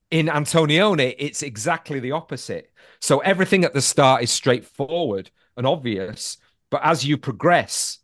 In 0.10 0.28
Antonioni, 0.28 1.16
it's 1.18 1.44
exactly 1.44 2.00
the 2.00 2.12
opposite. 2.12 2.72
So 3.00 3.20
everything 3.20 3.64
at 3.64 3.74
the 3.74 3.82
start 3.82 4.24
is 4.24 4.32
straightforward 4.32 5.32
and 5.58 5.66
obvious, 5.66 6.38
but 6.70 6.82
as 6.84 7.06
you 7.06 7.18
progress, 7.18 8.00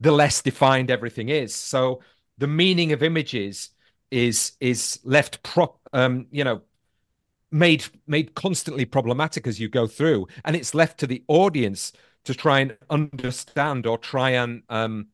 the 0.00 0.12
less 0.12 0.42
defined 0.42 0.90
everything 0.90 1.28
is. 1.28 1.54
So 1.54 2.02
the 2.38 2.46
meaning 2.46 2.92
of 2.92 3.02
images 3.02 3.70
is 4.10 4.52
is 4.60 5.00
left 5.04 5.42
prop 5.42 5.78
um 5.92 6.26
you 6.30 6.42
know 6.42 6.62
made 7.50 7.84
made 8.06 8.34
constantly 8.34 8.84
problematic 8.84 9.46
as 9.46 9.60
you 9.60 9.68
go 9.68 9.86
through 9.86 10.26
and 10.44 10.56
it's 10.56 10.74
left 10.74 10.98
to 10.98 11.06
the 11.06 11.22
audience 11.28 11.92
to 12.28 12.34
try 12.34 12.60
and 12.60 12.76
understand 12.90 13.86
or 13.86 13.96
try 13.96 14.28
and 14.28 14.62
um, 14.68 15.06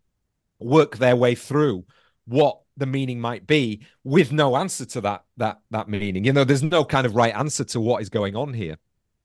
work 0.59 0.96
their 0.96 1.14
way 1.14 1.37
through 1.37 1.85
what 2.24 2.59
the 2.77 2.87
meaning 2.87 3.20
might 3.20 3.46
be 3.46 3.81
with 4.03 4.33
no 4.33 4.57
answer 4.57 4.85
to 4.85 5.00
that 5.00 5.22
that 5.37 5.61
that 5.70 5.88
meaning. 5.88 6.24
You 6.24 6.33
know 6.33 6.42
there's 6.42 6.64
no 6.64 6.85
kind 6.85 7.07
of 7.07 7.14
right 7.14 7.33
answer 7.33 7.62
to 7.62 7.81
what 7.81 8.03
is 8.03 8.09
going 8.09 8.35
on 8.35 8.53
here. 8.53 8.79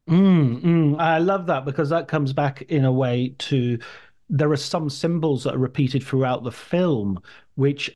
Mm, 0.08 0.62
mm, 0.62 0.99
i 0.99 1.19
love 1.19 1.45
that 1.47 1.65
because 1.65 1.89
that 1.89 2.08
comes 2.08 2.34
back 2.34 2.63
in 2.63 2.84
a 2.84 2.91
way 2.91 3.36
to 3.38 3.78
there 4.28 4.52
are 4.52 4.58
some 4.58 4.89
symbols 4.89 5.43
that 5.43 5.54
are 5.54 5.60
repeated 5.60 6.04
throughout 6.04 6.43
the 6.43 6.52
film 6.52 7.19
which 7.56 7.95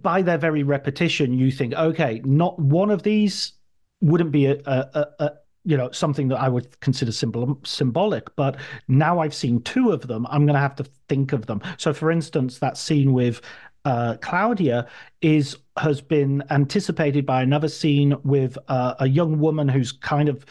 by 0.00 0.22
their 0.22 0.38
very 0.38 0.62
repetition 0.62 1.36
you 1.36 1.50
think 1.50 1.74
okay 1.74 2.20
not 2.24 2.56
one 2.60 2.88
of 2.88 3.02
these 3.02 3.54
wouldn't 4.00 4.30
be 4.30 4.46
a, 4.46 4.60
a, 4.64 5.06
a, 5.18 5.30
you 5.64 5.76
know 5.76 5.90
something 5.90 6.28
that 6.28 6.40
I 6.40 6.48
would 6.48 6.78
consider 6.80 7.12
symbol, 7.12 7.58
symbolic. 7.64 8.34
But 8.36 8.56
now 8.88 9.18
I've 9.20 9.34
seen 9.34 9.62
two 9.62 9.90
of 9.90 10.06
them, 10.06 10.26
I'm 10.30 10.46
going 10.46 10.54
to 10.54 10.60
have 10.60 10.76
to 10.76 10.84
think 11.08 11.32
of 11.32 11.46
them. 11.46 11.60
So, 11.76 11.92
for 11.92 12.10
instance, 12.10 12.58
that 12.58 12.76
scene 12.76 13.12
with 13.12 13.40
uh, 13.84 14.16
Claudia 14.20 14.88
is 15.20 15.56
has 15.78 16.00
been 16.00 16.42
anticipated 16.50 17.24
by 17.24 17.42
another 17.42 17.68
scene 17.68 18.14
with 18.24 18.58
uh, 18.68 18.94
a 18.98 19.08
young 19.08 19.38
woman 19.38 19.68
who's 19.68 19.92
kind 19.92 20.28
of 20.28 20.44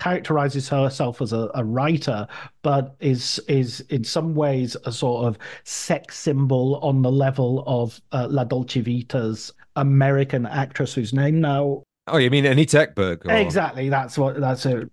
characterizes 0.00 0.68
herself 0.68 1.22
as 1.22 1.32
a, 1.32 1.48
a, 1.54 1.64
writer, 1.64 2.26
but 2.62 2.96
is 2.98 3.38
is 3.46 3.80
in 3.82 4.02
some 4.02 4.34
ways 4.34 4.76
a 4.84 4.90
sort 4.90 5.26
of 5.26 5.38
sex 5.64 6.18
symbol 6.18 6.76
on 6.82 7.02
the 7.02 7.12
level 7.12 7.62
of 7.66 8.00
uh, 8.10 8.26
La 8.28 8.42
Dolce 8.42 8.80
Vita's 8.80 9.52
American 9.76 10.44
actress 10.46 10.92
whose 10.92 11.12
name 11.12 11.40
now 11.40 11.82
Oh, 12.06 12.16
you 12.16 12.30
mean 12.30 12.46
Anita 12.46 12.78
Ekberg? 12.78 13.26
Or... 13.26 13.32
Exactly. 13.32 13.88
That's 13.88 14.18
what. 14.18 14.40
That's 14.40 14.66
a 14.66 14.88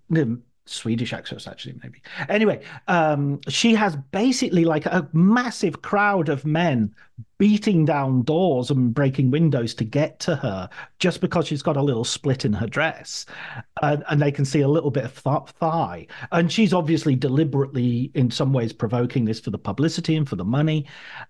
Swedish 0.69 1.13
actress, 1.13 1.47
actually, 1.47 1.79
maybe. 1.81 2.01
Anyway, 2.29 2.61
um, 2.87 3.39
she 3.47 3.73
has 3.73 3.95
basically 4.11 4.65
like 4.65 4.85
a 4.85 5.09
massive 5.13 5.81
crowd 5.81 6.29
of 6.29 6.45
men 6.45 6.93
beating 7.39 7.85
down 7.85 8.21
doors 8.21 8.69
and 8.69 8.93
breaking 8.93 9.31
windows 9.31 9.73
to 9.73 9.83
get 9.83 10.19
to 10.19 10.35
her 10.35 10.69
just 10.99 11.21
because 11.21 11.47
she's 11.47 11.63
got 11.63 11.75
a 11.75 11.81
little 11.81 12.03
split 12.03 12.45
in 12.45 12.53
her 12.53 12.67
dress. 12.67 13.25
And, 13.81 14.03
and 14.09 14.21
they 14.21 14.31
can 14.31 14.45
see 14.45 14.61
a 14.61 14.67
little 14.67 14.91
bit 14.91 15.05
of 15.05 15.23
th- 15.23 15.55
thigh. 15.57 16.05
And 16.31 16.51
she's 16.51 16.73
obviously 16.73 17.15
deliberately, 17.15 18.11
in 18.13 18.29
some 18.29 18.53
ways, 18.53 18.71
provoking 18.71 19.25
this 19.25 19.39
for 19.39 19.49
the 19.49 19.57
publicity 19.57 20.15
and 20.15 20.29
for 20.29 20.35
the 20.35 20.45
money. 20.45 20.85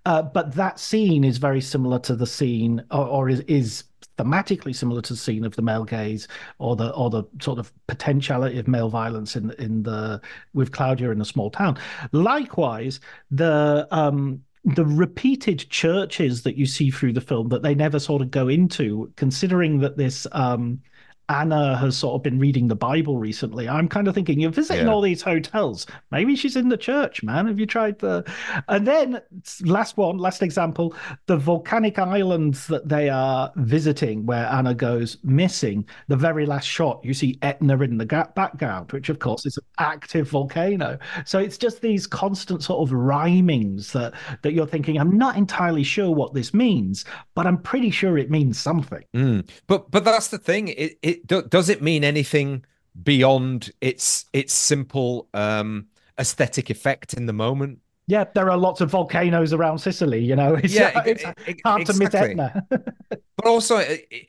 Uh, 0.06 0.24
but 0.24 0.54
that 0.56 0.80
scene 0.80 1.24
is 1.24 1.38
very 1.38 1.62
similar 1.62 2.00
to 2.00 2.16
the 2.16 2.28
scene, 2.28 2.84
or, 2.92 3.06
or 3.06 3.30
is, 3.30 3.40
is 3.42 3.86
thematically 4.20 4.76
similar 4.76 5.02
to 5.02 5.14
the 5.14 5.18
scene 5.18 5.46
of 5.46 5.56
the 5.56 5.62
male 5.62 5.86
gaze 5.86 6.28
or 6.58 6.76
the 6.76 6.94
or 6.94 7.10
the 7.10 7.24
sort 7.42 7.58
of 7.58 7.72
potentiality 7.88 8.60
of 8.60 8.68
male 8.68 8.90
violence 8.90 9.36
in 9.36 9.52
in 9.52 9.84
the 9.84 10.22
with 10.54 10.72
Claudia 10.72 11.12
in 11.12 11.20
the 11.20 11.26
small 11.26 11.50
town. 11.50 11.78
Likewise, 12.12 13.00
the 13.32 13.88
um 13.92 14.42
the 14.66 14.86
repeated 14.86 15.60
churches 15.70 16.44
that 16.44 16.58
you 16.58 16.66
see 16.66 16.92
through 16.92 17.14
the 17.14 17.22
film 17.22 17.48
that 17.48 17.64
they 17.64 17.74
never 17.74 17.98
sort 17.98 18.22
of 18.22 18.30
go 18.30 18.50
into, 18.50 19.12
considering 19.16 19.80
that 19.80 19.96
this 19.96 20.28
um 20.34 20.82
Anna 21.30 21.78
has 21.78 21.96
sort 21.98 22.16
of 22.16 22.24
been 22.24 22.40
reading 22.40 22.68
the 22.68 22.76
Bible 22.76 23.18
recently. 23.18 23.70
I'm 23.70 23.88
kind 23.88 24.08
of 24.08 24.16
thinking 24.16 24.40
you're 24.40 24.52
visiting 24.52 24.88
yeah. 24.88 24.92
all 24.92 25.02
these 25.02 25.22
hotels. 25.22 25.86
Maybe 26.12 26.36
she's 26.36 26.56
in 26.56 26.70
the 26.70 26.78
church, 26.78 27.24
man. 27.24 27.48
Have 27.48 27.60
you 27.60 27.66
tried 27.66 28.00
the? 28.00 28.30
And 28.68 28.86
then 28.88 29.22
last 29.64 29.96
one, 29.96 30.18
last 30.18 30.42
example, 30.42 30.96
the 31.28 31.38
volcanic 31.38 32.00
islands 32.00 32.68
that 32.68 32.90
they 32.90 33.10
are 33.10 33.52
visiting, 33.56 34.26
where 34.26 34.48
Anna 34.48 34.74
goes 34.74 35.18
missing. 35.24 35.88
The 36.08 36.18
very 36.18 36.46
last 36.46 36.66
shot, 36.66 37.00
you 37.04 37.14
see 37.14 37.38
Etna 37.42 37.80
in 37.80 37.98
the 37.98 38.06
background, 38.36 38.92
which 38.92 39.10
of 39.10 39.20
course 39.20 39.46
is 39.46 39.58
an 39.58 39.64
active 39.78 40.30
volcano. 40.30 40.98
So 41.26 41.40
it's 41.40 41.58
just 41.58 41.82
these 41.82 42.08
constant 42.08 42.64
sort 42.64 42.82
of 42.82 42.94
rhymings 42.94 43.94
that 43.94 44.14
that 44.42 44.54
you're 44.54 44.68
thinking. 44.68 44.98
I'm 44.98 45.18
not 45.18 45.38
entirely 45.38 45.84
sure 45.84 46.12
what 46.12 46.34
this 46.34 46.54
means, 46.54 47.06
but 47.36 47.46
I'm 47.46 47.58
pretty 47.58 47.92
sure 47.92 48.18
it 48.18 48.32
means 48.32 48.60
something. 48.60 49.04
Mm. 49.16 49.50
But 49.68 49.92
but 49.92 50.04
that's 50.04 50.30
the 50.30 50.40
thing. 50.40 50.70
It 50.70 50.98
it 51.02 51.19
do, 51.26 51.42
does 51.44 51.70
it 51.70 51.82
mean 51.82 52.04
anything 52.04 52.66
beyond 53.04 53.72
its 53.82 54.26
its 54.34 54.54
simple 54.54 55.28
um, 55.34 55.88
aesthetic 56.20 56.70
effect 56.70 57.14
in 57.14 57.26
the 57.26 57.34
moment? 57.34 57.80
Yeah, 58.08 58.26
there 58.34 58.50
are 58.50 58.58
lots 58.58 58.82
of 58.82 58.90
volcanoes 58.90 59.54
around 59.54 59.78
Sicily. 59.78 60.24
You 60.24 60.36
know, 60.36 60.56
it's, 60.64 60.74
yeah, 60.74 61.04
it's 61.06 61.24
it, 61.46 61.62
hard 61.64 61.82
exactly. 61.82 61.86
to 61.86 61.94
miss 62.00 62.16
Etna. 62.16 62.66
but 63.10 63.46
also, 63.46 63.84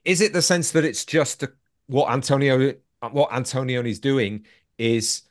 is 0.04 0.20
it 0.20 0.32
the 0.32 0.42
sense 0.42 0.72
that 0.72 0.84
it's 0.84 1.04
just 1.04 1.42
a, 1.42 1.52
what 1.86 2.10
Antonio 2.10 2.74
what 3.10 3.30
Antonioni's 3.32 3.98
doing 3.98 4.44
is 4.78 5.22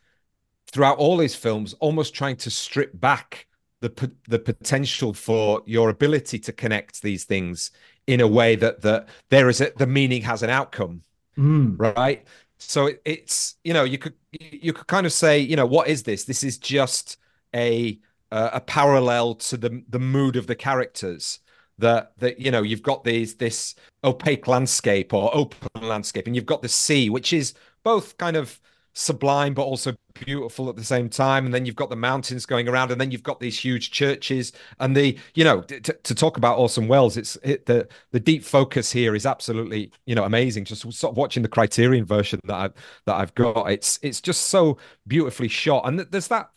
throughout 0.72 0.98
all 0.98 1.20
his 1.20 1.36
films 1.36 1.74
almost 1.76 2.14
trying 2.14 2.36
to 2.38 2.50
strip 2.50 3.00
back 3.00 3.48
the 3.82 4.12
the 4.28 4.40
potential 4.40 5.14
for 5.14 5.62
your 5.66 5.90
ability 5.90 6.40
to 6.40 6.52
connect 6.52 7.02
these 7.02 7.24
things 7.24 7.72
in 8.08 8.22
a 8.22 8.28
way 8.28 8.56
that 8.56 8.82
that 8.82 9.08
there 9.30 9.50
is 9.50 9.62
a 9.62 9.72
the 9.78 9.88
meaning 9.88 10.22
has 10.22 10.44
an 10.44 10.50
outcome 10.50 11.02
mm. 11.38 11.80
right? 11.80 12.26
So 12.58 12.88
it, 12.88 13.02
it's 13.06 13.56
you 13.64 13.74
know 13.74 13.84
you 13.84 13.98
could 13.98 14.14
you 14.32 14.74
could 14.74 14.88
kind 14.88 15.06
of 15.06 15.14
say 15.14 15.40
you 15.40 15.56
know 15.56 15.66
what 15.66 15.88
is 15.88 16.04
this? 16.04 16.26
This 16.26 16.44
is 16.44 16.58
just 16.58 17.18
a 17.56 18.00
uh, 18.32 18.50
a 18.54 18.62
parallel 18.62 19.36
to 19.36 19.58
the 19.58 19.84
the 19.90 20.00
mood 20.00 20.36
of 20.36 20.48
the 20.48 20.56
characters 20.56 21.40
that 21.80 22.12
that 22.18 22.40
you 22.40 22.52
know 22.52 22.62
you've 22.62 22.84
got 22.84 23.04
these 23.04 23.36
this 23.36 23.76
opaque 24.04 24.48
landscape 24.48 25.14
or 25.14 25.34
open 25.34 25.70
landscape 25.82 26.28
and 26.28 26.36
you've 26.36 26.46
got 26.46 26.62
the 26.62 26.70
sea 26.70 27.10
which 27.10 27.34
is 27.34 27.54
both 27.84 28.18
kind 28.18 28.36
of 28.36 28.60
sublime 28.94 29.54
but 29.54 29.64
also 29.64 29.94
beautiful 30.26 30.70
at 30.70 30.76
the 30.76 30.84
same 30.84 31.10
time 31.10 31.46
and 31.46 31.54
then 31.54 31.66
you've 31.66 31.76
got 31.76 31.90
the 31.90 31.96
mountains 31.96 32.46
going 32.46 32.68
around 32.68 32.92
and 32.92 33.00
then 33.00 33.12
you've 33.12 33.24
got 33.24 33.40
these 33.40 33.60
huge 33.60 33.92
churches 33.92 34.52
and 34.80 34.96
the 34.96 35.18
you 35.34 35.44
know 35.44 35.62
to, 35.62 35.80
to 35.80 36.16
talk 36.16 36.38
about 36.38 36.58
Orson 36.58 36.88
Welles 36.88 37.18
it's 37.18 37.38
it, 37.44 37.66
the 37.66 37.88
the 38.12 38.20
deep 38.20 38.44
focus 38.44 38.92
here 38.92 39.16
is 39.16 39.26
absolutely 39.26 39.92
you 40.06 40.16
know 40.16 40.24
amazing. 40.24 40.66
Just 40.66 40.82
sort 40.94 41.12
of 41.12 41.18
watching 41.18 41.44
the 41.44 41.50
criterion 41.50 42.06
version 42.06 42.40
that 42.46 42.56
I've 42.56 42.74
that 43.06 43.16
I've 43.16 43.36
got 43.36 43.70
it's 43.72 44.00
it's 44.02 44.22
just 44.22 44.48
so 44.48 44.78
beautifully 45.08 45.48
shot. 45.48 45.88
And 45.88 46.00
there's 46.00 46.28
that 46.30 46.50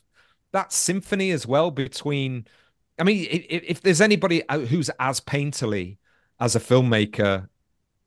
that 0.52 0.72
symphony 0.72 1.30
as 1.30 1.46
well 1.46 1.70
between 1.70 2.46
I 2.98 3.04
mean 3.04 3.26
if, 3.30 3.62
if 3.64 3.80
there's 3.82 4.00
anybody 4.00 4.46
uh, 4.48 4.60
who's 4.60 4.90
as 4.98 5.20
painterly 5.20 5.98
as 6.40 6.56
a 6.56 6.60
filmmaker 6.60 7.48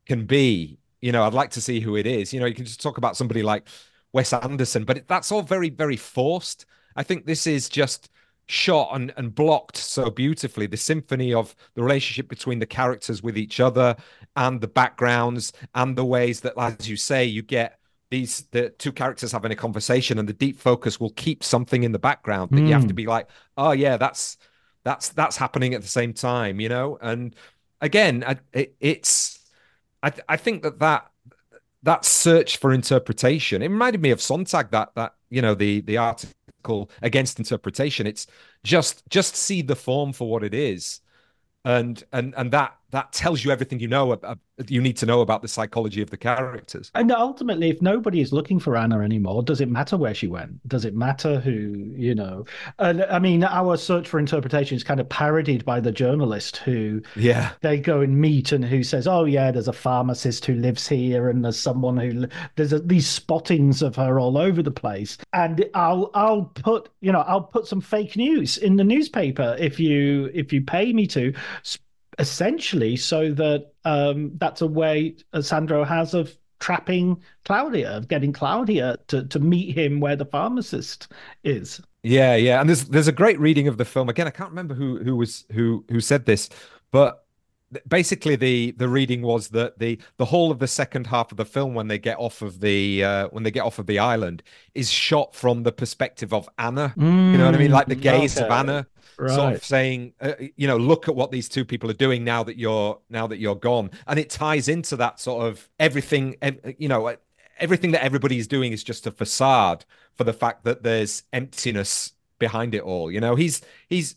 can 0.06 0.26
be 0.26 0.80
you 1.02 1.12
know 1.12 1.24
I'd 1.24 1.34
like 1.34 1.52
to 1.52 1.62
see 1.62 1.80
who 1.80 1.96
it 1.96 2.08
is. 2.08 2.34
You 2.34 2.40
know 2.40 2.46
you 2.46 2.56
can 2.56 2.66
just 2.66 2.82
talk 2.82 2.98
about 2.98 3.18
somebody 3.18 3.44
like 3.44 3.68
Wes 4.16 4.32
Anderson, 4.32 4.86
but 4.86 4.98
it, 4.98 5.08
that's 5.10 5.30
all 5.30 5.42
very, 5.42 5.70
very 5.70 5.98
forced. 5.98 6.66
I 6.96 7.04
think 7.04 7.26
this 7.26 7.46
is 7.46 7.68
just 7.68 8.10
shot 8.48 8.92
and, 8.94 9.14
and 9.18 9.36
blocked 9.36 9.76
so 9.76 10.10
beautifully. 10.10 10.68
The 10.68 10.78
symphony 10.78 11.34
of 11.34 11.54
the 11.74 11.84
relationship 11.84 12.30
between 12.30 12.60
the 12.60 12.66
characters 12.66 13.22
with 13.22 13.38
each 13.38 13.60
other 13.60 13.94
and 14.38 14.62
the 14.62 14.70
backgrounds 14.70 15.52
and 15.74 15.98
the 15.98 16.06
ways 16.06 16.40
that, 16.42 16.54
as 16.58 16.88
you 16.88 16.96
say, 16.96 17.26
you 17.26 17.42
get 17.42 17.78
these 18.10 18.44
the 18.52 18.70
two 18.70 18.94
characters 18.94 19.34
having 19.34 19.52
a 19.52 19.56
conversation 19.56 20.18
and 20.18 20.30
the 20.30 20.34
deep 20.34 20.58
focus 20.58 20.98
will 20.98 21.10
keep 21.12 21.44
something 21.44 21.84
in 21.84 21.92
the 21.92 22.00
background 22.00 22.52
that 22.52 22.62
mm. 22.62 22.68
you 22.68 22.74
have 22.74 22.84
to 22.84 22.90
hmm. 22.90 22.96
be 22.96 23.08
like, 23.08 23.28
oh 23.58 23.72
yeah, 23.72 23.98
that's 23.98 24.38
that's 24.86 25.10
that's 25.10 25.36
happening 25.36 25.74
at 25.74 25.82
the 25.82 25.90
same 25.90 26.14
time, 26.14 26.62
you 26.62 26.70
know. 26.70 26.98
And 27.02 27.36
again, 27.82 28.24
I, 28.26 28.38
it, 28.54 28.76
it's 28.80 29.40
I 30.02 30.14
I 30.30 30.38
think 30.38 30.64
that 30.64 30.80
that 30.80 31.12
that 31.86 32.04
search 32.04 32.58
for 32.58 32.74
interpretation. 32.74 33.62
It 33.62 33.70
reminded 33.70 34.02
me 34.02 34.10
of 34.10 34.20
Sontag 34.20 34.72
that 34.72 34.90
that 34.96 35.14
you 35.30 35.42
know 35.42 35.56
the 35.56 35.82
the 35.82 35.98
article 35.98 36.92
against 37.02 37.40
interpretation. 37.40 38.08
It's 38.08 38.28
just 38.64 39.08
just 39.10 39.36
see 39.36 39.62
the 39.62 39.76
form 39.76 40.12
for 40.12 40.30
what 40.30 40.44
it 40.44 40.54
is, 40.54 41.00
and 41.64 42.04
and 42.12 42.34
and 42.36 42.52
that 42.52 42.76
that 42.96 43.12
tells 43.12 43.44
you 43.44 43.52
everything 43.52 43.80
you 43.80 43.88
know 43.88 44.12
uh, 44.14 44.36
you 44.68 44.82
need 44.82 44.98
to 44.98 45.06
know 45.06 45.22
about 45.22 45.42
the 45.42 45.48
psychology 45.48 46.02
of 46.02 46.10
the 46.10 46.18
characters. 46.18 46.92
And 46.96 47.12
ultimately, 47.12 47.70
if 47.70 47.82
nobody 47.82 48.22
is 48.22 48.32
looking 48.32 48.60
for 48.60 48.78
Anna 48.78 49.02
anymore, 49.02 49.44
does 49.44 49.60
it 49.60 49.70
matter 49.70 49.98
where 49.98 50.14
she 50.14 50.28
went? 50.28 50.66
Does 50.68 50.86
it 50.86 50.96
matter 50.96 51.40
who 51.40 51.92
you 51.96 52.16
know? 52.16 52.46
And 52.80 53.04
I 53.04 53.20
mean, 53.20 53.44
our 53.44 53.76
search 53.78 54.08
for 54.08 54.20
interpretation 54.20 54.78
is 54.78 54.84
kind 54.84 55.00
of 55.00 55.10
parodied 55.10 55.66
by 55.66 55.80
the 55.80 55.92
journalist 55.92 56.58
who, 56.58 57.02
yeah, 57.16 57.52
they 57.62 57.78
go 57.78 58.02
and 58.02 58.20
meet 58.20 58.52
and 58.52 58.64
who 58.64 58.84
says, 58.84 59.08
"Oh 59.08 59.26
yeah, 59.26 59.52
there's 59.52 59.68
a 59.68 59.74
pharmacist 59.74 60.46
who 60.46 60.56
lives 60.56 60.88
here, 60.88 61.30
and 61.30 61.44
there's 61.44 61.60
someone 61.60 61.98
who 61.98 62.28
there's 62.56 62.74
a, 62.74 62.80
these 62.80 63.08
spottings 63.08 63.82
of 63.82 63.96
her 63.98 64.20
all 64.20 64.38
over 64.38 64.64
the 64.64 64.72
place." 64.72 65.18
And 65.34 65.66
I'll 65.74 66.12
I'll 66.14 66.46
put 66.56 66.90
you 67.02 67.12
know 67.12 67.22
I'll 67.22 67.42
put 67.42 67.68
some 67.68 67.82
fake 67.82 68.16
news 68.16 68.58
in 68.58 68.78
the 68.78 68.84
newspaper 68.84 69.56
if 69.60 69.80
you 69.80 70.32
if 70.34 70.54
you 70.54 70.62
pay 70.62 70.94
me 70.94 71.08
to 71.08 71.34
essentially 72.20 72.96
so 72.96 73.32
that 73.34 73.72
um, 73.84 74.32
that's 74.38 74.62
a 74.62 74.68
way 74.68 75.16
Sandro 75.42 75.84
has 75.84 76.14
of 76.14 76.36
trapping 76.60 77.22
Claudia, 77.44 77.98
of 77.98 78.08
getting 78.08 78.34
Claudia 78.34 78.98
to 79.08 79.26
to 79.28 79.40
meet 79.40 79.78
him 79.78 80.00
where 80.00 80.16
the 80.16 80.26
pharmacist 80.26 81.12
is. 81.44 81.82
Yeah, 82.04 82.36
yeah, 82.36 82.60
and 82.60 82.70
there's 82.70 82.86
there's 82.86 83.08
a 83.08 83.12
great 83.14 83.40
reading 83.40 83.68
of 83.68 83.78
the 83.78 83.86
film. 83.86 84.10
Again, 84.10 84.28
I 84.28 84.32
can't 84.32 84.50
remember 84.50 84.76
who 84.76 85.00
who 85.04 85.16
was 85.16 85.46
who 85.52 85.86
who 85.90 86.00
said 86.00 86.26
this, 86.26 86.50
but 86.92 87.26
basically 87.88 88.36
the 88.36 88.72
the 88.78 88.88
reading 88.88 89.22
was 89.22 89.50
that 89.50 89.78
the 89.80 90.00
the 90.18 90.26
whole 90.26 90.52
of 90.52 90.60
the 90.60 90.68
second 90.68 91.08
half 91.08 91.32
of 91.32 91.38
the 91.38 91.46
film 91.46 91.74
when 91.74 91.88
they 91.88 91.98
get 91.98 92.18
off 92.20 92.42
of 92.42 92.60
the 92.60 93.04
uh, 93.04 93.28
when 93.30 93.44
they 93.44 93.52
get 93.52 93.64
off 93.64 93.80
of 93.80 93.86
the 93.88 94.00
island 94.00 94.44
is 94.74 94.90
shot 94.90 95.36
from 95.36 95.64
the 95.64 95.72
perspective 95.72 96.34
of 96.34 96.48
Anna. 96.58 96.94
Mm, 96.98 97.32
you 97.32 97.38
know 97.38 97.46
what 97.46 97.56
I 97.56 97.58
mean? 97.58 97.72
Like 97.72 97.88
the 97.88 97.96
gaze 97.96 98.38
okay. 98.38 98.46
of 98.46 98.52
Anna 98.52 98.88
right. 99.18 99.34
sort 99.34 99.54
of 99.54 99.64
saying, 99.64 100.14
uh, 100.22 100.34
you 100.56 100.68
know, 100.68 100.78
look 100.78 101.08
at 101.08 101.16
what 101.16 101.32
these 101.32 101.50
two 101.50 101.66
people 101.66 101.90
are 101.90 101.96
doing 101.96 102.24
now 102.24 102.44
that 102.44 102.58
you're 102.58 103.00
now 103.10 103.28
that 103.28 103.38
you're 103.38 103.56
gone, 103.56 103.92
and 104.08 104.20
it 104.20 104.30
ties 104.30 104.68
into 104.68 104.96
that 104.98 105.20
sort 105.20 105.46
of 105.46 105.70
everything. 105.80 106.36
You 106.78 106.90
know, 106.90 107.16
everything 107.60 107.92
that 107.92 108.04
everybody 108.04 108.38
is 108.38 108.48
doing 108.48 108.72
is 108.72 108.84
just 108.84 109.08
a 109.08 109.12
facade 109.12 109.86
for 110.16 110.24
the 110.24 110.34
fact 110.34 110.64
that 110.66 110.84
there's 110.84 111.24
emptiness 111.34 112.14
behind 112.40 112.76
it 112.76 112.82
all. 112.82 113.12
You 113.12 113.22
know, 113.22 113.36
he's 113.36 113.62
he's 113.88 114.16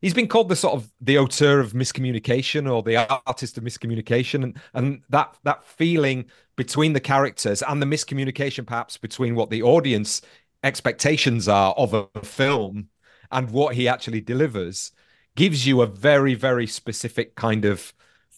he's 0.00 0.14
been 0.14 0.28
called 0.28 0.48
the 0.48 0.56
sort 0.56 0.74
of 0.74 0.92
the 1.00 1.18
auteur 1.18 1.60
of 1.60 1.72
miscommunication 1.72 2.70
or 2.70 2.82
the 2.82 2.96
artist 3.26 3.58
of 3.58 3.64
miscommunication 3.64 4.44
and 4.44 4.60
and 4.74 5.02
that 5.10 5.36
that 5.44 5.64
feeling 5.64 6.26
between 6.56 6.92
the 6.92 7.00
characters 7.00 7.62
and 7.62 7.80
the 7.82 7.86
miscommunication 7.86 8.66
perhaps 8.66 8.96
between 8.96 9.34
what 9.34 9.50
the 9.50 9.62
audience 9.62 10.22
expectations 10.62 11.48
are 11.48 11.72
of 11.74 11.94
a 11.94 12.06
film 12.22 12.88
and 13.30 13.50
what 13.50 13.74
he 13.74 13.88
actually 13.88 14.20
delivers 14.20 14.92
gives 15.34 15.66
you 15.66 15.82
a 15.82 15.86
very 15.86 16.34
very 16.34 16.66
specific 16.66 17.34
kind 17.34 17.64
of 17.64 17.92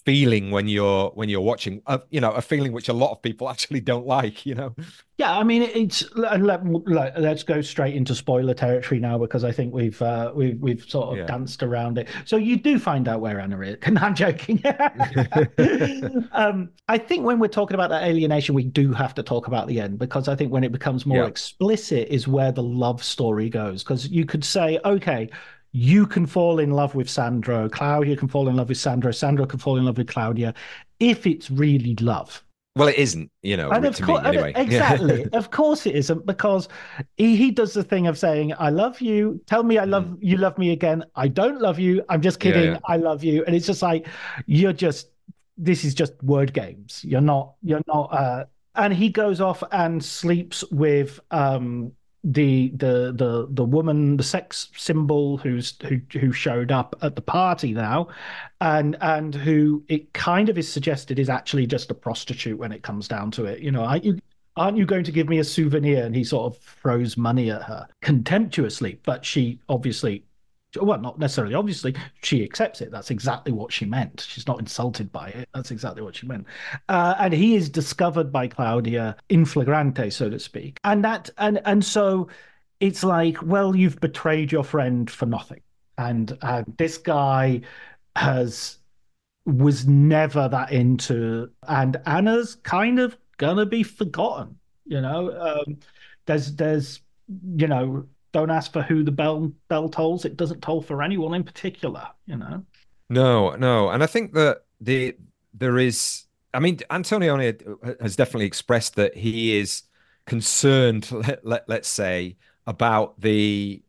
feeling 0.08 0.50
when 0.50 0.66
you're 0.68 1.10
when 1.10 1.28
you're 1.28 1.42
watching 1.42 1.82
uh, 1.86 1.98
you 2.08 2.18
know 2.18 2.30
a 2.30 2.40
feeling 2.40 2.72
which 2.72 2.88
a 2.88 2.94
lot 2.94 3.10
of 3.10 3.20
people 3.20 3.46
actually 3.54 3.78
don't 3.78 4.06
like 4.06 4.46
you 4.46 4.54
know 4.54 4.74
yeah 5.18 5.36
i 5.36 5.44
mean 5.44 5.60
it's 5.60 6.02
let, 6.14 6.42
let, 6.86 7.14
us 7.18 7.42
go 7.42 7.60
straight 7.60 7.94
into 7.94 8.14
spoiler 8.14 8.54
territory 8.54 8.98
now 8.98 9.18
because 9.18 9.44
i 9.44 9.52
think 9.52 9.74
we've 9.74 10.00
uh, 10.00 10.32
we've 10.34 10.58
we've 10.60 10.82
sort 10.88 11.10
of 11.10 11.18
yeah. 11.18 11.26
danced 11.26 11.62
around 11.62 11.98
it 11.98 12.08
so 12.24 12.38
you 12.38 12.56
do 12.56 12.78
find 12.78 13.06
out 13.06 13.20
where 13.20 13.38
anna 13.38 13.60
is 13.60 13.76
no, 13.90 14.00
i'm 14.00 14.14
joking 14.14 14.62
um, 16.32 16.70
i 16.88 16.96
think 16.96 17.26
when 17.26 17.38
we're 17.38 17.46
talking 17.46 17.74
about 17.74 17.90
that 17.90 18.02
alienation 18.02 18.54
we 18.54 18.64
do 18.64 18.94
have 18.94 19.14
to 19.14 19.22
talk 19.22 19.46
about 19.46 19.68
the 19.68 19.78
end 19.78 19.98
because 19.98 20.26
i 20.26 20.34
think 20.34 20.50
when 20.50 20.64
it 20.64 20.72
becomes 20.72 21.04
more 21.04 21.18
yeah. 21.18 21.26
explicit 21.26 22.08
is 22.08 22.26
where 22.26 22.50
the 22.50 22.62
love 22.62 23.04
story 23.04 23.50
goes 23.50 23.82
because 23.82 24.08
you 24.08 24.24
could 24.24 24.42
say 24.42 24.80
okay 24.86 25.28
you 25.72 26.06
can 26.06 26.26
fall 26.26 26.58
in 26.58 26.70
love 26.70 26.94
with 26.94 27.08
Sandro, 27.08 27.68
Claudia 27.68 28.16
can 28.16 28.28
fall 28.28 28.48
in 28.48 28.56
love 28.56 28.68
with 28.68 28.78
Sandro, 28.78 29.10
Sandro 29.12 29.46
can 29.46 29.58
fall 29.58 29.76
in 29.76 29.84
love 29.84 29.98
with 29.98 30.08
Claudia 30.08 30.54
if 31.00 31.26
it's 31.26 31.50
really 31.50 31.94
love. 31.96 32.44
Well, 32.76 32.88
it 32.88 32.96
isn't, 32.96 33.30
you 33.42 33.56
know, 33.56 33.70
and 33.70 33.84
of 33.84 34.00
course, 34.00 34.24
anyway. 34.24 34.52
Exactly. 34.56 35.26
of 35.32 35.50
course 35.50 35.84
it 35.84 35.96
isn't, 35.96 36.24
because 36.26 36.68
he, 37.16 37.34
he 37.34 37.50
does 37.50 37.72
the 37.74 37.82
thing 37.82 38.06
of 38.06 38.16
saying, 38.16 38.54
I 38.58 38.70
love 38.70 39.00
you. 39.00 39.40
Tell 39.46 39.64
me 39.64 39.78
I 39.78 39.84
love 39.84 40.04
mm. 40.04 40.18
you, 40.20 40.36
love 40.36 40.56
me 40.58 40.70
again. 40.70 41.04
I 41.16 41.26
don't 41.26 41.60
love 41.60 41.80
you. 41.80 42.04
I'm 42.08 42.22
just 42.22 42.38
kidding. 42.38 42.64
Yeah, 42.64 42.70
yeah. 42.72 42.78
I 42.84 42.96
love 42.96 43.24
you. 43.24 43.44
And 43.44 43.56
it's 43.56 43.66
just 43.66 43.82
like, 43.82 44.06
you're 44.46 44.72
just, 44.72 45.10
this 45.56 45.84
is 45.84 45.92
just 45.92 46.22
word 46.22 46.52
games. 46.52 47.04
You're 47.04 47.20
not, 47.20 47.54
you're 47.62 47.82
not, 47.88 48.12
uh, 48.12 48.44
and 48.76 48.94
he 48.94 49.08
goes 49.08 49.40
off 49.40 49.62
and 49.72 50.02
sleeps 50.02 50.62
with 50.70 51.18
um 51.32 51.92
the 52.32 52.68
the 52.76 53.12
the 53.14 53.48
the 53.50 53.64
woman, 53.64 54.18
the 54.18 54.22
sex 54.22 54.68
symbol 54.76 55.38
who's 55.38 55.74
who 55.82 56.00
who 56.12 56.30
showed 56.30 56.70
up 56.70 56.94
at 57.00 57.16
the 57.16 57.22
party 57.22 57.72
now, 57.72 58.08
and 58.60 58.96
and 59.00 59.34
who 59.34 59.82
it 59.88 60.12
kind 60.12 60.50
of 60.50 60.58
is 60.58 60.70
suggested 60.70 61.18
is 61.18 61.30
actually 61.30 61.66
just 61.66 61.90
a 61.90 61.94
prostitute 61.94 62.58
when 62.58 62.70
it 62.70 62.82
comes 62.82 63.08
down 63.08 63.30
to 63.30 63.46
it. 63.46 63.60
You 63.60 63.70
know, 63.70 63.90
you 63.94 64.18
aren't 64.56 64.76
you 64.76 64.84
going 64.84 65.04
to 65.04 65.12
give 65.12 65.28
me 65.28 65.38
a 65.38 65.44
souvenir? 65.44 66.04
And 66.04 66.14
he 66.14 66.22
sort 66.22 66.52
of 66.52 66.60
throws 66.62 67.16
money 67.16 67.50
at 67.50 67.62
her 67.62 67.88
contemptuously, 68.02 69.00
but 69.04 69.24
she 69.24 69.58
obviously 69.70 70.24
well, 70.82 71.00
not 71.00 71.18
necessarily 71.18 71.54
obviously, 71.54 71.94
she 72.22 72.42
accepts 72.44 72.80
it. 72.80 72.90
That's 72.90 73.10
exactly 73.10 73.52
what 73.52 73.72
she 73.72 73.84
meant. 73.84 74.26
She's 74.28 74.46
not 74.46 74.58
insulted 74.60 75.10
by 75.12 75.28
it. 75.28 75.48
That's 75.54 75.70
exactly 75.70 76.02
what 76.02 76.16
she 76.16 76.26
meant. 76.26 76.46
Uh, 76.88 77.14
and 77.18 77.32
he 77.32 77.54
is 77.54 77.68
discovered 77.68 78.32
by 78.32 78.48
Claudia 78.48 79.16
in 79.28 79.44
flagrante, 79.44 80.10
so 80.10 80.30
to 80.30 80.38
speak. 80.38 80.78
And 80.84 81.04
that 81.04 81.30
and 81.38 81.60
and 81.64 81.84
so 81.84 82.28
it's 82.80 83.02
like, 83.04 83.42
well, 83.42 83.74
you've 83.74 84.00
betrayed 84.00 84.52
your 84.52 84.64
friend 84.64 85.10
for 85.10 85.26
nothing. 85.26 85.60
And 85.96 86.36
uh, 86.42 86.62
this 86.78 86.98
guy 86.98 87.62
has 88.16 88.78
was 89.46 89.86
never 89.86 90.48
that 90.48 90.72
into, 90.72 91.50
and 91.66 91.96
Anna's 92.06 92.56
kind 92.56 92.98
of 92.98 93.16
gonna 93.38 93.66
be 93.66 93.82
forgotten. 93.82 94.58
You 94.84 95.00
know, 95.00 95.32
um, 95.40 95.78
there's 96.26 96.54
there's 96.56 97.00
you 97.56 97.66
know 97.66 98.06
don't 98.32 98.50
ask 98.50 98.72
for 98.72 98.82
who 98.82 99.04
the 99.04 99.12
bell 99.12 99.52
bell 99.68 99.88
tolls. 99.88 100.24
It 100.24 100.36
doesn't 100.36 100.62
toll 100.62 100.82
for 100.82 101.02
anyone 101.02 101.34
in 101.34 101.44
particular, 101.44 102.06
you 102.26 102.36
know. 102.36 102.64
No, 103.08 103.56
no, 103.56 103.88
and 103.90 104.02
I 104.02 104.06
think 104.06 104.32
that 104.34 104.64
the 104.80 105.16
there 105.54 105.78
is. 105.78 106.24
I 106.54 106.60
mean, 106.60 106.78
Antonioni 106.90 108.00
has 108.00 108.16
definitely 108.16 108.46
expressed 108.46 108.96
that 108.96 109.16
he 109.16 109.56
is 109.58 109.82
concerned. 110.26 111.10
Let, 111.12 111.44
let 111.44 111.68
let's 111.68 111.88
say 111.88 112.36
about 112.66 113.20
the 113.20 113.82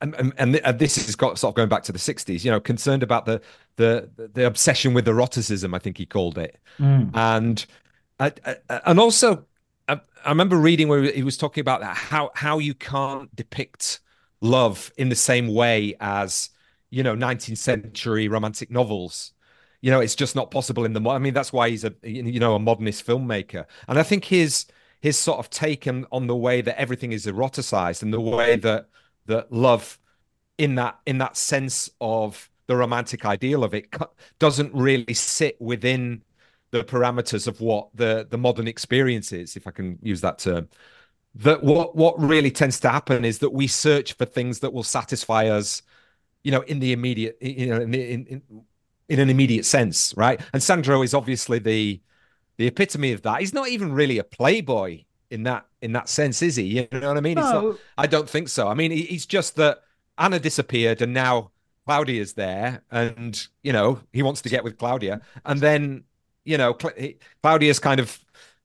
and, 0.00 0.14
and, 0.38 0.56
and, 0.56 0.78
this 0.78 0.96
has 0.96 1.16
got 1.16 1.38
sort 1.38 1.52
of 1.52 1.56
going 1.56 1.68
back 1.68 1.82
to 1.84 1.92
the 1.92 1.98
60s 1.98 2.44
you 2.44 2.50
know 2.50 2.60
concerned 2.60 3.02
about 3.02 3.24
the 3.24 3.40
the 3.76 4.08
the 4.34 4.46
obsession 4.46 4.94
with 4.94 5.06
eroticism 5.06 5.74
i 5.74 5.78
think 5.78 5.96
he 5.96 6.06
called 6.06 6.38
it 6.38 6.58
mm. 6.78 7.10
and 7.14 7.66
uh, 8.18 8.30
uh, 8.44 8.80
and 8.86 8.98
also 8.98 9.44
I, 9.88 10.00
I 10.24 10.28
remember 10.28 10.56
reading 10.56 10.88
where 10.88 11.02
he 11.02 11.22
was 11.22 11.36
talking 11.36 11.60
about 11.60 11.80
that 11.80 11.96
how 11.96 12.30
how 12.34 12.58
you 12.58 12.74
can't 12.74 13.34
depict 13.34 14.00
love 14.40 14.92
in 14.96 15.08
the 15.08 15.16
same 15.16 15.52
way 15.52 15.94
as 16.00 16.50
you 16.90 17.02
know 17.02 17.14
19th 17.14 17.58
century 17.58 18.28
romantic 18.28 18.70
novels. 18.70 19.32
You 19.80 19.90
know 19.90 20.00
it's 20.00 20.14
just 20.14 20.34
not 20.34 20.50
possible 20.50 20.84
in 20.84 20.92
the 20.92 21.10
i 21.10 21.18
mean 21.18 21.34
that's 21.34 21.52
why 21.52 21.70
he's 21.70 21.84
a 21.84 21.94
you 22.02 22.40
know 22.40 22.54
a 22.54 22.58
modernist 22.58 23.06
filmmaker. 23.06 23.66
And 23.88 23.98
i 23.98 24.02
think 24.02 24.24
his 24.24 24.66
his 25.00 25.16
sort 25.16 25.38
of 25.38 25.50
take 25.50 25.86
on, 25.86 26.06
on 26.10 26.26
the 26.26 26.36
way 26.36 26.60
that 26.60 26.80
everything 26.80 27.12
is 27.12 27.26
eroticized 27.26 28.02
and 28.02 28.12
the 28.12 28.20
way 28.20 28.56
that 28.56 28.88
that 29.26 29.52
love 29.52 29.98
in 30.58 30.76
that 30.76 30.98
in 31.06 31.18
that 31.18 31.36
sense 31.36 31.90
of 32.00 32.50
the 32.66 32.76
romantic 32.76 33.24
ideal 33.24 33.62
of 33.62 33.74
it 33.74 33.94
doesn't 34.38 34.74
really 34.74 35.14
sit 35.14 35.60
within 35.60 36.22
the 36.70 36.84
parameters 36.84 37.46
of 37.46 37.60
what 37.60 37.88
the 37.94 38.26
the 38.28 38.38
modern 38.38 38.66
experience 38.68 39.32
is, 39.32 39.56
if 39.56 39.66
I 39.66 39.70
can 39.70 39.98
use 40.02 40.20
that 40.20 40.38
term. 40.38 40.68
That 41.34 41.62
what 41.62 41.96
what 41.96 42.18
really 42.18 42.50
tends 42.50 42.80
to 42.80 42.88
happen 42.88 43.24
is 43.24 43.38
that 43.40 43.50
we 43.50 43.66
search 43.66 44.14
for 44.14 44.24
things 44.24 44.60
that 44.60 44.72
will 44.72 44.82
satisfy 44.82 45.48
us, 45.48 45.82
you 46.42 46.50
know, 46.50 46.62
in 46.62 46.80
the 46.80 46.92
immediate, 46.92 47.36
you 47.40 47.66
know, 47.66 47.80
in 47.80 47.94
in, 47.94 48.26
in, 48.26 48.42
in 49.08 49.20
an 49.20 49.30
immediate 49.30 49.64
sense, 49.64 50.14
right? 50.16 50.40
And 50.52 50.62
Sandro 50.62 51.02
is 51.02 51.14
obviously 51.14 51.58
the 51.58 52.00
the 52.56 52.66
epitome 52.66 53.12
of 53.12 53.22
that. 53.22 53.40
He's 53.40 53.52
not 53.52 53.68
even 53.68 53.92
really 53.92 54.18
a 54.18 54.24
playboy 54.24 55.04
in 55.30 55.42
that 55.44 55.66
in 55.82 55.92
that 55.92 56.08
sense, 56.08 56.42
is 56.42 56.56
he? 56.56 56.64
You 56.64 57.00
know 57.00 57.08
what 57.08 57.16
I 57.16 57.20
mean? 57.20 57.34
No. 57.34 57.70
Not, 57.70 57.78
I 57.98 58.06
don't 58.06 58.28
think 58.28 58.48
so. 58.48 58.68
I 58.68 58.74
mean, 58.74 58.90
he's 58.90 59.26
just 59.26 59.56
that 59.56 59.80
Anna 60.18 60.38
disappeared 60.38 61.02
and 61.02 61.12
now 61.12 61.50
Claudia's 61.86 62.32
there, 62.32 62.82
and 62.90 63.46
you 63.62 63.72
know 63.72 64.00
he 64.12 64.22
wants 64.22 64.42
to 64.42 64.48
get 64.48 64.64
with 64.64 64.76
Claudia, 64.76 65.20
and 65.44 65.60
then 65.60 66.04
you 66.46 66.56
know, 66.58 66.76
Claudia's 67.42 67.78
kind 67.78 68.00
of 68.00 68.18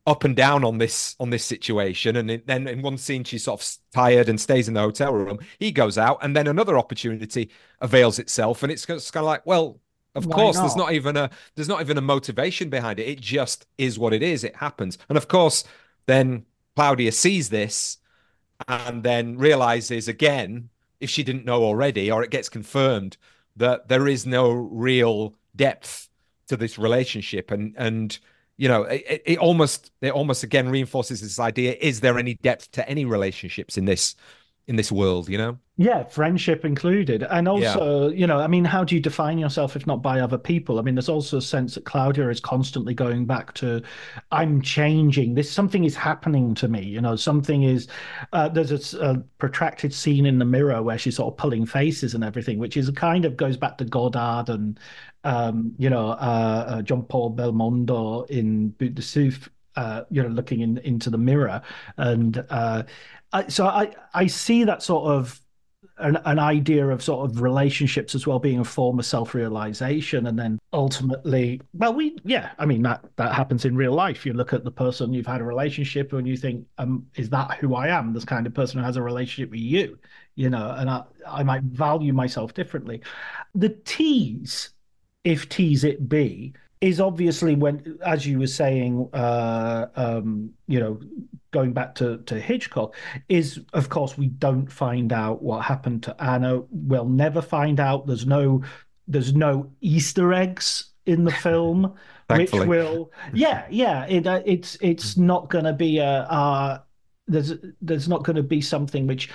up 0.08 0.24
and 0.24 0.36
down 0.36 0.64
on 0.64 0.78
this 0.80 1.16
on 1.20 1.30
this 1.30 1.46
situation 1.46 2.16
and 2.16 2.42
then 2.48 2.68
in 2.68 2.82
one 2.82 2.98
scene 2.98 3.24
she's 3.24 3.44
sort 3.44 3.62
of 3.62 3.78
tired 3.94 4.30
and 4.30 4.42
stays 4.42 4.68
in 4.68 4.74
the 4.74 4.80
hotel 4.80 5.14
room. 5.14 5.38
He 5.60 5.72
goes 5.72 5.98
out 5.98 6.18
and 6.24 6.36
then 6.36 6.48
another 6.48 6.78
opportunity 6.78 7.52
avails 7.82 8.18
itself 8.18 8.64
and 8.64 8.72
it's 8.72 8.86
kind 8.86 9.00
of 9.00 9.24
like 9.24 9.46
well 9.46 9.80
of 10.16 10.26
Why 10.26 10.36
course 10.36 10.56
not? 10.56 10.64
there's 10.64 10.76
not 10.76 10.94
even 10.94 11.18
a 11.18 11.30
there's 11.56 11.68
not 11.68 11.82
even 11.82 11.98
a 11.98 12.02
motivation 12.02 12.70
behind 12.70 13.00
it. 13.00 13.08
It 13.08 13.22
just 13.22 13.68
is 13.78 14.00
what 14.00 14.14
it 14.14 14.24
is. 14.24 14.44
It 14.44 14.56
happens. 14.56 14.98
And 15.10 15.18
of 15.18 15.28
course 15.28 15.64
then 16.08 16.46
claudia 16.76 17.12
sees 17.12 17.50
this 17.50 17.98
and 18.68 19.04
then 19.04 19.38
realizes 19.38 20.08
again 20.08 20.70
if 21.00 21.10
she 21.10 21.24
didn't 21.24 21.46
know 21.46 21.64
already 21.64 22.12
or 22.12 22.24
it 22.24 22.32
gets 22.32 22.50
confirmed 22.50 23.18
that 23.56 23.88
there 23.88 24.08
is 24.08 24.26
no 24.26 24.52
real 24.52 25.36
depth 25.56 26.10
to 26.52 26.58
this 26.58 26.78
relationship 26.78 27.50
and 27.50 27.74
and 27.78 28.20
you 28.58 28.68
know 28.68 28.84
it, 28.84 29.22
it 29.26 29.38
almost 29.38 29.92
it 30.02 30.12
almost 30.12 30.44
again 30.44 30.70
reinforces 30.70 31.22
this 31.22 31.40
idea 31.40 31.78
is 31.80 32.02
there 32.02 32.20
any 32.20 32.34
depth 32.36 32.70
to 32.72 32.88
any 32.90 33.06
relationships 33.06 33.78
in 33.78 33.86
this 33.86 34.16
in 34.68 34.76
this 34.76 34.92
world 34.92 35.28
you 35.28 35.38
know? 35.38 35.58
Yeah 35.78 36.04
friendship 36.04 36.64
included. 36.64 37.24
And 37.24 37.48
also 37.48 38.10
yeah. 38.10 38.16
you 38.16 38.28
know 38.28 38.38
i 38.38 38.48
mean 38.48 38.64
how 38.64 38.84
do 38.84 38.94
you 38.94 39.02
define 39.02 39.40
yourself 39.40 39.76
if 39.76 39.88
not 39.88 40.04
by 40.04 40.20
other 40.20 40.38
people? 40.38 40.78
I 40.78 40.84
mean 40.84 40.94
there's 40.96 41.10
also 41.10 41.38
a 41.38 41.42
sense 41.42 41.74
that 41.76 41.86
claudia 41.86 42.30
is 42.30 42.40
constantly 42.40 42.94
going 42.94 43.26
back 43.26 43.54
to 43.56 43.82
i'm 44.32 44.62
changing. 44.62 45.34
This 45.34 45.52
something 45.52 45.84
is 45.84 45.96
happening 45.96 46.54
to 46.56 46.68
me 46.68 46.84
you 46.84 47.02
know? 47.02 47.16
Something 47.16 47.64
is 47.64 47.88
uh, 48.32 48.50
there's 48.50 48.94
a, 48.94 49.00
a, 49.00 49.18
protracted 49.40 49.92
scene 49.92 50.28
in 50.28 50.38
the 50.38 50.46
mirror 50.46 50.84
where 50.84 51.00
she's 51.00 51.16
sort 51.16 51.34
of 51.34 51.38
pulling 51.38 51.66
faces 51.66 52.14
and 52.14 52.24
everything 52.24 52.60
which 52.60 52.78
is 52.78 52.90
kind 52.92 53.26
of 53.26 53.36
goes 53.36 53.58
back 53.58 53.80
to 53.80 53.86
godard 53.86 54.50
and 54.50 54.80
um, 55.24 55.74
you 55.78 55.90
know 55.90 56.10
uh, 56.10 56.66
uh, 56.68 56.82
john 56.82 57.04
paul 57.04 57.36
belmondo 57.36 58.30
in 58.30 58.70
Bout 58.70 58.96
de 58.96 59.02
Souffle 59.02 59.50
uh, 59.76 60.04
you 60.10 60.22
know, 60.22 60.30
looking 60.30 60.62
in, 60.62 60.78
into 60.80 61.10
the 61.10 61.18
mirror, 61.18 61.62
and 61.98 62.44
uh, 62.50 62.84
I, 63.32 63.48
so 63.48 63.66
I 63.66 63.94
I 64.14 64.28
see 64.28 64.66
that 64.66 64.84
sort 64.84 65.10
of 65.10 65.40
an, 65.98 66.18
an 66.26 66.40
idea 66.40 66.88
of 66.88 67.02
sort 67.02 67.30
of 67.30 67.42
relationships 67.42 68.16
as 68.16 68.28
well 68.28 68.40
being 68.40 68.60
a 68.60 68.64
form 68.66 69.00
of 69.00 69.06
self-realization 69.06 70.28
and 70.28 70.38
then 70.38 70.60
ultimately 70.74 71.62
well 71.74 71.94
we 71.94 72.18
yeah 72.24 72.52
i 72.60 72.66
mean 72.66 72.82
that 72.82 73.04
that 73.18 73.34
happens 73.34 73.66
in 73.66 73.76
real 73.76 73.94
life. 73.94 74.26
You 74.26 74.34
look 74.34 74.54
at 74.54 74.64
the 74.64 74.72
person 74.72 75.14
you've 75.14 75.28
had 75.28 75.42
a 75.42 75.46
relationship 75.46 76.12
with 76.12 76.20
and 76.20 76.28
you 76.28 76.38
think 76.38 76.66
um 76.78 77.06
is 77.16 77.30
that 77.30 77.58
who 77.60 77.76
i 77.76 77.88
am? 77.88 78.14
This 78.14 78.26
kind 78.26 78.46
of 78.48 78.54
person 78.54 78.80
who 78.80 78.86
has 78.86 78.98
a 78.98 79.02
relationship 79.02 79.52
with 79.52 79.60
you 79.60 79.98
you 80.36 80.50
know 80.50 80.76
and 80.78 80.90
i 80.90 81.04
i 81.28 81.44
might 81.44 81.64
value 81.64 82.14
myself 82.14 82.54
differently. 82.54 83.02
The 83.56 83.70
tease 83.70 84.72
if 85.24 85.50
tease 85.50 85.84
it 85.84 86.10
be 86.10 86.54
is 86.82 87.00
obviously 87.00 87.56
when, 87.56 88.00
as 88.04 88.26
you 88.26 88.40
were 88.40 88.48
saying, 88.48 89.08
uh, 89.14 89.86
um, 89.96 90.52
you 90.68 90.80
know, 90.80 91.00
going 91.52 91.74
back 91.74 91.94
to, 91.96 92.18
to 92.26 92.40
Hitchcock, 92.40 92.96
is 93.30 93.60
of 93.74 93.90
course 93.90 94.18
we 94.18 94.28
don't 94.28 94.72
find 94.72 95.14
out 95.14 95.44
what 95.44 95.64
happened 95.64 96.04
to 96.04 96.24
Anna. 96.24 96.62
We'll 96.72 97.08
never 97.08 97.42
find 97.42 97.80
out. 97.80 98.08
There's 98.08 98.26
no 98.26 98.64
there's 99.08 99.34
no 99.34 99.72
Easter 99.82 100.34
eggs 100.34 100.92
in 101.06 101.24
the 101.24 101.32
film, 101.44 101.94
which 102.30 102.52
will 102.52 103.12
yeah 103.34 103.68
yeah 103.70 104.06
it 104.06 104.26
uh, 104.26 104.42
it's 104.46 104.78
it's 104.82 105.18
not 105.18 105.50
going 105.50 105.66
to 105.66 105.74
be 105.74 106.00
a. 106.00 106.22
Uh, 106.24 106.80
there's 107.28 107.54
there's 107.82 108.10
not 108.10 108.24
going 108.24 108.36
to 108.36 108.44
be 108.44 108.60
something 108.60 109.08
which 109.08 109.30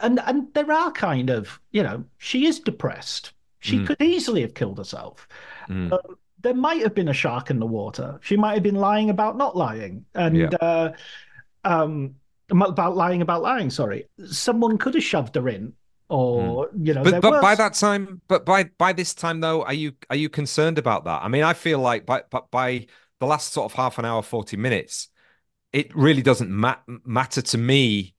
and 0.00 0.20
and 0.24 0.46
there 0.54 0.70
are 0.70 0.90
kind 0.92 1.28
of 1.28 1.60
you 1.72 1.82
know 1.82 2.04
she 2.16 2.46
is 2.46 2.60
depressed 2.60 3.32
she 3.64 3.78
mm. 3.78 3.86
could 3.86 4.00
easily 4.00 4.42
have 4.42 4.54
killed 4.54 4.78
herself 4.78 5.26
mm. 5.68 5.92
um, 5.92 6.16
there 6.44 6.54
might 6.54 6.82
have 6.82 6.94
been 6.94 7.08
a 7.08 7.12
shark 7.12 7.50
in 7.50 7.58
the 7.58 7.66
water. 7.66 8.20
She 8.22 8.36
might 8.36 8.52
have 8.52 8.62
been 8.62 8.76
lying 8.76 9.10
about 9.10 9.36
not 9.36 9.56
lying, 9.56 10.04
and 10.14 10.36
Yeah. 10.36 10.48
uh, 10.60 10.92
um, 11.64 12.14
about 12.50 12.96
lying 12.96 13.22
about 13.22 13.42
lying. 13.42 13.70
Sorry, 13.70 14.04
someone 14.26 14.78
could 14.78 14.94
have 14.94 15.02
shoved 15.02 15.34
her 15.34 15.48
in, 15.48 15.72
or 16.08 16.70
you 16.78 16.94
know. 16.94 17.02
But 17.02 17.22
but 17.22 17.40
by 17.40 17.54
that 17.56 17.72
time, 17.74 18.20
but 18.28 18.44
by 18.44 18.64
by 18.78 18.92
this 18.92 19.14
time 19.14 19.40
though, 19.40 19.64
are 19.64 19.72
you 19.72 19.94
are 20.10 20.16
you 20.16 20.28
concerned 20.28 20.78
about 20.78 21.04
that? 21.06 21.22
I 21.22 21.28
mean, 21.28 21.42
I 21.42 21.54
feel 21.54 21.80
like 21.80 22.06
by 22.06 22.22
by, 22.30 22.40
by 22.50 22.86
the 23.18 23.26
last 23.26 23.52
sort 23.52 23.64
of 23.64 23.72
half 23.72 23.98
an 23.98 24.04
hour, 24.04 24.22
forty 24.22 24.58
minutes, 24.58 25.08
it 25.72 25.96
really 25.96 26.22
doesn't 26.22 26.50
ma- 26.50 26.76
matter 27.04 27.40
to 27.40 27.58
me 27.58 28.14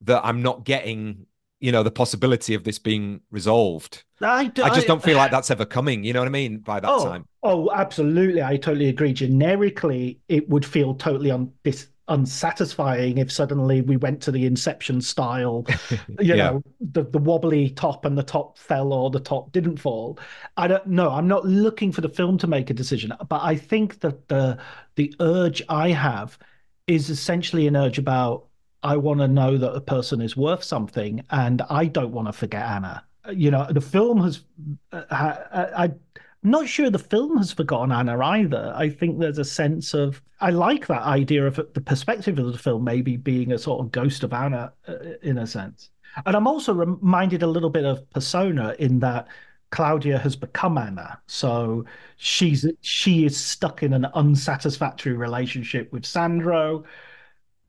that 0.00 0.24
I'm 0.24 0.40
not 0.40 0.64
getting, 0.64 1.26
you 1.60 1.72
know, 1.72 1.82
the 1.82 1.90
possibility 1.90 2.54
of 2.54 2.64
this 2.64 2.78
being 2.78 3.20
resolved. 3.30 4.04
I, 4.22 4.46
d- 4.48 4.62
I 4.62 4.70
just 4.70 4.86
don't 4.86 5.02
feel 5.02 5.16
like 5.16 5.30
that's 5.30 5.50
ever 5.50 5.64
coming. 5.64 6.04
You 6.04 6.12
know 6.12 6.20
what 6.20 6.26
I 6.28 6.30
mean? 6.30 6.58
By 6.58 6.80
that 6.80 6.92
oh, 6.92 6.98
time, 6.98 7.26
Oh, 7.42 7.70
absolutely. 7.72 8.42
I 8.42 8.56
totally 8.56 8.88
agree. 8.88 9.12
Generically, 9.12 10.20
it 10.28 10.48
would 10.48 10.64
feel 10.64 10.94
totally 10.94 11.30
un- 11.30 11.52
dis- 11.64 11.88
unsatisfying 12.08 13.18
if 13.18 13.32
suddenly 13.32 13.80
we 13.80 13.96
went 13.96 14.20
to 14.22 14.30
the 14.32 14.44
Inception 14.44 15.00
style, 15.00 15.64
you 16.20 16.34
Yeah. 16.34 16.36
know, 16.36 16.62
the, 16.80 17.02
the 17.04 17.18
wobbly 17.18 17.70
top 17.70 18.04
and 18.04 18.18
the 18.18 18.22
top 18.22 18.58
fell 18.58 18.92
or 18.92 19.10
the 19.10 19.20
top 19.20 19.52
didn't 19.52 19.78
fall. 19.78 20.18
I 20.56 20.68
don't 20.68 20.86
know. 20.86 21.10
I'm 21.10 21.28
not 21.28 21.46
looking 21.46 21.92
for 21.92 22.02
the 22.02 22.08
film 22.10 22.36
to 22.38 22.46
make 22.46 22.68
a 22.70 22.74
decision, 22.74 23.12
but 23.28 23.42
I 23.42 23.56
think 23.56 24.00
that 24.00 24.28
the 24.28 24.58
the 24.96 25.14
urge 25.20 25.62
I 25.68 25.90
have 25.90 26.38
is 26.86 27.08
essentially 27.10 27.66
an 27.68 27.76
urge 27.76 27.98
about 27.98 28.48
I 28.82 28.96
want 28.98 29.20
to 29.20 29.28
know 29.28 29.56
that 29.58 29.72
a 29.74 29.80
person 29.80 30.20
is 30.20 30.36
worth 30.36 30.62
something, 30.64 31.24
and 31.30 31.62
I 31.70 31.86
don't 31.86 32.12
want 32.12 32.28
to 32.28 32.32
forget 32.32 32.62
Anna. 32.66 33.04
You 33.32 33.50
know, 33.50 33.66
the 33.70 33.80
film 33.80 34.22
has. 34.22 34.44
Uh, 34.92 35.02
I, 35.10 35.84
I'm 35.84 36.50
not 36.50 36.68
sure 36.68 36.88
the 36.88 36.98
film 36.98 37.36
has 37.36 37.52
forgotten 37.52 37.92
Anna 37.92 38.18
either. 38.18 38.72
I 38.74 38.88
think 38.88 39.18
there's 39.18 39.38
a 39.38 39.44
sense 39.44 39.94
of. 39.94 40.22
I 40.40 40.50
like 40.50 40.86
that 40.86 41.02
idea 41.02 41.46
of 41.46 41.56
the 41.56 41.80
perspective 41.80 42.38
of 42.38 42.52
the 42.52 42.58
film 42.58 42.84
maybe 42.84 43.16
being 43.16 43.52
a 43.52 43.58
sort 43.58 43.80
of 43.84 43.92
ghost 43.92 44.24
of 44.24 44.32
Anna 44.32 44.72
uh, 44.88 44.94
in 45.22 45.38
a 45.38 45.46
sense. 45.46 45.90
And 46.26 46.34
I'm 46.34 46.46
also 46.46 46.72
reminded 46.72 47.42
a 47.42 47.46
little 47.46 47.70
bit 47.70 47.84
of 47.84 48.08
Persona 48.10 48.74
in 48.78 48.98
that 49.00 49.28
Claudia 49.70 50.18
has 50.18 50.34
become 50.34 50.78
Anna. 50.78 51.20
So 51.26 51.84
she's 52.16 52.66
she 52.80 53.24
is 53.24 53.36
stuck 53.36 53.82
in 53.82 53.92
an 53.92 54.06
unsatisfactory 54.14 55.12
relationship 55.12 55.92
with 55.92 56.04
Sandro. 56.04 56.84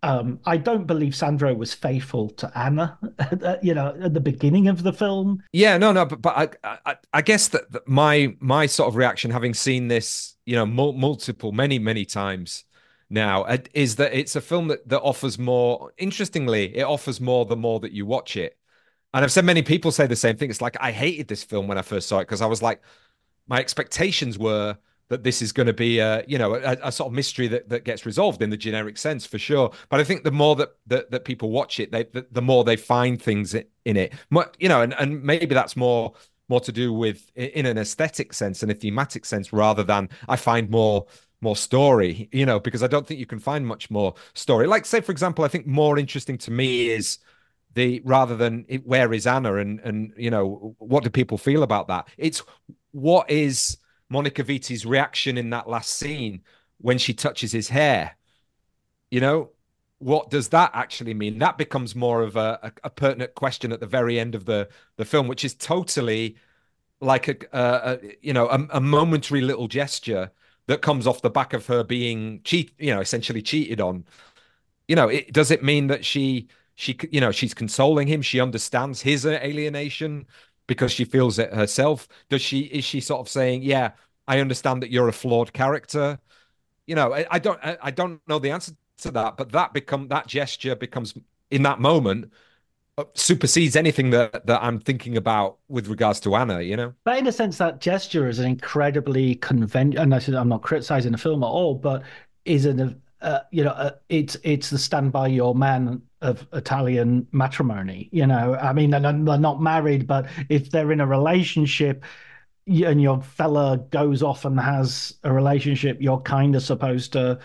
Um, 0.04 0.40
I 0.46 0.58
don't 0.58 0.88
believe 0.88 1.16
Sandro 1.16 1.54
was 1.54 1.74
faithful 1.74 2.30
to 2.32 2.52
Anna, 2.58 2.98
you 3.62 3.76
know, 3.76 3.96
at 4.02 4.14
the 4.14 4.20
beginning 4.20 4.68
of 4.68 4.82
the 4.82 4.92
film. 4.92 5.44
Yeah, 5.54 5.78
no, 5.78 5.92
no, 5.92 6.06
but 6.06 6.22
but 6.22 6.60
I 6.64 6.80
I, 6.86 6.96
I 7.14 7.22
guess 7.22 7.50
that, 7.50 7.72
that 7.72 7.88
my 7.88 8.36
my 8.40 8.66
sort 8.66 8.90
of 8.90 8.96
reaction, 8.96 9.30
having 9.30 9.54
seen 9.54 9.88
this, 9.88 10.36
you 10.46 10.56
know, 10.56 10.66
mul- 10.66 10.94
multiple, 10.94 11.52
many, 11.52 11.78
many 11.78 12.04
times 12.06 12.64
now, 13.12 13.44
uh, 13.44 13.58
is 13.74 13.98
that 13.98 14.14
it's 14.14 14.36
a 14.36 14.42
film 14.42 14.70
that 14.70 14.90
that 14.90 15.02
offers 15.02 15.38
more. 15.38 15.94
Interestingly, 16.00 16.76
it 16.76 16.84
offers 16.84 17.22
more 17.22 17.46
the 17.46 17.56
more 17.56 17.80
that 17.82 17.92
you 17.92 18.08
watch 18.08 18.36
it. 18.38 18.58
And 19.14 19.24
I've 19.24 19.32
said 19.32 19.46
many 19.46 19.62
people 19.62 19.92
say 19.92 20.08
the 20.08 20.16
same 20.16 20.38
thing. 20.38 20.50
It's 20.50 20.62
like 20.62 20.78
I 20.80 20.92
hated 20.92 21.28
this 21.28 21.44
film 21.44 21.68
when 21.68 21.78
I 21.78 21.84
first 21.84 22.08
saw 22.08 22.20
it 22.20 22.24
because 22.24 22.42
I 22.42 22.48
was 22.48 22.62
like, 22.62 22.82
my 23.48 23.60
expectations 23.60 24.40
were 24.40 24.78
that 25.12 25.24
this 25.24 25.42
is 25.42 25.52
going 25.52 25.68
to 25.68 25.74
be 25.74 26.00
a 26.00 26.24
you 26.26 26.38
know 26.38 26.56
a, 26.56 26.78
a, 26.84 26.92
sort 26.92 27.08
of 27.08 27.14
mystery 27.14 27.50
that, 27.50 27.68
that 27.68 27.84
gets 27.84 28.06
resolved 28.06 28.42
in 28.42 28.50
the 28.50 28.56
generic 28.56 28.98
sense 28.98 29.26
for 29.26 29.38
sure. 29.38 29.70
But 29.90 30.00
i 30.00 30.06
think 30.06 30.24
the 30.24 30.32
more 30.32 30.56
that 30.56 30.70
that, 30.88 31.12
that 31.12 31.26
people 31.26 31.52
watch 31.52 31.82
it 31.82 31.92
they 31.92 32.06
the, 32.06 32.26
the 32.32 32.42
more 32.42 32.64
they 32.64 32.78
find 32.78 33.22
things 33.22 33.54
in 33.54 33.98
it. 33.98 34.14
You 34.58 34.70
know 34.70 34.82
and, 34.82 34.94
and 34.94 35.22
maybe 35.22 35.54
that's 35.54 35.76
more 35.76 36.14
more 36.48 36.62
to 36.62 36.72
do 36.72 36.94
with 36.94 37.30
in 37.36 37.66
an 37.66 37.78
aesthetic 37.78 38.34
sense 38.34 38.64
and 38.64 38.72
a 38.72 38.74
thematic 38.74 39.26
sense 39.26 39.52
rather 39.52 39.84
than 39.84 40.10
i 40.30 40.38
find 40.38 40.70
more 40.70 41.06
more 41.42 41.58
story 41.58 42.30
you 42.32 42.46
know 42.46 42.60
because 42.60 42.82
i 42.82 42.88
don't 42.88 43.06
think 43.06 43.20
you 43.20 43.26
can 43.26 43.40
find 43.40 43.68
much 43.68 43.92
more 43.92 44.16
story. 44.34 44.66
Like 44.66 44.86
say 44.86 45.02
for 45.02 45.12
example 45.12 45.44
i 45.44 45.50
think 45.50 45.68
more 45.68 46.00
interesting 46.00 46.38
to 46.40 46.52
me 46.52 46.90
is 46.90 47.20
the 47.74 48.02
rather 48.06 48.38
than 48.38 48.66
where 48.86 49.12
is 49.12 49.28
anna 49.28 49.56
and 49.56 49.82
and 49.82 50.14
you 50.16 50.30
know 50.30 50.74
what 50.80 51.04
do 51.04 51.10
people 51.10 51.38
feel 51.38 51.64
about 51.64 51.90
that? 51.90 52.08
It's 52.18 52.44
what 52.92 53.30
is 53.30 53.78
Monica 54.12 54.44
Vitti's 54.44 54.86
reaction 54.86 55.38
in 55.38 55.50
that 55.52 55.70
last 55.70 55.94
scene 55.94 56.42
when 56.80 56.98
she 56.98 57.14
touches 57.14 57.54
his 57.54 57.70
hair. 57.70 58.18
You 59.10 59.22
know, 59.22 59.52
what 60.00 60.30
does 60.30 60.50
that 60.50 60.72
actually 60.74 61.14
mean? 61.14 61.40
That 61.40 61.58
becomes 61.58 61.96
more 61.96 62.22
of 62.22 62.36
a, 62.36 62.60
a, 62.62 62.72
a 62.86 62.90
pertinent 62.90 63.36
question 63.36 63.72
at 63.72 63.80
the 63.80 63.88
very 63.88 64.20
end 64.20 64.36
of 64.36 64.46
the 64.46 64.68
the 64.98 65.06
film, 65.06 65.28
which 65.28 65.46
is 65.46 65.54
totally 65.54 66.36
like 67.00 67.28
a, 67.28 67.38
a, 67.54 67.94
a 67.94 68.00
you 68.22 68.34
know 68.34 68.48
a, 68.50 68.68
a, 68.72 68.82
momentary 68.82 69.42
little 69.42 69.68
gesture 69.68 70.32
that 70.68 70.82
comes 70.82 71.08
off 71.08 71.22
the 71.22 71.30
back 71.30 71.54
of 71.54 71.66
her 71.68 71.84
being 71.84 72.42
cheat, 72.44 72.72
you 72.80 72.94
know, 72.94 73.00
essentially 73.00 73.42
cheated 73.42 73.80
on. 73.80 74.04
You 74.88 74.96
know, 74.96 75.08
it 75.08 75.32
does 75.32 75.52
it 75.52 75.64
mean 75.64 75.88
that 75.88 76.04
she 76.04 76.48
she 76.76 76.98
you 77.12 77.22
know 77.22 77.32
she's 77.32 77.54
consoling 77.54 78.08
him? 78.08 78.22
She 78.22 78.42
understands 78.42 79.02
his 79.02 79.26
alienation 79.26 80.26
because 80.72 80.90
she 80.94 81.04
feels 81.04 81.38
it 81.38 81.54
herself. 81.54 82.08
Does 82.30 82.42
she 82.42 82.62
is 82.62 82.86
she 82.86 83.02
sort 83.02 83.20
of 83.20 83.28
saying 83.28 83.62
yeah 83.62 83.92
i 84.26 84.40
understand 84.40 84.82
that 84.82 84.90
you're 84.90 85.10
a 85.10 85.12
flawed 85.12 85.52
character. 85.52 86.18
You 86.88 86.96
know 86.96 87.14
i, 87.14 87.26
I 87.30 87.40
don't 87.40 87.60
I, 87.62 87.78
I, 87.82 87.92
don't 87.92 88.22
know 88.26 88.40
the 88.40 88.52
answer 88.52 88.72
to 89.00 89.12
that 89.12 89.36
but 89.36 89.52
that 89.52 89.74
become 89.74 90.08
that 90.08 90.28
gesture 90.28 90.74
becomes 90.78 91.14
in 91.50 91.64
that 91.64 91.82
moment 91.82 92.32
uh, 92.98 93.04
supersedes 93.16 93.76
anything 93.76 94.12
that 94.12 94.46
that 94.46 94.64
i'm 94.64 94.80
thinking 94.80 95.18
about 95.18 95.58
with 95.68 95.90
regards 95.90 96.22
to 96.22 96.36
anna 96.36 96.62
you 96.62 96.78
know? 96.78 96.94
But 97.04 97.18
in 97.18 97.28
a 97.28 97.34
sense 97.34 97.58
that 97.58 97.82
gesture 97.82 98.30
is 98.30 98.40
an 98.40 98.46
incredibly 98.46 99.36
conventional 99.36 100.04
and 100.04 100.16
I 100.16 100.20
said 100.20 100.36
i'm 100.36 100.48
not 100.48 100.62
criticizing 100.62 101.12
the 101.12 101.18
film 101.18 101.44
at 101.44 101.48
all 101.48 101.76
but 101.76 102.04
is 102.46 102.66
an 102.66 103.02
uh, 103.22 103.42
you 103.52 103.64
know, 103.64 103.72
uh, 103.72 103.92
it's 104.10 104.36
it's 104.44 104.72
the 104.72 104.80
stand 104.80 105.12
by 105.12 105.28
your 105.28 105.54
man 105.54 106.02
of 106.22 106.46
Italian 106.54 107.28
matrimony. 107.32 108.10
You 108.12 108.28
know, 108.28 108.56
I 108.56 108.74
mean, 108.74 108.92
they're, 108.92 109.00
not 109.00 109.62
married, 109.62 110.08
but 110.08 110.28
if 110.50 110.72
they're 110.72 110.92
in 110.92 111.02
a 111.02 111.08
relationship 111.08 112.04
and 112.68 113.02
your 113.02 113.22
fella 113.22 113.78
goes 113.90 114.22
off 114.22 114.46
and 114.46 114.60
has 114.60 115.16
a 115.24 115.34
relationship, 115.34 115.98
you're 116.00 116.20
kind 116.22 116.56
of 116.56 116.62
supposed 116.62 117.14
to, 117.14 117.40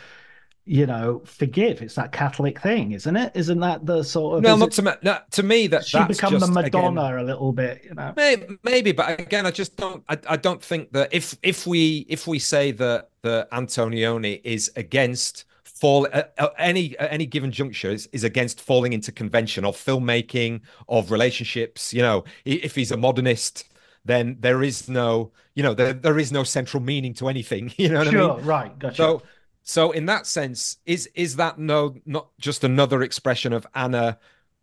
you 0.67 0.85
know, 0.85 1.23
forgive. 1.25 1.81
It's 1.81 1.95
that 1.95 2.13
Catholic 2.13 2.61
thing, 2.61 2.93
isn't 2.93 3.17
it? 3.17 3.33
Isn't 3.35 3.61
that 3.61 3.87
the 3.87 4.03
sort 4.03 4.39
of? 4.39 4.43
No, 4.43 4.57
not 4.57 4.69
it, 4.69 4.73
to 4.73 4.83
me. 4.83 4.93
No, 5.03 5.19
to 5.31 5.43
me, 5.43 5.67
that 5.69 5.87
she 5.87 6.03
become 6.05 6.33
just, 6.33 6.47
the 6.47 6.53
Madonna 6.53 7.07
again, 7.07 7.19
a 7.19 7.23
little 7.23 7.53
bit. 7.53 7.83
You 7.85 7.95
know, 7.95 8.13
maybe, 8.17 8.59
maybe, 8.63 8.93
but 8.93 9.19
again, 9.19 9.47
I 9.47 9.51
just 9.53 9.77
don't. 9.77 10.05
I, 10.09 10.19
I 10.29 10.37
don't 10.37 10.63
think 10.63 10.93
that 10.93 11.15
if 11.15 11.37
if 11.43 11.67
we 11.67 12.05
if 12.09 12.27
we 12.27 12.39
say 12.39 12.73
that 12.73 13.11
the 13.23 13.49
Antonioni 13.53 14.41
is 14.45 14.71
against 14.77 15.45
fall 15.79 16.09
at, 16.13 16.33
at 16.39 16.53
any 16.59 16.97
at 16.99 17.13
any 17.13 17.27
given 17.27 17.53
juncture 17.53 17.91
is, 17.91 18.09
is 18.13 18.25
against 18.25 18.61
falling 18.61 18.93
into 18.93 19.13
convention 19.13 19.65
of 19.65 19.77
filmmaking 19.77 20.61
of 20.89 21.11
relationships 21.11 21.93
you 21.93 22.03
know. 22.03 22.25
If 22.45 22.75
he's 22.75 22.91
a 22.91 22.97
modernist 22.97 23.65
then 24.05 24.37
there 24.41 24.63
is 24.63 24.89
no 24.89 25.33
you 25.55 25.63
know 25.63 25.75
there, 25.75 25.93
there 25.93 26.19
is 26.19 26.33
no 26.33 26.45
central 26.45 26.83
meaning 26.83 27.13
to 27.15 27.29
anything 27.29 27.73
you 27.77 27.89
know 27.89 28.05
sure, 28.05 28.33
i 28.33 28.37
mean? 28.37 28.47
right 28.47 28.79
gotcha. 28.79 28.97
So 28.97 29.23
so 29.63 29.91
in 29.91 30.07
that 30.07 30.27
sense 30.27 30.79
is 30.87 31.09
is 31.15 31.37
that 31.37 31.59
no 31.59 31.97
not 32.07 32.29
just 32.39 32.65
another 32.65 33.03
expression 33.03 33.53
of 33.53 33.67
anna 33.75 34.19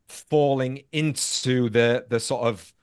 falling 0.07 0.83
into 0.91 1.69
the 1.69 2.05
the 2.09 2.19
sort 2.19 2.47
of 2.47 2.73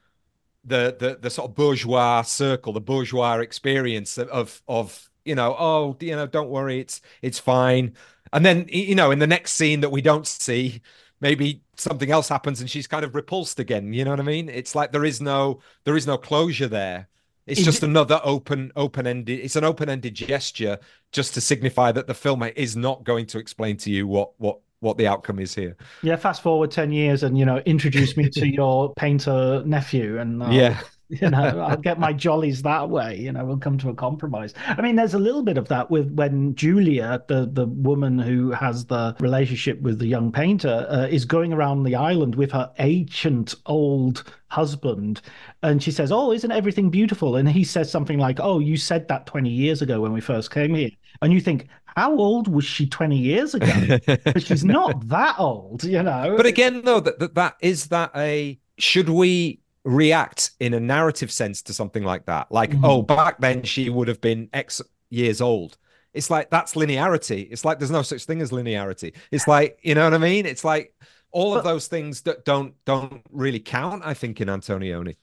the 0.65 0.97
the 0.99 1.19
the 1.21 1.31
sort 1.31 1.51
of 1.51 1.57
bourgeois 1.57 2.23
circle 2.23 2.73
the 2.73 2.81
bourgeois 2.81 3.39
experience 3.39 4.19
of 4.19 4.63
of 4.69 5.11
you 5.25 5.35
know 5.35 5.57
oh 5.59 5.97
you 6.01 6.15
know 6.15 6.27
don't 6.27 6.51
worry 6.51 6.81
it's 6.81 7.01
it's 7.23 7.39
fine 7.39 7.95
and 8.33 8.45
then, 8.45 8.67
you 8.69 8.95
know, 8.95 9.11
in 9.11 9.19
the 9.19 9.27
next 9.27 9.53
scene 9.53 9.81
that 9.81 9.91
we 9.91 10.03
don't 10.03 10.27
see, 10.27 10.83
maybe 11.21 11.63
something 11.77 12.11
else 12.11 12.29
happens 12.29 12.61
and 12.61 12.71
she's 12.71 12.87
kind 12.87 13.05
of 13.05 13.15
repulsed 13.15 13.59
again. 13.59 13.93
You 13.93 14.05
know 14.05 14.11
what 14.11 14.21
I 14.21 14.25
mean? 14.25 14.49
It's 14.49 14.75
like 14.75 14.93
there 14.93 15.05
is 15.05 15.21
no 15.21 15.61
there 15.85 15.97
is 15.97 16.07
no 16.07 16.17
closure 16.17 16.69
there. 16.69 17.09
It's 17.47 17.63
just 17.63 17.83
another 17.83 18.21
open 18.23 18.71
open 18.77 19.07
ended. 19.07 19.41
It's 19.41 19.57
an 19.57 19.65
open 19.65 19.89
ended 19.89 20.15
gesture 20.15 20.79
just 21.11 21.35
to 21.35 21.41
signify 21.41 21.91
that 21.93 22.07
the 22.07 22.15
film 22.15 22.43
is 22.43 22.77
not 22.77 23.03
going 23.03 23.27
to 23.27 23.39
explain 23.39 23.77
to 23.79 23.91
you 23.91 24.07
what 24.07 24.33
what 24.39 24.61
what 24.79 24.97
the 24.99 25.07
outcome 25.07 25.41
is 25.41 25.55
here. 25.55 25.77
Yeah, 26.03 26.17
fast 26.17 26.43
forward 26.43 26.71
ten 26.71 26.93
years 26.93 27.23
and 27.25 27.37
you 27.37 27.45
know 27.45 27.59
introduce 27.59 28.17
me 28.17 28.29
to 28.31 28.49
your 28.53 28.95
painter 28.95 29.63
nephew 29.67 30.19
and 30.19 30.43
uh, 30.43 30.51
yeah. 30.51 30.81
you 31.21 31.29
know 31.29 31.61
i'll 31.61 31.77
get 31.77 31.99
my 31.99 32.13
jollies 32.13 32.63
that 32.63 32.89
way 32.89 33.19
you 33.19 33.33
know 33.33 33.45
we'll 33.45 33.59
come 33.59 33.77
to 33.79 33.89
a 33.89 33.95
compromise. 33.95 34.55
I 34.67 34.81
mean 34.81 34.95
there's 34.95 35.15
a 35.15 35.19
little 35.19 35.43
bit 35.43 35.59
of 35.59 35.67
that 35.69 35.91
with 35.91 36.13
when 36.13 36.55
julia 36.55 37.23
the 37.27 37.49
the 37.53 37.67
woman 37.67 38.19
who 38.19 38.53
has 38.53 38.85
the 38.87 39.17
relationship 39.19 39.81
with 39.81 39.99
the 39.99 40.07
young 40.07 40.31
painter 40.31 40.87
uh, 40.89 41.07
is 41.07 41.25
going 41.25 41.53
around 41.53 41.83
the 41.83 41.97
island 41.97 42.37
with 42.37 42.53
her 42.53 42.71
ancient 42.79 43.55
old 43.67 44.25
husband 44.49 45.21
and 45.63 45.83
she 45.83 45.91
says 45.91 46.13
oh 46.13 46.33
isn't 46.33 46.53
everything 46.53 46.91
beautiful? 46.91 47.37
And 47.37 47.49
he 47.49 47.65
says 47.65 47.91
something 47.91 48.19
like 48.19 48.39
oh 48.41 48.59
you 48.61 48.77
said 48.77 49.09
that 49.09 49.27
20 49.27 49.49
years 49.51 49.83
ago 49.83 50.01
when 50.01 50.13
we 50.13 50.21
first 50.21 50.51
came 50.51 50.75
here. 50.75 50.91
And 51.23 51.33
you 51.33 51.41
think 51.41 51.67
how 51.97 52.17
old 52.17 52.47
was 52.47 52.65
she 52.65 52.87
20 52.87 53.19
years 53.19 53.55
ago? 53.55 53.99
But 54.25 54.43
she's 54.43 54.65
not 54.65 55.09
that 55.09 55.39
old 55.39 55.83
you 55.83 56.03
know? 56.03 56.35
But 56.37 56.47
again 56.47 56.83
though 56.83 57.01
that, 57.01 57.19
that 57.19 57.35
that 57.35 57.57
is 57.61 57.89
that 57.89 58.13
a 58.15 58.59
should 58.79 59.09
we 59.09 59.61
react 59.85 60.51
in 60.61 60.75
a 60.75 60.81
narrative 60.81 61.31
sense 61.31 61.63
to 61.63 61.73
something 61.73 62.05
like 62.05 62.27
that. 62.27 62.51
Like, 62.53 62.71
Mhm. 62.73 62.81
oh, 62.85 63.03
back 63.03 63.41
then 63.41 63.63
she 63.63 63.89
would 63.91 64.09
have 64.09 64.21
been 64.21 64.49
X 64.53 64.83
years 65.09 65.41
old. 65.41 65.79
It's 66.13 66.31
like 66.31 66.51
that's 66.51 66.75
linearity. 66.75 67.49
It's 67.51 67.65
like 67.65 67.79
there's 67.79 67.91
no 67.91 68.03
such 68.03 68.25
thing 68.25 68.41
as 68.43 68.51
linearity. 68.51 69.15
It's 69.31 69.47
like, 69.49 69.79
you 69.83 69.95
know 69.95 70.05
what 70.05 70.15
I 70.15 70.19
mean? 70.19 70.45
It's 70.45 70.65
like 70.65 70.93
all 71.33 71.55
of 71.57 71.63
those 71.65 71.87
things 71.87 72.23
that 72.23 72.45
don't 72.45 72.75
don't 72.85 73.23
really 73.31 73.61
count, 73.61 74.03
I 74.05 74.15
think, 74.15 74.41
in 74.41 74.49
Antonioni. 74.49 75.17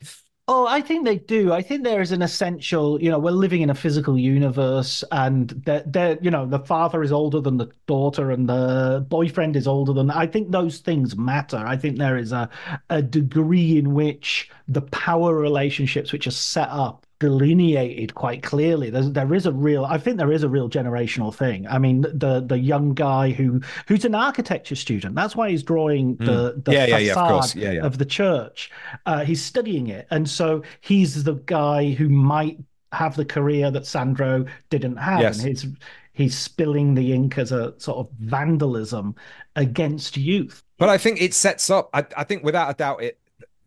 Oh, 0.50 0.66
I 0.66 0.80
think 0.82 1.04
they 1.04 1.18
do. 1.18 1.52
I 1.52 1.62
think 1.62 1.84
there 1.84 2.02
is 2.02 2.14
an 2.14 2.22
essential, 2.22 3.02
you 3.02 3.10
know, 3.12 3.20
we're 3.20 3.32
living 3.32 3.62
in 3.62 3.70
a 3.70 3.76
physical 3.76 4.18
universe 4.18 5.04
and 5.12 5.50
that 5.66 5.92
that 5.92 6.24
you 6.24 6.32
know, 6.32 6.46
the 6.46 6.60
father 6.60 7.04
is 7.04 7.12
older 7.12 7.42
than 7.42 7.58
the 7.58 7.70
daughter 7.86 8.32
and 8.32 8.48
the 8.48 9.06
boyfriend 9.10 9.58
is 9.58 9.68
older 9.68 9.92
than 9.92 10.10
I 10.10 10.26
think 10.26 10.52
those 10.52 10.80
things 10.80 11.18
matter. 11.18 11.58
I 11.58 11.76
think 11.76 11.98
there 11.98 12.18
is 12.18 12.32
a 12.32 12.50
a 12.90 13.02
degree 13.02 13.78
in 13.78 13.94
which 13.94 14.50
the 14.70 14.82
power 14.84 15.36
relationships 15.36 16.14
which 16.14 16.28
are 16.28 16.32
set 16.32 16.70
up 16.70 17.06
delineated 17.20 18.14
quite 18.16 18.44
clearly. 18.44 18.90
There's 18.90 19.12
there 19.12 19.34
is 19.34 19.46
a 19.46 19.52
real 19.52 19.86
I 19.86 19.98
think 19.98 20.18
there 20.18 20.32
is 20.32 20.44
a 20.44 20.50
real 20.50 20.70
generational 20.70 21.34
thing. 21.34 21.68
I 21.68 21.78
mean, 21.80 22.02
the 22.02 22.44
the 22.46 22.58
young 22.60 22.94
guy 22.94 23.32
who 23.32 23.62
who's 23.88 24.06
an 24.06 24.16
architecture 24.16 24.76
student, 24.76 25.16
that's 25.16 25.36
why 25.36 25.50
he's 25.50 25.64
drawing 25.64 26.16
the 26.18 26.62
the 26.64 26.72
Hmm. 26.72 26.72
Yeah, 26.72 26.86
yeah, 26.86 26.98
yeah, 26.98 27.14
of 27.14 27.46
facade. 27.46 27.56
Yeah, 27.56 27.72
yeah. 27.72 27.82
of 27.86 27.98
the 27.98 28.06
church. 28.06 28.72
Uh, 29.06 29.24
he's 29.26 29.44
studying 29.44 29.88
it, 29.88 30.08
and 30.12 30.30
so 30.30 30.64
he's 30.82 31.24
the 31.24 31.36
guy 31.46 31.92
who 31.92 32.10
might 32.10 32.60
have 32.94 33.16
the 33.16 33.26
career 33.26 33.70
that 33.72 33.86
Sandro 33.86 34.46
didn't 34.70 34.98
have, 34.98 35.20
Yes. 35.22 35.40
and 35.40 35.48
he's 35.50 35.66
he's 36.14 36.38
spilling 36.38 36.94
the 36.96 37.14
ink 37.14 37.38
as 37.38 37.52
a 37.52 37.74
sort 37.80 37.98
of 38.00 38.10
vandalism 38.20 39.16
against 39.56 40.18
youth. 40.18 40.64
But 40.78 40.90
I 40.90 40.98
think 40.98 41.22
it 41.22 41.34
sets 41.34 41.70
up. 41.70 41.90
I, 41.94 42.06
I 42.16 42.24
think 42.24 42.44
without 42.44 42.70
a 42.70 42.74
doubt, 42.74 43.02
it 43.04 43.20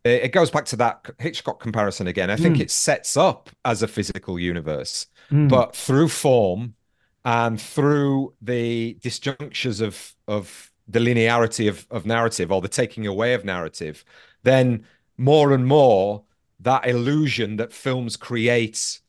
it 0.04 0.32
goes 0.32 0.50
back 0.50 0.64
to 0.66 0.76
that 0.76 1.06
Hitchcock 1.18 1.60
comparison 1.60 2.06
again. 2.06 2.30
I 2.30 2.36
think 2.36 2.56
Mm. 2.56 2.60
it 2.60 2.70
sets 2.70 3.16
up 3.16 3.50
as 3.64 3.82
a 3.82 3.88
physical 3.88 4.38
universe, 4.38 5.06
Mm. 5.30 5.48
but 5.48 5.76
through 5.76 6.08
form 6.08 6.74
and 7.24 7.60
through 7.60 8.34
the 8.40 8.96
disjunctures 9.02 9.80
of 9.80 10.14
of 10.26 10.70
the 10.88 10.98
linearity 11.00 11.68
of 11.68 11.86
of 11.90 12.06
narrative 12.06 12.50
or 12.50 12.60
the 12.60 12.68
taking 12.68 13.06
away 13.06 13.34
of 13.34 13.44
narrative, 13.44 14.04
then 14.42 14.86
more 15.18 15.52
and 15.52 15.66
more 15.66 16.24
that 16.60 16.86
illusion 16.86 17.56
that 17.56 17.72
films 17.72 18.16
create, 18.16 19.00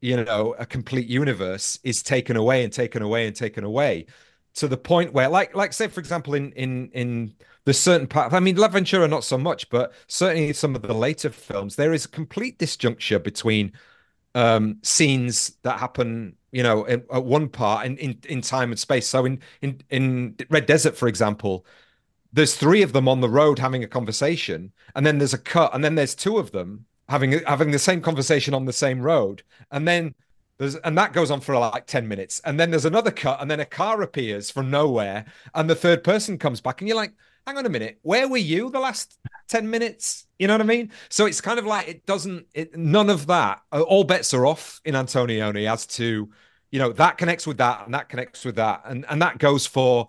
you 0.00 0.16
know, 0.24 0.54
a 0.58 0.66
complete 0.66 1.08
universe 1.08 1.78
is 1.84 2.02
taken 2.02 2.36
away 2.36 2.64
and 2.64 2.72
taken 2.72 3.02
away 3.02 3.26
and 3.26 3.36
taken 3.36 3.64
away 3.64 4.06
to 4.54 4.68
the 4.68 4.76
point 4.76 5.12
where, 5.12 5.28
like, 5.28 5.54
like 5.54 5.72
say 5.72 5.88
for 5.88 6.00
example, 6.00 6.34
in 6.34 6.52
in 6.52 6.90
in 6.92 7.34
the 7.64 7.74
certain 7.74 8.06
part, 8.06 8.32
I 8.32 8.40
mean, 8.40 8.56
L'Avventura 8.58 9.08
not 9.08 9.24
so 9.24 9.36
much, 9.38 9.68
but 9.70 9.92
certainly 10.06 10.52
some 10.52 10.74
of 10.74 10.82
the 10.82 10.94
later 10.94 11.30
films, 11.30 11.76
there 11.76 11.92
is 11.92 12.04
a 12.06 12.08
complete 12.08 12.58
disjuncture 12.58 13.22
between 13.22 13.72
um 14.36 14.78
scenes 14.82 15.56
that 15.64 15.80
happen 15.80 16.36
you 16.52 16.62
know 16.62 16.84
in, 16.84 17.04
at 17.12 17.24
one 17.24 17.48
part 17.48 17.84
in, 17.84 17.96
in 17.98 18.16
in 18.28 18.40
time 18.40 18.70
and 18.70 18.78
space. 18.78 19.06
So 19.08 19.24
in 19.24 19.40
in 19.60 19.80
in 19.90 20.36
red 20.50 20.66
desert 20.66 20.96
for 20.96 21.08
example 21.08 21.66
there's 22.32 22.54
three 22.54 22.82
of 22.82 22.92
them 22.92 23.08
on 23.08 23.20
the 23.20 23.28
road 23.28 23.58
having 23.58 23.82
a 23.82 23.88
conversation 23.88 24.72
and 24.94 25.04
then 25.04 25.18
there's 25.18 25.34
a 25.34 25.38
cut 25.38 25.74
and 25.74 25.82
then 25.84 25.94
there's 25.94 26.14
two 26.14 26.38
of 26.38 26.52
them 26.52 26.86
having 27.08 27.32
having 27.44 27.70
the 27.72 27.78
same 27.78 28.00
conversation 28.00 28.54
on 28.54 28.64
the 28.64 28.72
same 28.72 29.00
road. 29.00 29.42
And 29.70 29.86
then 29.86 30.14
there's 30.58 30.76
and 30.76 30.96
that 30.96 31.12
goes 31.12 31.30
on 31.30 31.40
for 31.40 31.56
like 31.58 31.86
10 31.86 32.06
minutes. 32.06 32.40
And 32.44 32.58
then 32.58 32.70
there's 32.70 32.84
another 32.84 33.10
cut 33.10 33.40
and 33.40 33.50
then 33.50 33.60
a 33.60 33.64
car 33.64 34.00
appears 34.02 34.50
from 34.50 34.70
nowhere 34.70 35.24
and 35.54 35.68
the 35.68 35.74
third 35.74 36.04
person 36.04 36.38
comes 36.38 36.60
back 36.60 36.80
and 36.80 36.88
you're 36.88 36.96
like 36.96 37.12
hang 37.46 37.58
on 37.58 37.66
a 37.66 37.70
minute. 37.70 37.98
Where 38.02 38.28
were 38.28 38.36
you 38.36 38.70
the 38.70 38.80
last 38.80 39.18
10 39.48 39.68
minutes? 39.68 40.26
You 40.38 40.46
know 40.46 40.54
what 40.54 40.60
i 40.62 40.64
mean? 40.64 40.90
So 41.08 41.26
it's 41.26 41.40
kind 41.40 41.58
of 41.58 41.66
like 41.66 41.88
it 41.88 42.06
doesn't 42.06 42.46
it, 42.54 42.76
none 42.76 43.10
of 43.10 43.26
that 43.26 43.60
uh, 43.72 43.82
all 43.82 44.04
bets 44.04 44.32
are 44.34 44.46
off 44.46 44.80
in 44.84 44.94
antonioni 44.94 45.70
as 45.70 45.86
to 45.86 46.30
you 46.70 46.78
know 46.78 46.92
that 46.92 47.18
connects 47.18 47.46
with 47.46 47.58
that 47.58 47.84
and 47.84 47.94
that 47.94 48.08
connects 48.08 48.44
with 48.44 48.56
that. 48.56 48.82
And 48.84 49.04
and 49.08 49.20
that 49.22 49.38
goes 49.38 49.66
for 49.66 50.08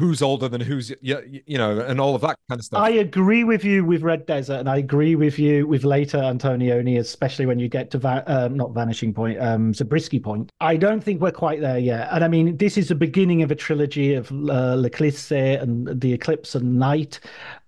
who's 0.00 0.22
older 0.22 0.48
than 0.48 0.60
who's 0.60 0.90
you, 1.00 1.42
you 1.46 1.58
know 1.58 1.78
and 1.80 2.00
all 2.00 2.14
of 2.14 2.22
that 2.22 2.36
kind 2.48 2.58
of 2.58 2.64
stuff 2.64 2.80
I 2.80 2.90
agree 2.90 3.44
with 3.44 3.64
you 3.64 3.84
with 3.84 4.02
Red 4.02 4.24
Desert, 4.26 4.58
and 4.60 4.68
I 4.68 4.78
agree 4.78 5.14
with 5.14 5.38
you 5.38 5.66
with 5.66 5.84
later 5.84 6.18
Antonioni, 6.18 6.98
especially 6.98 7.46
when 7.46 7.58
you 7.58 7.68
get 7.68 7.90
to 7.90 7.98
va- 7.98 8.24
um, 8.26 8.56
not 8.56 8.72
Vanishing 8.72 9.12
Point, 9.12 9.38
um, 9.40 9.74
Zabriskie 9.74 10.18
Point. 10.18 10.50
I 10.60 10.76
don't 10.76 11.02
think 11.02 11.20
we're 11.20 11.30
quite 11.30 11.60
there 11.60 11.78
yet. 11.78 12.08
And 12.10 12.24
I 12.24 12.28
mean, 12.28 12.56
this 12.56 12.78
is 12.78 12.88
the 12.88 12.94
beginning 12.94 13.42
of 13.42 13.50
a 13.50 13.54
trilogy 13.54 14.14
of 14.14 14.32
uh, 14.32 14.74
L'Eclisse 14.74 15.60
and 15.60 16.00
The 16.00 16.12
Eclipse 16.12 16.54
and 16.54 16.78
Night. 16.78 17.20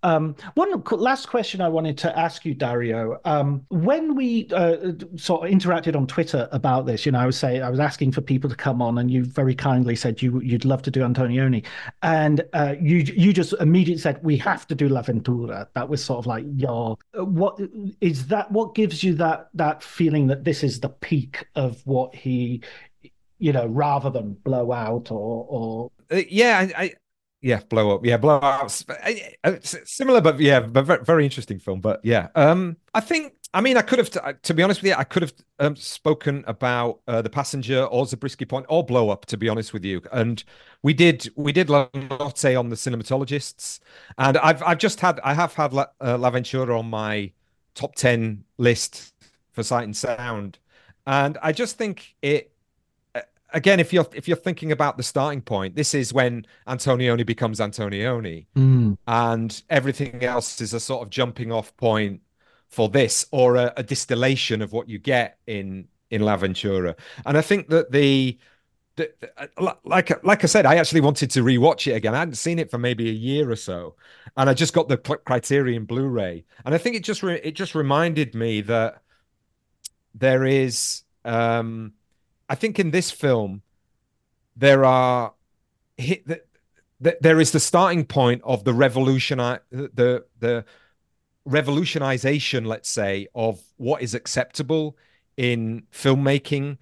Um, 0.05 0.35
one 0.55 0.83
last 0.91 1.29
question 1.29 1.61
I 1.61 1.69
wanted 1.69 1.97
to 1.99 2.19
ask 2.19 2.45
you, 2.45 2.55
Dario. 2.55 3.21
Um, 3.25 3.65
when 3.69 4.17
we 4.17 4.49
uh, 4.53 4.93
sort 5.17 5.47
of 5.47 5.53
interacted 5.55 5.95
on 5.95 6.07
Twitter 6.09 6.49
about 6.51 6.87
this, 6.87 7.07
you 7.07 7.13
know, 7.13 7.21
I 7.21 7.27
was 7.27 7.37
saying 7.37 7.63
I 7.63 7.71
was 7.71 7.79
asking 7.79 8.13
for 8.13 8.21
people 8.21 8.51
to 8.51 8.57
come 8.57 8.83
on, 8.83 8.99
and 8.99 9.11
you 9.11 9.25
very 9.25 9.55
kindly 9.55 9.95
said 9.95 10.21
you 10.21 10.41
you'd 10.41 10.65
love 10.65 10.83
to 10.83 10.91
do 10.91 11.03
Antonioni, 11.03 11.65
uh, 12.53 12.75
you 12.81 12.99
you 12.99 13.33
just 13.33 13.55
immediately 13.61 14.01
said 14.01 14.23
we 14.23 14.37
have 14.39 14.67
to 14.69 14.75
do 14.75 14.89
L'Avventura. 14.89 15.67
That 15.75 15.89
was 15.89 16.05
sort 16.05 16.19
of 16.19 16.27
like 16.27 16.45
your 16.57 16.97
what 17.15 17.59
is 18.01 18.27
that? 18.29 18.51
What 18.51 18.75
gives 18.75 19.03
you 19.03 19.15
that 19.15 19.49
that 19.55 19.83
feeling 19.83 20.27
that 20.29 20.45
this 20.45 20.63
is 20.63 20.81
the 20.81 20.89
peak 20.89 21.47
of 21.55 21.81
what 21.87 22.15
he, 22.15 22.63
you 23.39 23.53
know, 23.53 23.67
rather 23.67 24.11
than 24.11 24.35
blow 24.35 24.73
out 24.73 25.11
or 25.11 25.47
or 25.49 25.91
Uh, 26.11 26.23
yeah 26.29 26.59
I, 26.77 26.83
I 26.85 26.95
yeah 27.43 27.61
blow 27.69 27.97
up 27.97 28.07
yeah 28.07 28.17
blow 28.17 28.39
up 28.39 28.71
similar 28.71 30.21
but 30.21 30.39
yeah 30.39 30.61
but 30.61 30.85
very, 30.85 31.05
very 31.05 31.25
interesting 31.25 31.59
film 31.59 31.81
but 31.81 32.01
yeah 32.05 32.29
um 32.37 32.77
i 32.95 33.01
think 33.01 33.35
i 33.55 33.61
mean 33.61 33.77
i 33.77 33.83
could 33.83 33.99
have 33.99 34.41
to, 34.43 34.55
be 34.55 34.63
honest 34.63 34.83
with 34.83 34.91
you 34.91 34.97
i 34.97 35.05
could 35.05 35.23
have 35.23 35.33
um, 35.59 35.77
spoken 35.77 36.43
about 36.47 37.01
uh, 37.07 37.23
the 37.23 37.31
passenger 37.31 37.85
or 37.85 38.07
zabriskie 38.07 38.45
point 38.45 38.67
or 38.69 38.85
blow 38.85 39.11
up 39.11 39.27
to 39.27 39.37
be 39.37 39.49
honest 39.49 39.73
with 39.73 39.85
you. 39.85 40.03
And 40.13 40.43
we 40.83 40.93
did 40.93 41.31
we 41.37 41.53
did 41.53 41.71
La 41.71 41.89
Notte 41.95 42.57
on 42.57 42.69
the 42.69 42.77
cinematologists. 42.77 43.79
And 44.19 44.37
i've 44.39 44.63
i've 44.63 44.79
just 44.79 45.01
had 45.01 45.21
i 45.23 45.35
have 45.35 45.55
had 45.55 45.73
La, 45.73 45.87
uh, 46.01 46.17
L'Avventura 46.17 46.79
on 46.79 46.91
my 46.91 47.31
top 47.75 47.95
10 47.95 48.45
list 48.59 49.15
for 49.53 49.63
sight 49.63 49.85
and 49.85 49.97
sound. 49.97 50.59
And 51.07 51.39
i 51.43 51.53
just 51.53 51.79
think 51.79 52.17
it 52.23 52.53
again, 53.53 53.81
if 53.81 53.93
you're 53.93 54.07
if 54.15 54.27
you're 54.27 54.37
thinking 54.37 54.73
about 54.73 54.97
the 54.97 55.03
starting 55.03 55.43
point, 55.43 55.77
this 55.77 55.95
is 55.95 56.13
when 56.13 56.47
Antonioni 56.67 57.25
becomes 57.25 57.61
Antonioni, 57.61 58.47
and 59.07 59.63
everything 59.71 60.25
else 60.25 60.61
is 60.61 60.75
a 60.75 60.81
sort 60.81 61.03
of 61.03 61.11
jumping 61.11 61.53
off 61.53 61.77
point 61.77 62.21
for 62.73 62.89
this, 62.89 63.27
or 63.31 63.57
a, 63.57 63.73
a 63.77 63.83
distillation 63.83 64.63
of 64.63 64.73
what 64.73 64.89
you 64.89 64.99
get 64.99 65.39
in 65.47 65.87
in 66.11 66.25
L'Avventura. 66.25 66.95
And 67.25 67.39
I 67.39 67.43
think 67.43 67.69
that 67.69 67.93
the, 67.93 68.39
the, 68.97 69.13
the 69.21 69.77
like 69.85 70.25
like 70.25 70.43
I 70.43 70.47
said, 70.47 70.67
I 70.67 70.77
actually 70.77 71.03
wanted 71.03 71.31
to 71.31 71.45
rewatch 71.45 71.87
it 71.87 71.95
again. 71.95 72.15
I 72.15 72.19
hadn't 72.19 72.35
seen 72.35 72.59
it 72.59 72.71
for 72.71 72.79
maybe 72.79 73.09
a 73.09 73.13
year 73.13 73.51
or 73.51 73.57
so, 73.57 73.95
and 74.37 74.51
I 74.51 74.55
just 74.55 74.75
got 74.75 74.89
the 74.89 74.99
Criterion 74.99 75.85
Blu-ray, 75.85 76.45
and 76.65 76.75
I 76.75 76.79
think 76.79 76.97
it 76.97 77.05
just 77.05 77.23
re- 77.23 77.41
it 77.45 77.55
just 77.55 77.75
reminded 77.75 78.35
me 78.35 78.63
that 78.63 79.03
there 80.15 80.45
is. 80.45 81.05
um 81.25 81.93
I 82.49 82.55
think 82.55 82.79
in 82.79 82.91
this 82.91 83.11
film 83.11 83.63
there 84.57 84.85
are 84.85 85.33
that 85.97 87.19
there 87.23 87.41
is 87.41 87.51
the 87.51 87.61
starting 87.61 88.05
point 88.05 88.43
of 88.45 88.65
the 88.65 88.75
revolution 88.75 89.39
the 89.71 90.25
the 90.39 90.65
revolutionization 91.49 92.67
let's 92.67 92.89
say 92.89 93.27
of 93.35 93.61
what 93.77 94.03
is 94.03 94.15
acceptable 94.15 94.97
in 95.37 95.83
filmmaking 95.93 96.79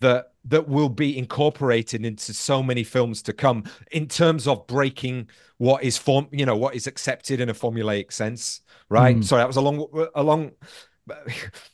that 0.00 0.32
that 0.44 0.68
will 0.68 0.88
be 0.88 1.16
incorporated 1.16 2.04
into 2.04 2.34
so 2.34 2.62
many 2.62 2.84
films 2.84 3.22
to 3.22 3.32
come 3.32 3.64
in 3.90 4.06
terms 4.06 4.46
of 4.46 4.66
breaking 4.66 5.28
what 5.58 5.82
is 5.82 5.96
form 5.96 6.28
you 6.30 6.46
know 6.46 6.56
what 6.56 6.74
is 6.74 6.86
accepted 6.86 7.40
in 7.40 7.48
a 7.48 7.54
formulaic 7.54 8.12
sense 8.12 8.60
right 8.88 9.16
mm. 9.16 9.24
sorry 9.24 9.40
that 9.40 9.48
was 9.48 9.56
a 9.56 9.60
long 9.60 9.86
a 10.14 10.22
long 10.22 10.52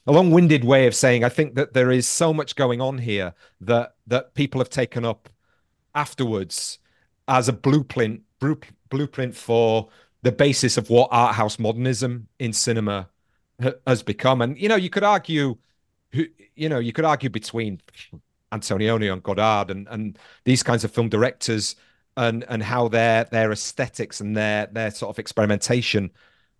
a 0.07 0.13
long-winded 0.13 0.65
way 0.65 0.87
of 0.87 0.95
saying 0.95 1.23
I 1.25 1.29
think 1.29 1.55
that 1.55 1.73
there 1.73 1.91
is 1.91 2.07
so 2.07 2.33
much 2.33 2.57
going 2.57 2.81
on 2.81 2.99
here 2.99 3.35
that 3.61 3.95
that 4.07 4.35
people 4.35 4.61
have 4.61 4.71
taken 4.71 5.05
up 5.05 5.29
afterwards 5.95 6.79
as 7.29 7.49
a 7.49 7.53
blueprint 7.53 8.23
blueprint 8.89 9.37
for 9.37 9.89
the 10.23 10.33
basis 10.33 10.77
of 10.77 10.91
what 10.91 11.09
art 11.11 11.35
house 11.35 11.59
modernism 11.59 12.29
in 12.39 12.53
cinema 12.53 13.09
has 13.87 14.03
become 14.03 14.41
and 14.43 14.59
you 14.59 14.69
know 14.69 14.77
you 14.77 14.91
could 14.91 15.05
argue 15.05 15.57
you 16.13 16.69
know 16.69 16.79
you 16.79 16.93
could 16.93 17.05
argue 17.05 17.31
between 17.31 17.81
Antonioni 18.53 19.13
and 19.13 19.23
Godard 19.23 19.71
and 19.71 19.87
and 19.89 20.19
these 20.45 20.63
kinds 20.63 20.85
of 20.85 20.91
film 20.91 21.09
directors 21.09 21.77
and 22.17 22.45
and 22.49 22.63
how 22.63 22.89
their 22.89 23.25
their 23.25 23.53
aesthetics 23.53 24.21
and 24.21 24.37
their 24.37 24.67
their 24.67 24.91
sort 24.91 25.15
of 25.15 25.19
experimentation 25.19 26.11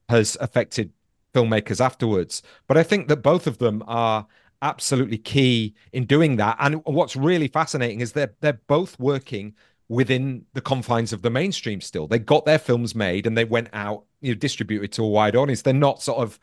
has 0.09 0.37
affected 0.41 0.93
filmmakers 1.35 1.85
afterwards. 1.85 2.43
But 2.67 2.77
I 2.77 2.83
think 2.83 3.09
that 3.09 3.19
both 3.19 3.47
of 3.47 3.59
them 3.59 3.83
are 3.87 4.27
absolutely 4.63 5.19
key 5.19 5.75
in 5.93 6.05
doing 6.05 6.37
that. 6.37 6.57
And 6.61 6.83
what's 6.85 7.17
really 7.17 7.49
fascinating 7.49 8.01
is 8.01 8.13
they're 8.13 8.35
they're 8.41 8.61
both 8.67 8.99
working 8.99 9.55
within 9.91 10.47
the 10.55 10.61
confines 10.61 11.13
of 11.13 11.21
the 11.21 11.31
mainstream 11.31 11.81
still. 11.81 12.07
They 12.07 12.21
got 12.21 12.45
their 12.45 12.61
films 12.61 12.95
made 12.95 13.27
and 13.27 13.37
they 13.37 13.45
went 13.45 13.71
out, 13.73 14.05
you 14.21 14.33
know, 14.33 14.39
distributed 14.39 14.93
to 14.93 15.03
a 15.03 15.09
wide 15.09 15.35
audience. 15.35 15.63
They're 15.63 15.75
not 15.75 16.01
sort 16.01 16.19
of, 16.19 16.39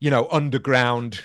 you 0.00 0.10
know, 0.10 0.26
underground, 0.32 1.20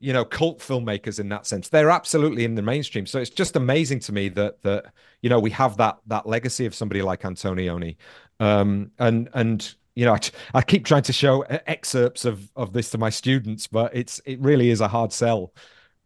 you 0.00 0.14
know, 0.14 0.24
cult 0.24 0.60
filmmakers 0.60 1.20
in 1.20 1.28
that 1.28 1.46
sense. 1.46 1.68
They're 1.68 1.90
absolutely 1.90 2.46
in 2.46 2.54
the 2.54 2.62
mainstream. 2.62 3.04
So 3.04 3.18
it's 3.18 3.28
just 3.28 3.54
amazing 3.54 4.00
to 4.00 4.12
me 4.12 4.30
that 4.30 4.62
that 4.62 4.94
you 5.20 5.28
know 5.28 5.38
we 5.38 5.50
have 5.50 5.76
that 5.76 5.98
that 6.06 6.26
legacy 6.26 6.64
of 6.64 6.74
somebody 6.74 7.02
like 7.02 7.20
Antonioni, 7.20 7.96
um, 8.40 8.90
and 8.98 9.28
and 9.34 9.74
you 9.94 10.06
know, 10.06 10.14
I, 10.14 10.20
I 10.54 10.62
keep 10.62 10.86
trying 10.86 11.02
to 11.02 11.12
show 11.12 11.42
excerpts 11.42 12.24
of 12.24 12.50
of 12.56 12.72
this 12.72 12.88
to 12.90 12.98
my 12.98 13.10
students, 13.10 13.66
but 13.66 13.94
it's 13.94 14.22
it 14.24 14.40
really 14.40 14.70
is 14.70 14.80
a 14.80 14.88
hard 14.88 15.12
sell. 15.12 15.52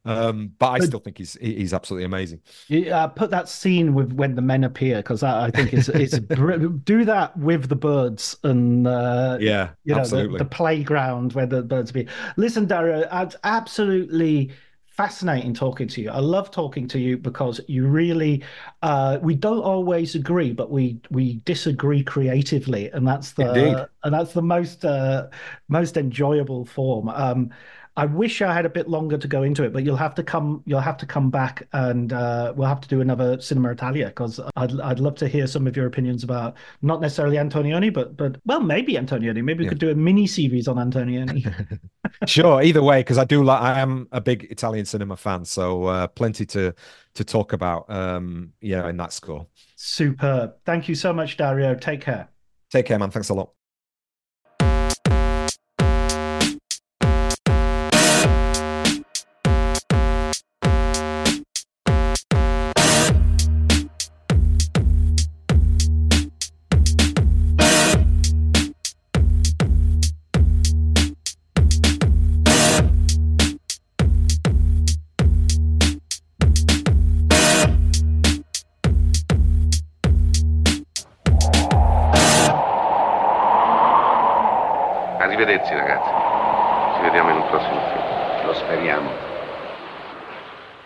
Um, 0.04 0.52
but 0.58 0.68
I 0.70 0.78
still 0.78 1.00
think 1.00 1.18
he's 1.18 1.34
he's 1.40 1.74
absolutely 1.74 2.04
amazing. 2.04 2.40
Yeah, 2.68 3.04
uh, 3.04 3.08
put 3.08 3.30
that 3.30 3.48
scene 3.48 3.94
with 3.94 4.12
when 4.12 4.34
the 4.34 4.42
men 4.42 4.64
appear 4.64 4.96
because 4.98 5.22
I 5.22 5.50
think 5.50 5.72
it's 5.72 5.88
it's 5.88 6.18
do 6.18 7.04
that 7.04 7.36
with 7.36 7.68
the 7.68 7.76
birds 7.76 8.36
and 8.44 8.86
uh, 8.86 9.38
yeah, 9.40 9.70
you 9.84 9.94
know 9.94 10.06
the, 10.06 10.36
the, 10.38 10.44
playground 10.44 11.32
where 11.34 11.46
the 11.46 11.62
birds 11.62 11.90
appear. 11.90 12.06
Listen, 12.36 12.66
Dario, 12.66 13.06
it's 13.12 13.36
absolutely 13.44 14.50
fascinating 14.98 15.54
talking 15.54 15.86
to 15.86 16.00
you. 16.02 16.10
I 16.10 16.18
love 16.18 16.50
talking 16.50 16.88
to 16.88 16.98
you 16.98 17.16
because 17.16 17.60
you 17.68 17.86
really 17.86 18.42
uh, 18.82 19.18
we 19.22 19.34
don't 19.34 19.62
always 19.62 20.14
agree, 20.14 20.52
but 20.52 20.70
we 20.70 21.00
we 21.10 21.40
disagree 21.44 22.02
creatively, 22.02 22.90
and 22.90 23.06
that's 23.06 23.32
the 23.32 23.48
Indeed. 23.48 23.86
and 24.04 24.14
that's 24.14 24.32
the 24.32 24.42
most 24.42 24.84
uh, 24.84 25.28
most 25.68 25.96
enjoyable 25.96 26.64
form. 26.64 27.08
Um, 27.08 27.50
I 27.98 28.04
wish 28.06 28.40
I 28.42 28.54
had 28.54 28.64
a 28.64 28.68
bit 28.68 28.88
longer 28.88 29.18
to 29.18 29.26
go 29.26 29.42
into 29.42 29.64
it, 29.64 29.72
but 29.72 29.82
you'll 29.82 29.96
have 29.96 30.14
to 30.14 30.22
come. 30.22 30.62
You'll 30.66 30.78
have 30.78 30.96
to 30.98 31.06
come 31.06 31.30
back, 31.30 31.66
and 31.72 32.12
uh, 32.12 32.52
we'll 32.56 32.68
have 32.68 32.80
to 32.80 32.88
do 32.88 33.00
another 33.00 33.40
Cinema 33.40 33.70
Italia 33.70 34.06
because 34.06 34.38
I'd 34.54 34.78
I'd 34.80 35.00
love 35.00 35.16
to 35.16 35.26
hear 35.26 35.48
some 35.48 35.66
of 35.66 35.76
your 35.76 35.86
opinions 35.86 36.22
about 36.22 36.54
not 36.80 37.00
necessarily 37.00 37.38
Antonioni, 37.38 37.92
but 37.92 38.16
but 38.16 38.40
well, 38.46 38.60
maybe 38.60 38.94
Antonioni. 38.94 39.42
Maybe 39.42 39.58
we 39.58 39.64
yeah. 39.64 39.70
could 39.70 39.80
do 39.80 39.90
a 39.90 39.96
mini 39.96 40.28
series 40.28 40.68
on 40.68 40.76
Antonioni. 40.76 41.80
sure. 42.26 42.62
Either 42.62 42.84
way, 42.84 43.00
because 43.00 43.18
I 43.18 43.24
do 43.24 43.42
like. 43.42 43.60
I 43.60 43.80
am 43.80 44.06
a 44.12 44.20
big 44.20 44.44
Italian 44.44 44.86
cinema 44.86 45.16
fan, 45.16 45.44
so 45.44 45.86
uh, 45.86 46.06
plenty 46.06 46.46
to 46.46 46.72
to 47.14 47.24
talk 47.24 47.52
about. 47.52 47.90
Um, 47.90 48.52
yeah, 48.60 48.88
in 48.88 48.96
that 48.98 49.12
score. 49.12 49.48
Superb. 49.74 50.54
Thank 50.64 50.88
you 50.88 50.94
so 50.94 51.12
much, 51.12 51.36
Dario. 51.36 51.74
Take 51.74 52.02
care. 52.02 52.28
Take 52.70 52.86
care, 52.86 52.98
man. 52.98 53.10
Thanks 53.10 53.30
a 53.30 53.34
lot. 53.34 53.57